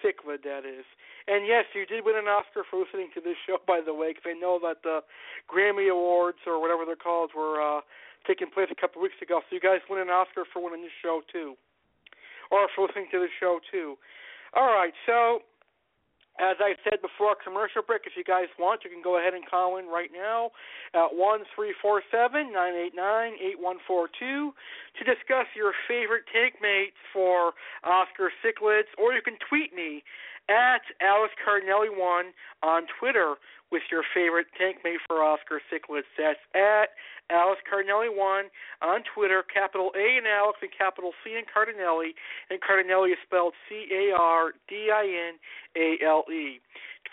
[0.00, 0.88] Cichlid, that is.
[1.28, 4.12] And yes, you did win an Oscar for listening to this show, by the way,
[4.12, 5.00] because I know that the
[5.48, 7.80] Grammy Awards, or whatever they're called, were uh,
[8.26, 9.40] taking place a couple of weeks ago.
[9.48, 11.54] So you guys win an Oscar for winning this show, too.
[12.50, 13.96] Or for listening to the show, too.
[14.56, 15.42] All right, so
[16.40, 18.02] as I said before, commercial break.
[18.06, 20.50] If you guys want, you can go ahead and call in right now
[20.94, 24.54] at one three four seven nine eight nine eight one four two
[24.96, 27.52] to discuss your favorite tank mates for
[27.84, 30.02] Oscar Cichlids, or you can tweet me
[30.50, 33.38] at Alex Cardinelli1 on Twitter
[33.70, 36.10] with your favorite tank mate for Oscar Cichlids.
[36.18, 36.90] That's at
[37.30, 38.50] Alex Cardinelli1
[38.82, 42.18] on Twitter, capital A in Alex and capital C in Cardinelli,
[42.50, 45.34] and Cardinelli is spelled C A R D I N
[45.78, 46.58] A L E.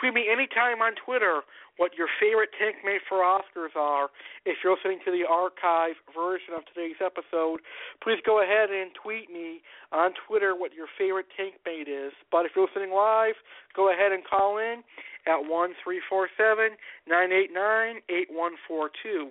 [0.01, 1.41] Tweet me anytime on Twitter
[1.77, 4.09] what your favorite tank mate for Oscars are.
[4.45, 7.61] If you're listening to the archive version of today's episode,
[8.03, 12.11] please go ahead and tweet me on Twitter what your favorite tank mate is.
[12.31, 13.37] But if you're listening live,
[13.75, 14.83] go ahead and call in
[15.27, 16.75] at one three four seven
[17.07, 19.29] nine eight nine eight one four two.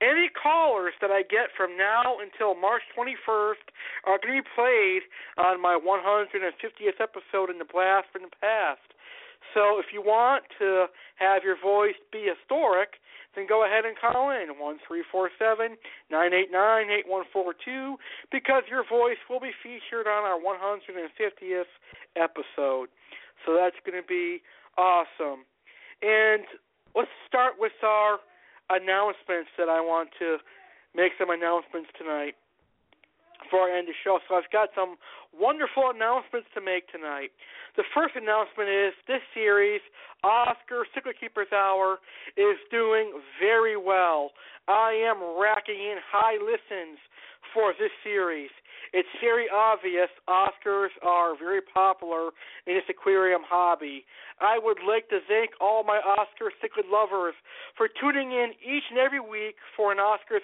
[0.00, 3.62] Any callers that I get from now until March 21st
[4.06, 5.02] are going to be played
[5.38, 8.82] on my 150th episode in the Blast from the Past.
[9.54, 10.86] So if you want to
[11.16, 13.00] have your voice be historic,
[13.34, 15.76] then go ahead and call in one three four seven
[16.10, 17.96] nine eight nine eight one four two
[18.30, 21.72] because your voice will be featured on our 150th
[22.16, 22.88] episode.
[23.44, 24.42] So that's going to be
[24.76, 25.44] awesome.
[26.02, 26.44] And
[26.94, 28.18] let's start with our
[28.70, 30.38] announcements that I want to
[30.94, 32.34] make some announcements tonight
[33.42, 34.18] before I end the show.
[34.28, 34.96] So I've got some
[35.34, 37.32] wonderful announcements to make tonight.
[37.76, 39.80] The first announcement is this series,
[40.22, 41.98] Oscar Cichlid Keepers Hour,
[42.36, 44.30] is doing very well.
[44.68, 46.98] I am racking in high listens
[47.54, 48.50] for this series.
[48.92, 52.28] It's very obvious Oscars are very popular
[52.66, 54.04] in this aquarium hobby.
[54.40, 57.32] I would like to thank all my Oscar cichlid lovers
[57.76, 60.40] for tuning in each and every week for an Oscar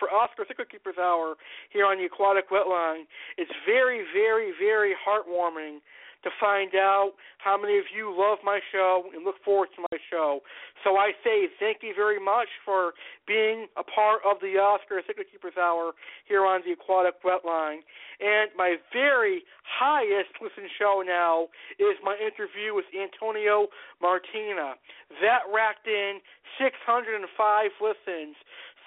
[0.00, 1.36] for Oscar Cichlid Keepers Hour
[1.70, 3.06] here on the Aquatic Wetline.
[3.38, 5.78] It's very, very, very heartwarming
[6.26, 9.98] to find out how many of you love my show and look forward to my
[10.10, 10.42] show.
[10.82, 12.98] So I say thank you very much for
[13.30, 15.94] being a part of the Oscar Cichlid Keepers Hour
[16.26, 17.86] here on the Aquatic Wetline.
[18.18, 21.46] And my very highest listen show now
[21.78, 23.70] is my interview with Antonio
[24.02, 24.74] Martina.
[25.22, 26.18] That racked in
[26.58, 27.22] 605
[27.78, 28.34] listens.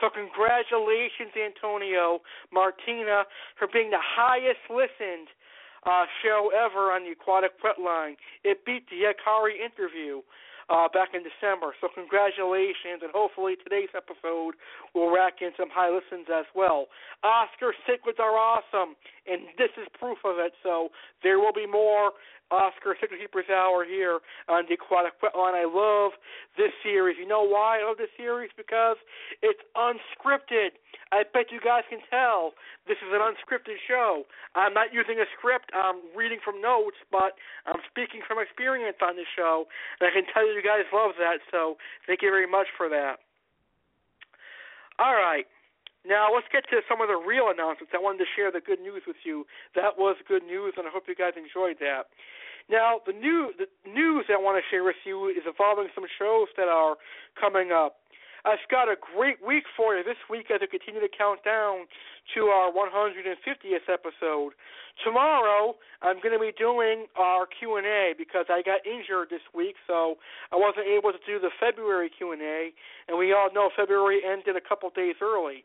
[0.03, 2.19] So congratulations, Antonio
[2.51, 3.23] Martina,
[3.55, 5.31] for being the highest listened
[5.85, 8.15] uh, show ever on the Aquatic Wetline.
[8.43, 10.21] It beat the Hikari interview
[10.69, 11.73] uh, back in December.
[11.81, 14.53] So congratulations, and hopefully today's episode
[14.93, 16.87] will rack in some high listens as well.
[17.23, 18.95] Oscar cichlids are awesome,
[19.25, 20.53] and this is proof of it.
[20.61, 20.89] So
[21.23, 22.13] there will be more
[22.51, 24.19] Oscar Cichlid Keepers Hour here
[24.49, 25.53] on the Aquatic Wetline.
[25.53, 26.17] I love
[26.57, 27.17] this series.
[27.19, 28.49] You know why I love this series?
[28.57, 28.97] Because
[29.41, 30.77] it's unscripted.
[31.11, 32.53] I bet you guys can tell
[32.85, 34.25] this is an unscripted show.
[34.53, 35.69] I'm not using a script.
[35.73, 39.65] I'm reading from notes, but I'm speaking from experience on this show,
[39.99, 41.41] and I can tell you guys love that.
[41.49, 43.21] So thank you very much for that.
[44.99, 45.45] All right.
[46.07, 47.91] Now let's get to some of the real announcements.
[47.91, 49.45] I wanted to share the good news with you.
[49.75, 52.07] That was good news, and I hope you guys enjoyed that.
[52.69, 56.47] Now the new the news I want to share with you is involving some shows
[56.55, 56.95] that are
[57.39, 57.99] coming up.
[58.45, 61.87] I've got a great week for you this week as I continue to count down
[62.35, 64.53] to our 150th episode.
[65.03, 70.15] Tomorrow, I'm going to be doing our Q&A because I got injured this week, so
[70.51, 72.71] I wasn't able to do the February Q&A,
[73.07, 75.63] and we all know February ended a couple days early.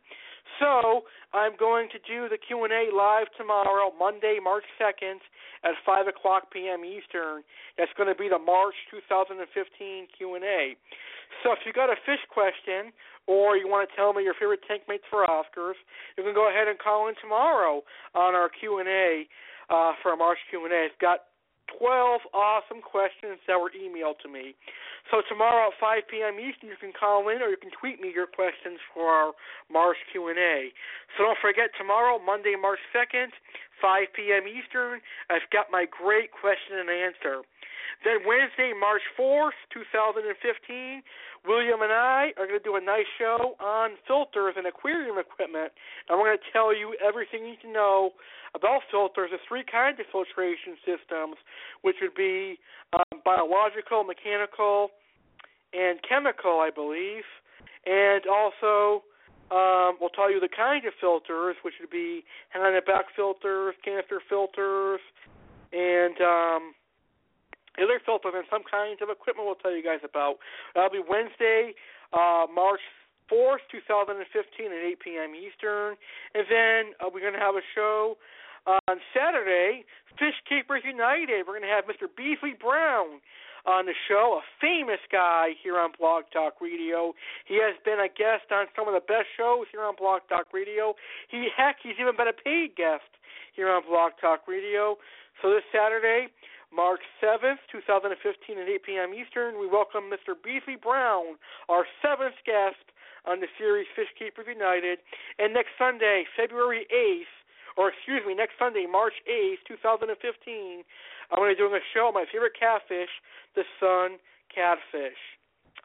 [0.61, 1.03] So
[1.33, 5.19] I'm going to do the Q&A live tomorrow, Monday, March 2nd,
[5.65, 6.85] at 5 o'clock p.m.
[6.85, 7.43] Eastern.
[7.77, 9.41] That's going to be the March 2015
[10.17, 10.77] Q&A.
[11.43, 12.93] So if you got a fish question
[13.27, 15.81] or you want to tell me your favorite tank mates for Oscars,
[16.17, 17.83] you can go ahead and call in tomorrow
[18.15, 19.27] on our Q&A
[19.71, 20.69] uh, for our March Q&A.
[20.87, 21.33] It's got
[21.79, 24.55] 12 awesome questions that were emailed to me.
[25.13, 26.41] So tomorrow at 5 p.m.
[26.41, 29.33] Eastern, you can call in or you can tweet me your questions for our
[29.71, 30.73] March Q&A.
[31.17, 33.29] So don't forget tomorrow, Monday, March 2nd,
[33.83, 34.49] 5 p.m.
[34.49, 37.45] Eastern, I've got my great question and answer.
[38.05, 41.03] Then Wednesday, March 4th, 2015,
[41.45, 45.73] William and I are going to do a nice show on filters and aquarium equipment.
[46.09, 48.17] And we're going to tell you everything you need to know
[48.55, 49.29] about filters.
[49.31, 51.37] There's three kinds of filtration systems,
[51.83, 52.59] which would be
[52.97, 54.91] um, biological, mechanical,
[55.73, 57.27] and chemical, I believe.
[57.85, 59.05] And also,
[59.51, 63.75] um, we'll tell you the kind of filters, which would be hang on back filters,
[63.85, 65.01] canister filters,
[65.73, 66.63] and um,
[67.81, 70.39] other filters and some kinds of equipment we'll tell you guys about.
[70.75, 71.75] That'll be Wednesday,
[72.13, 72.83] uh, March
[73.33, 75.33] 4th, 2015 at 8 p.m.
[75.35, 75.97] Eastern.
[76.35, 78.17] And then uh, we're going to have a show
[78.67, 79.85] on Saturday,
[80.19, 81.45] Fish Keepers United.
[81.45, 82.09] We're going to have Mr.
[82.09, 83.21] Beasley Brown
[83.67, 87.15] on the show, a famous guy here on Blog Talk Radio.
[87.49, 90.53] He has been a guest on some of the best shows here on Blog Talk
[90.53, 90.95] Radio.
[91.29, 93.09] He heck, he's even been a paid guest
[93.57, 94.97] here on Blog Talk Radio.
[95.41, 96.29] So this Saturday,
[96.75, 99.15] March 7th, 2015 at 8 p.m.
[99.15, 100.35] Eastern, we welcome Mr.
[100.35, 101.39] Beasley Brown,
[101.71, 102.83] our seventh guest
[103.23, 104.99] on the series Fish Keepers United.
[105.39, 107.31] And next Sunday, February 8th,
[107.79, 110.83] or excuse me, next Sunday, March 8th, 2015,
[111.31, 113.11] I'm going to be doing a show my favorite catfish,
[113.55, 114.19] the sun
[114.51, 115.39] catfish.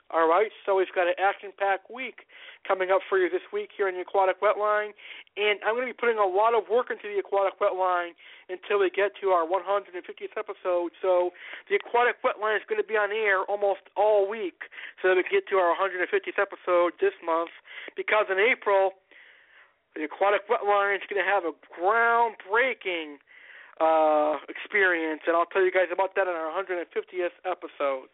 [0.10, 2.26] All right, so we've got an action-packed week
[2.66, 4.98] coming up for you this week here on the Aquatic Wetline,
[5.38, 8.18] and I'm going to be putting a lot of work into the Aquatic Wetline
[8.50, 10.98] until we get to our 150th episode.
[10.98, 11.30] So
[11.70, 14.66] the Aquatic Wetline is going to be on air almost all week,
[14.98, 17.54] so that we can get to our 150th episode this month.
[17.94, 18.98] Because in April,
[19.94, 23.22] the Aquatic Wetline is going to have a groundbreaking
[23.78, 28.10] uh, experience, and I'll tell you guys about that in our 150th episode.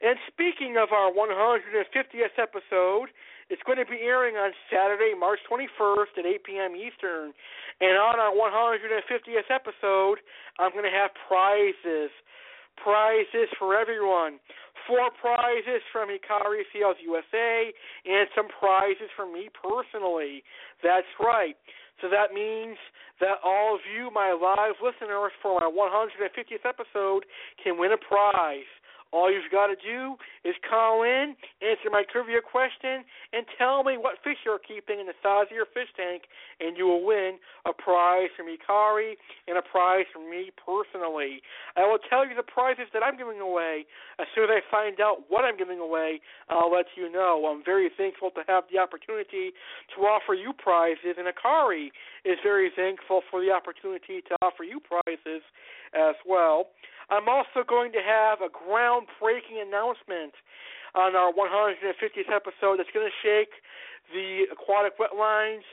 [0.00, 3.12] And speaking of our 150th episode,
[3.50, 6.72] it's going to be airing on Saturday, March 21st at 8 p.m.
[6.72, 7.36] Eastern.
[7.80, 10.24] And on our 150th episode,
[10.58, 12.08] I'm going to have prizes.
[12.80, 14.40] Prizes for everyone.
[14.88, 17.68] Four prizes from Hikari Sales USA
[18.08, 20.42] and some prizes from me personally.
[20.82, 21.60] That's right.
[22.00, 22.80] So that means
[23.20, 27.28] that all of you, my live listeners, for my 150th episode
[27.62, 28.70] can win a prize.
[29.12, 30.14] All you've got to do
[30.44, 35.06] is call in, answer my trivia question, and tell me what fish you're keeping in
[35.06, 36.30] the size of your fish tank,
[36.60, 39.18] and you will win a prize from Hikari
[39.48, 41.42] and a prize from me personally.
[41.76, 43.84] I will tell you the prizes that I'm giving away.
[44.18, 47.50] As soon as I find out what I'm giving away, I'll let you know.
[47.50, 49.50] I'm very thankful to have the opportunity
[49.96, 51.90] to offer you prizes, and Hikari
[52.24, 55.42] is very thankful for the opportunity to offer you prizes
[55.94, 56.68] as well.
[57.10, 60.34] I'm also going to have a groundbreaking announcement
[60.94, 63.50] on our 150th episode that's going to shake
[64.12, 65.66] the Aquatic Wetline's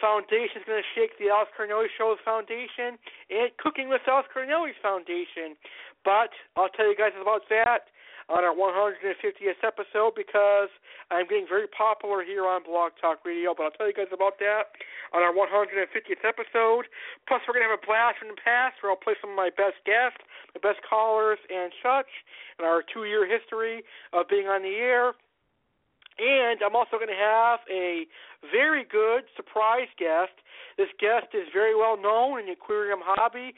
[0.00, 2.98] Foundation is going to shake the Alex Cardinelli Show's foundation
[3.30, 5.54] and Cooking with Alex Cardinelli's foundation.
[6.02, 7.86] But I'll tell you guys about that
[8.28, 10.70] on our 150th episode because
[11.10, 13.54] I'm getting very popular here on Blog Talk Radio.
[13.56, 14.74] But I'll tell you guys about that
[15.10, 16.86] on our 150th episode.
[17.26, 19.38] Plus, we're going to have a blast from the past where I'll play some of
[19.38, 20.22] my best guests,
[20.54, 22.10] the best callers, and such,
[22.58, 23.82] in our two year history
[24.12, 25.14] of being on the air.
[26.20, 28.04] And I'm also going to have a
[28.52, 30.36] very good surprise guest.
[30.76, 33.54] This guest is very well known in the aquarium hobby.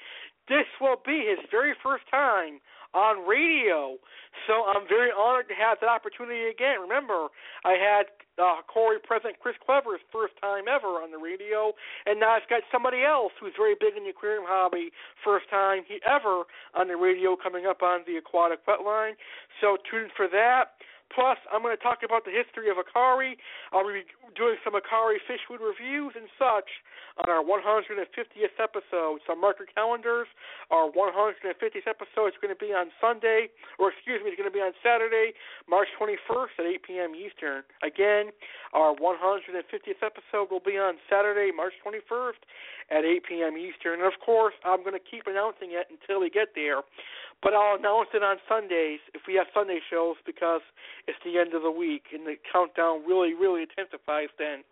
[0.48, 2.60] This will be his very first time
[2.94, 3.98] on radio.
[4.46, 6.80] So I'm very honored to have that opportunity again.
[6.80, 7.28] Remember,
[7.64, 11.74] I had uh, Corey President Chris Clever's first time ever on the radio,
[12.06, 14.90] and now I've got somebody else who's very big in the aquarium hobby,
[15.22, 19.14] first time he ever on the radio coming up on the aquatic wetline.
[19.60, 20.78] So tune in for that.
[21.14, 23.38] Plus, I'm going to talk about the history of Hikari.
[23.70, 24.02] I'll be
[24.34, 26.66] doing some Hikari fish food reviews and such
[27.22, 29.22] on our 150th episode.
[29.22, 30.26] So mark your calendars.
[30.74, 34.54] Our 150th episode is going to be on Sunday, or excuse me, it's going to
[34.54, 35.38] be on Saturday,
[35.70, 37.12] March 21st at 8 p.m.
[37.14, 37.62] Eastern.
[37.86, 38.34] Again,
[38.74, 42.42] our 150th episode will be on Saturday, March 21st
[42.90, 43.54] at 8 p.m.
[43.54, 44.02] Eastern.
[44.02, 46.82] And of course, I'm going to keep announcing it until we get there.
[47.42, 50.62] But I'll announce it on Sundays if we have Sunday shows because
[51.06, 54.64] it's the end of the week and the countdown really, really intensifies then.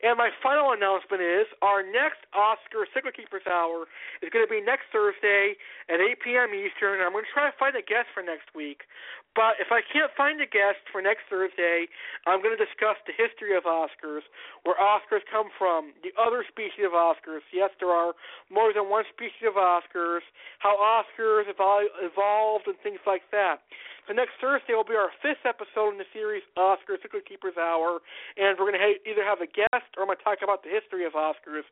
[0.00, 3.84] And my final announcement is our next Oscar Cichlid Keepers Hour
[4.24, 5.60] is going to be next Thursday
[5.92, 6.50] at 8 p.m.
[6.56, 7.04] Eastern.
[7.04, 8.88] I'm going to try to find a guest for next week.
[9.36, 11.86] But if I can't find a guest for next Thursday,
[12.26, 14.24] I'm going to discuss the history of Oscars,
[14.64, 17.44] where Oscars come from, the other species of Oscars.
[17.52, 18.16] Yes, there are
[18.48, 20.24] more than one species of Oscars,
[20.58, 23.62] how Oscars evolved, and things like that.
[24.08, 28.00] So next Thursday will be our fifth episode in the series Oscar Cichlid Keepers Hour,
[28.36, 30.62] and we're going to ha- either have a guest or I'm going to talk about
[30.62, 31.66] the history of Oscars.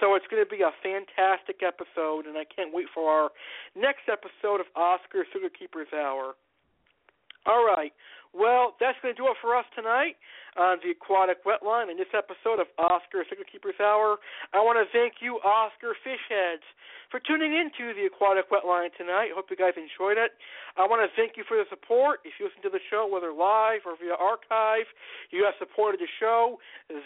[0.00, 3.28] So it's going to be a fantastic episode, and I can't wait for our
[3.76, 6.34] next episode of Oscar Cichlid Keepers Hour.
[7.46, 7.92] All right.
[8.32, 10.16] Well, that's going to do it for us tonight
[10.56, 14.20] on the Aquatic Wetline in this episode of Oscar Cichlid Keepers Hour.
[14.52, 16.66] I want to thank you, Oscar Fishheads,
[17.08, 19.32] for tuning in to the Aquatic Wetline tonight.
[19.32, 20.36] Hope you guys enjoyed it.
[20.76, 22.24] I want to thank you for the support.
[22.24, 24.88] If you listen to the show, whether live or via archive,
[25.32, 26.60] you have supported the show.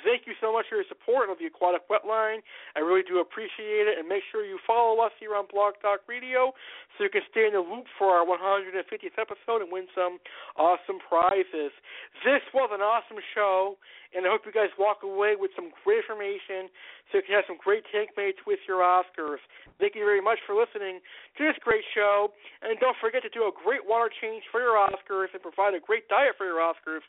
[0.07, 2.43] Thank you so much for your support of the Aquatic Wetline.
[2.75, 3.99] I really do appreciate it.
[3.99, 6.55] And make sure you follow us here on Blog Talk Radio
[6.95, 10.19] so you can stay in the loop for our 150th episode and win some
[10.55, 11.75] awesome prizes.
[12.23, 16.01] This was an awesome show, and I hope you guys walk away with some great
[16.01, 16.73] information
[17.13, 19.45] so you can have some great tank mates with your Oscars.
[19.77, 21.05] Thank you very much for listening
[21.37, 22.33] to this great show,
[22.65, 25.83] and don't forget to do a great water change for your Oscars and provide a
[25.83, 27.05] great diet for your Oscars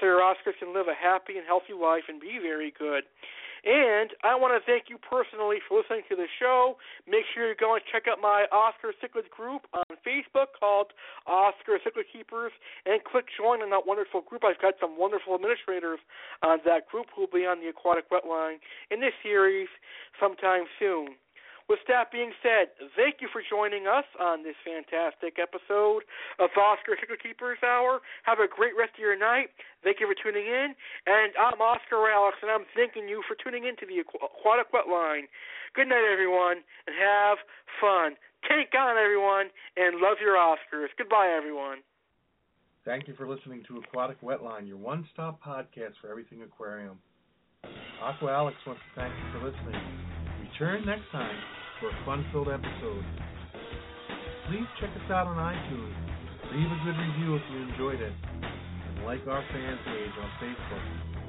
[0.00, 3.06] so your Oscars can live a happy and healthy life and be very good.
[3.64, 6.76] And I want to thank you personally for listening to the show.
[7.06, 10.92] Make sure you go and check out my Oscar Cichlid group on Facebook called
[11.26, 12.52] Oscar Cichlid Keepers
[12.86, 14.44] and click join in that wonderful group.
[14.44, 15.98] I've got some wonderful administrators
[16.42, 18.58] on that group who will be on the Aquatic Wetline
[18.90, 19.68] in this series
[20.20, 21.18] sometime soon.
[21.68, 26.00] With that being said, thank you for joining us on this fantastic episode
[26.40, 28.00] of Oscar Cichlid Keepers Hour.
[28.24, 29.52] Have a great rest of your night.
[29.84, 30.72] Thank you for tuning in.
[31.04, 35.28] And I'm Oscar Alex, and I'm thanking you for tuning in to the Aquatic Wetline.
[35.76, 37.36] Good night, everyone, and have
[37.84, 38.16] fun.
[38.48, 40.88] Take on, everyone, and love your Oscars.
[40.96, 41.84] Goodbye, everyone.
[42.88, 46.96] Thank you for listening to Aquatic Wetline, your one stop podcast for everything aquarium.
[48.00, 49.76] Aqua Alex wants to thank you for listening.
[50.48, 51.36] Return next time
[51.80, 53.04] for a fun filled episode.
[54.48, 55.94] Please check us out on iTunes.
[56.50, 58.12] Leave a good review if you enjoyed it.
[58.42, 60.84] And like our fan page on Facebook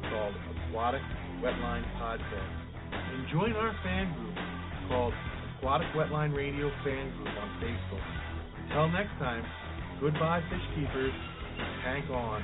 [0.10, 1.02] called Aquatic
[1.44, 2.54] Wetline Podcast.
[2.92, 4.36] And join our fan group
[4.88, 5.14] called
[5.58, 8.06] Aquatic Wetline Radio Fan Group on Facebook.
[8.64, 9.44] Until next time,
[10.00, 11.14] goodbye, fish keepers.
[11.84, 12.42] Tank on.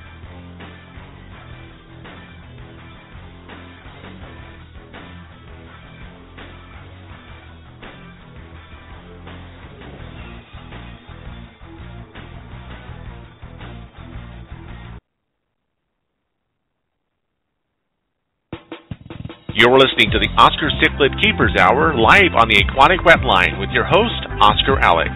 [19.55, 23.87] You're listening to the Oscar Cichlid Keepers Hour live on the Aquatic Wetline with your
[23.87, 25.15] host, Oscar Alex.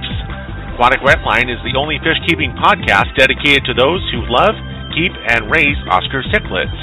[0.72, 4.56] Aquatic Wetline is the only fish keeping podcast dedicated to those who love,
[4.96, 6.80] keep, and raise Oscar cichlids.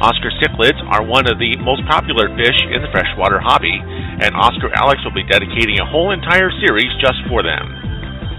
[0.00, 3.76] Oscar cichlids are one of the most popular fish in the freshwater hobby,
[4.24, 7.68] and Oscar Alex will be dedicating a whole entire series just for them.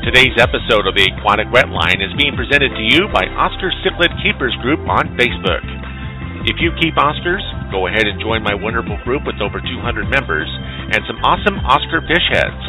[0.02, 4.58] Today's episode of the Aquatic Wetline is being presented to you by Oscar Cichlid Keepers
[4.66, 5.62] Group on Facebook.
[6.50, 10.50] If you keep Oscars, go ahead and join my wonderful group with over 200 members
[10.92, 12.64] and some awesome Oscar fish heads.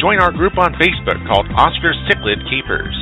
[0.00, 2.92] Join our group on Facebook called Oscar Cichlid Keepers.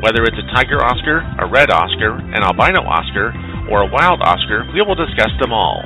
[0.00, 3.34] Whether it's a tiger Oscar, a red Oscar, an albino Oscar,
[3.68, 5.84] or a wild Oscar, we will discuss them all.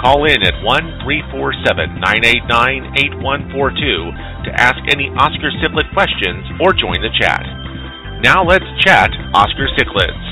[0.00, 3.20] Call in at 1 347 989
[3.52, 7.44] 8142 to ask any Oscar Cichlid questions or join the chat.
[8.24, 10.29] Now let's chat Oscar Cichlids.